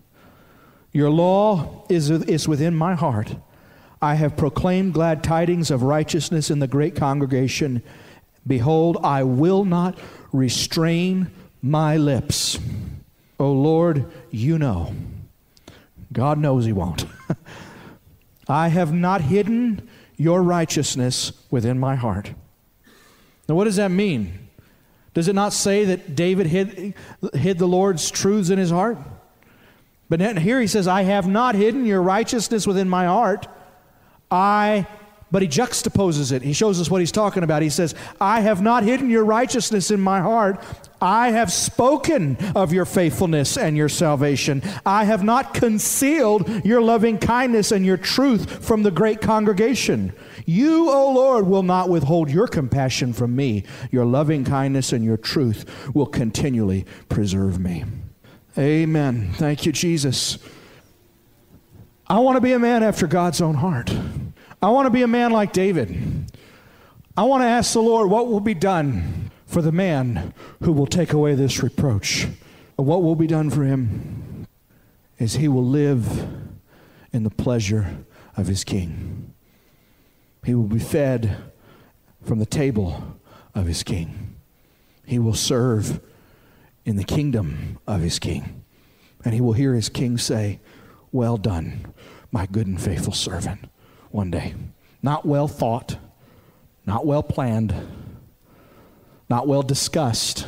Your 0.92 1.10
law 1.10 1.84
is, 1.88 2.10
is 2.10 2.48
within 2.48 2.74
my 2.74 2.94
heart. 2.94 3.34
I 4.02 4.14
have 4.14 4.36
proclaimed 4.36 4.94
glad 4.94 5.22
tidings 5.22 5.70
of 5.70 5.82
righteousness 5.82 6.50
in 6.50 6.58
the 6.58 6.66
great 6.66 6.96
congregation. 6.96 7.82
Behold, 8.46 8.96
I 9.04 9.22
will 9.24 9.64
not 9.64 9.98
restrain 10.32 11.30
my 11.60 11.96
lips. 11.96 12.58
O 13.38 13.52
Lord, 13.52 14.10
you 14.30 14.58
know. 14.58 14.94
God 16.12 16.38
knows 16.38 16.64
He 16.64 16.72
won't. 16.72 17.04
I 18.48 18.68
have 18.68 18.92
not 18.92 19.20
hidden 19.20 19.88
your 20.16 20.42
righteousness 20.42 21.32
within 21.50 21.78
my 21.78 21.94
heart. 21.94 22.32
Now, 23.50 23.56
what 23.56 23.64
does 23.64 23.74
that 23.76 23.90
mean? 23.90 24.48
Does 25.12 25.26
it 25.26 25.34
not 25.34 25.52
say 25.52 25.86
that 25.86 26.14
David 26.14 26.46
hid, 26.46 26.94
hid 27.34 27.58
the 27.58 27.66
Lord's 27.66 28.08
truths 28.08 28.48
in 28.48 28.60
his 28.60 28.70
heart? 28.70 28.96
But 30.08 30.38
here 30.38 30.60
he 30.60 30.68
says, 30.68 30.86
I 30.86 31.02
have 31.02 31.26
not 31.26 31.56
hidden 31.56 31.84
your 31.84 32.00
righteousness 32.00 32.64
within 32.64 32.88
my 32.88 33.06
heart. 33.06 33.48
I 34.30 34.86
but 35.32 35.42
he 35.42 35.48
juxtaposes 35.48 36.32
it. 36.32 36.42
He 36.42 36.52
shows 36.52 36.80
us 36.80 36.90
what 36.90 37.00
he's 37.00 37.12
talking 37.12 37.44
about. 37.44 37.62
He 37.62 37.70
says, 37.70 37.94
I 38.20 38.40
have 38.40 38.62
not 38.62 38.82
hidden 38.82 39.10
your 39.10 39.24
righteousness 39.24 39.90
in 39.90 40.00
my 40.00 40.20
heart. 40.20 40.62
I 41.00 41.30
have 41.30 41.52
spoken 41.52 42.36
of 42.56 42.72
your 42.72 42.84
faithfulness 42.84 43.56
and 43.56 43.76
your 43.76 43.88
salvation. 43.88 44.62
I 44.84 45.04
have 45.04 45.22
not 45.22 45.54
concealed 45.54 46.64
your 46.64 46.82
loving 46.82 47.18
kindness 47.18 47.70
and 47.70 47.86
your 47.86 47.96
truth 47.96 48.64
from 48.66 48.82
the 48.82 48.90
great 48.90 49.20
congregation. 49.20 50.12
You, 50.50 50.90
O 50.90 51.12
Lord, 51.12 51.46
will 51.46 51.62
not 51.62 51.88
withhold 51.88 52.28
your 52.28 52.48
compassion 52.48 53.12
from 53.12 53.36
me. 53.36 53.62
Your 53.92 54.04
loving 54.04 54.44
kindness 54.44 54.92
and 54.92 55.04
your 55.04 55.16
truth 55.16 55.64
will 55.94 56.06
continually 56.06 56.86
preserve 57.08 57.60
me. 57.60 57.84
Amen. 58.58 59.32
Thank 59.34 59.64
you, 59.64 59.70
Jesus. 59.70 60.40
I 62.08 62.18
want 62.18 62.34
to 62.34 62.40
be 62.40 62.50
a 62.50 62.58
man 62.58 62.82
after 62.82 63.06
God's 63.06 63.40
own 63.40 63.54
heart. 63.54 63.94
I 64.60 64.70
want 64.70 64.86
to 64.86 64.90
be 64.90 65.02
a 65.02 65.06
man 65.06 65.30
like 65.30 65.52
David. 65.52 66.32
I 67.16 67.22
want 67.22 67.42
to 67.42 67.46
ask 67.46 67.72
the 67.72 67.80
Lord 67.80 68.10
what 68.10 68.26
will 68.26 68.40
be 68.40 68.54
done 68.54 69.30
for 69.46 69.62
the 69.62 69.70
man 69.70 70.34
who 70.64 70.72
will 70.72 70.88
take 70.88 71.12
away 71.12 71.36
this 71.36 71.62
reproach. 71.62 72.26
What 72.74 73.04
will 73.04 73.14
be 73.14 73.28
done 73.28 73.50
for 73.50 73.62
him 73.62 74.48
is 75.16 75.34
he 75.34 75.46
will 75.46 75.64
live 75.64 76.28
in 77.12 77.22
the 77.22 77.30
pleasure 77.30 77.98
of 78.36 78.48
his 78.48 78.64
king. 78.64 79.29
He 80.44 80.54
will 80.54 80.64
be 80.64 80.78
fed 80.78 81.36
from 82.22 82.38
the 82.38 82.46
table 82.46 83.18
of 83.54 83.66
his 83.66 83.82
king. 83.82 84.36
He 85.04 85.18
will 85.18 85.34
serve 85.34 86.00
in 86.84 86.96
the 86.96 87.04
kingdom 87.04 87.78
of 87.86 88.00
his 88.00 88.18
king. 88.18 88.64
And 89.24 89.34
he 89.34 89.40
will 89.40 89.52
hear 89.52 89.74
his 89.74 89.88
king 89.88 90.18
say, 90.18 90.60
Well 91.12 91.36
done, 91.36 91.92
my 92.32 92.46
good 92.46 92.66
and 92.66 92.80
faithful 92.80 93.12
servant 93.12 93.68
one 94.10 94.30
day. 94.30 94.54
Not 95.02 95.26
well 95.26 95.48
thought, 95.48 95.96
not 96.86 97.06
well 97.06 97.22
planned, 97.22 97.74
not 99.28 99.46
well 99.46 99.62
discussed, 99.62 100.46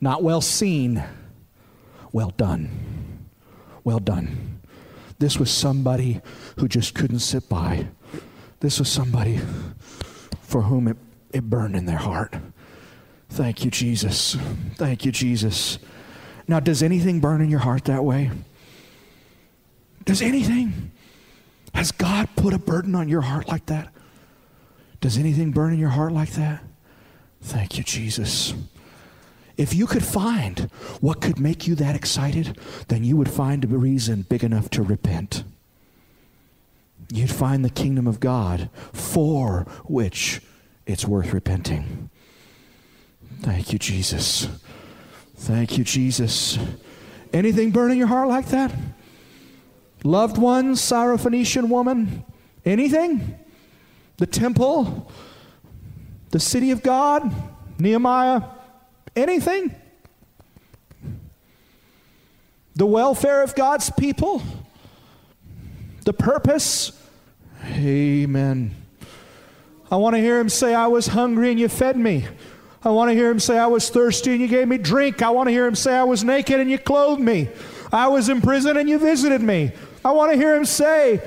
not 0.00 0.22
well 0.22 0.40
seen. 0.40 1.02
Well 2.12 2.32
done. 2.36 3.28
Well 3.84 3.98
done. 3.98 4.60
This 5.18 5.38
was 5.38 5.50
somebody 5.50 6.20
who 6.58 6.68
just 6.68 6.94
couldn't 6.94 7.20
sit 7.20 7.48
by. 7.48 7.88
This 8.60 8.78
was 8.78 8.88
somebody 8.88 9.40
for 10.40 10.62
whom 10.62 10.88
it, 10.88 10.96
it 11.32 11.44
burned 11.50 11.76
in 11.76 11.86
their 11.86 11.98
heart. 11.98 12.34
Thank 13.28 13.64
you, 13.64 13.70
Jesus. 13.70 14.36
Thank 14.76 15.04
you, 15.04 15.12
Jesus. 15.12 15.78
Now, 16.48 16.60
does 16.60 16.82
anything 16.82 17.20
burn 17.20 17.40
in 17.40 17.50
your 17.50 17.60
heart 17.60 17.84
that 17.84 18.04
way? 18.04 18.30
Does 20.04 20.22
anything? 20.22 20.92
Has 21.74 21.92
God 21.92 22.28
put 22.36 22.54
a 22.54 22.58
burden 22.58 22.94
on 22.94 23.08
your 23.08 23.22
heart 23.22 23.48
like 23.48 23.66
that? 23.66 23.92
Does 25.00 25.18
anything 25.18 25.50
burn 25.50 25.72
in 25.72 25.78
your 25.78 25.90
heart 25.90 26.12
like 26.12 26.30
that? 26.32 26.62
Thank 27.42 27.76
you, 27.76 27.84
Jesus. 27.84 28.54
If 29.56 29.74
you 29.74 29.86
could 29.86 30.04
find 30.04 30.70
what 31.00 31.20
could 31.20 31.38
make 31.38 31.66
you 31.66 31.74
that 31.76 31.96
excited, 31.96 32.58
then 32.88 33.04
you 33.04 33.16
would 33.16 33.30
find 33.30 33.64
a 33.64 33.68
reason 33.68 34.22
big 34.22 34.44
enough 34.44 34.70
to 34.70 34.82
repent. 34.82 35.44
You'd 37.12 37.30
find 37.30 37.64
the 37.64 37.70
kingdom 37.70 38.06
of 38.06 38.20
God 38.20 38.68
for 38.92 39.66
which 39.84 40.40
it's 40.86 41.06
worth 41.06 41.32
repenting. 41.32 42.10
Thank 43.42 43.72
you, 43.72 43.78
Jesus. 43.78 44.48
Thank 45.36 45.78
you, 45.78 45.84
Jesus. 45.84 46.58
Anything 47.32 47.70
burn 47.70 47.90
in 47.90 47.98
your 47.98 48.06
heart 48.06 48.28
like 48.28 48.46
that? 48.46 48.72
Loved 50.04 50.38
ones, 50.38 50.80
Syrophoenician 50.80 51.68
woman, 51.68 52.24
anything? 52.64 53.38
The 54.16 54.26
temple, 54.26 55.10
the 56.30 56.40
city 56.40 56.70
of 56.70 56.82
God, 56.82 57.32
Nehemiah, 57.78 58.42
anything? 59.14 59.74
The 62.74 62.86
welfare 62.86 63.42
of 63.42 63.54
God's 63.54 63.90
people, 63.90 64.42
the 66.06 66.12
purpose. 66.12 66.92
Amen. 67.64 68.74
I 69.90 69.96
want 69.96 70.14
to 70.14 70.20
hear 70.20 70.38
him 70.38 70.48
say, 70.48 70.72
I 70.72 70.86
was 70.86 71.08
hungry 71.08 71.50
and 71.50 71.58
you 71.58 71.68
fed 71.68 71.96
me. 71.96 72.26
I 72.82 72.90
want 72.90 73.10
to 73.10 73.14
hear 73.14 73.28
him 73.28 73.40
say, 73.40 73.58
I 73.58 73.66
was 73.66 73.90
thirsty 73.90 74.30
and 74.30 74.40
you 74.40 74.46
gave 74.46 74.68
me 74.68 74.78
drink. 74.78 75.20
I 75.20 75.30
want 75.30 75.48
to 75.48 75.50
hear 75.50 75.66
him 75.66 75.74
say, 75.74 75.96
I 75.96 76.04
was 76.04 76.22
naked 76.22 76.60
and 76.60 76.70
you 76.70 76.78
clothed 76.78 77.20
me. 77.20 77.48
I 77.92 78.06
was 78.06 78.28
in 78.28 78.40
prison 78.40 78.76
and 78.76 78.88
you 78.88 79.00
visited 79.00 79.42
me. 79.42 79.72
I 80.04 80.12
want 80.12 80.30
to 80.30 80.38
hear 80.38 80.54
him 80.54 80.64
say 80.64 81.20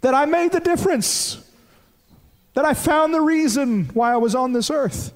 that 0.00 0.14
I 0.14 0.26
made 0.26 0.50
the 0.50 0.60
difference, 0.60 1.48
that 2.54 2.64
I 2.64 2.74
found 2.74 3.14
the 3.14 3.20
reason 3.20 3.84
why 3.94 4.12
I 4.12 4.16
was 4.16 4.34
on 4.34 4.52
this 4.52 4.68
earth. 4.68 5.12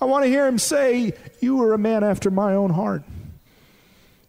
I 0.00 0.06
want 0.06 0.24
to 0.24 0.28
hear 0.28 0.48
him 0.48 0.58
say, 0.58 1.12
You 1.40 1.56
were 1.56 1.74
a 1.74 1.78
man 1.78 2.02
after 2.02 2.28
my 2.28 2.54
own 2.54 2.70
heart. 2.70 3.04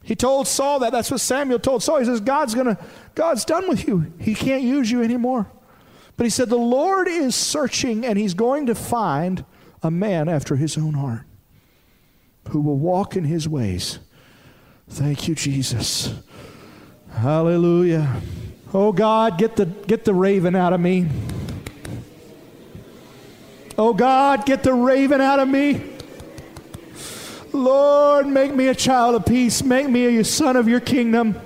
He 0.06 0.16
told 0.16 0.47
Saul 0.47 0.80
that. 0.80 0.91
That's 0.91 1.10
what 1.10 1.20
Samuel 1.20 1.58
told 1.58 1.82
Saul. 1.82 1.97
He 1.97 2.06
says, 2.06 2.22
God's 2.22 2.53
gonna, 2.53 2.78
God's 3.16 3.43
done 3.43 3.68
with 3.68 3.88
you. 3.88 4.14
He 4.20 4.36
can't 4.36 4.62
use 4.62 4.91
you 4.91 5.01
anymore. 5.01 5.47
But 6.16 6.26
he 6.26 6.30
said, 6.30 6.49
The 6.49 6.58
Lord 6.58 7.08
is 7.08 7.36
searching 7.36 8.06
and 8.06 8.18
he's 8.18 8.36
going 8.36 8.68
to 8.68 8.76
find 8.76 9.43
a 9.82 9.89
man 9.89 10.30
after 10.30 10.58
his 10.58 10.78
own 10.78 10.93
heart 10.93 11.24
who 12.49 12.62
will 12.62 12.78
walk 12.78 13.16
in 13.16 13.24
his 13.24 13.49
ways. 13.49 13.97
Thank 14.88 15.28
you, 15.28 15.34
Jesus. 15.34 16.14
Hallelujah. 17.12 18.22
Oh 18.76 18.91
God, 18.91 19.39
get 19.39 19.56
the, 19.56 19.66
get 19.66 20.06
the 20.06 20.14
raven 20.14 20.56
out 20.56 20.72
of 20.72 20.80
me. 20.80 21.08
Oh 23.76 23.95
God, 23.95 24.45
get 24.45 24.62
the 24.62 24.74
raven 24.74 25.20
out 25.20 25.39
of 25.39 25.47
me. 25.47 25.95
Lord, 27.56 28.28
make 28.28 28.53
me 28.53 28.68
a 28.68 28.76
child 28.76 29.16
of 29.16 29.26
peace. 29.26 29.64
Make 29.64 29.89
me 29.89 30.18
a 30.18 30.24
son 30.24 30.56
of 30.56 30.68
your 30.68 30.80
kingdom. 30.80 31.39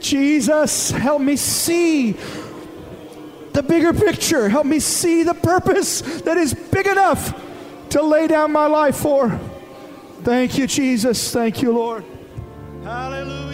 Jesus, 0.00 0.90
help 0.90 1.22
me 1.22 1.36
see 1.36 2.12
the 3.52 3.62
bigger 3.62 3.92
picture. 3.92 4.48
Help 4.48 4.66
me 4.66 4.80
see 4.80 5.22
the 5.22 5.34
purpose 5.34 6.00
that 6.22 6.36
is 6.36 6.54
big 6.54 6.86
enough 6.86 7.40
to 7.90 8.02
lay 8.02 8.26
down 8.26 8.52
my 8.52 8.66
life 8.66 8.96
for. 8.96 9.38
Thank 10.22 10.58
you, 10.58 10.66
Jesus. 10.66 11.32
Thank 11.32 11.62
you, 11.62 11.72
Lord. 11.72 12.04
Hallelujah. 12.84 13.49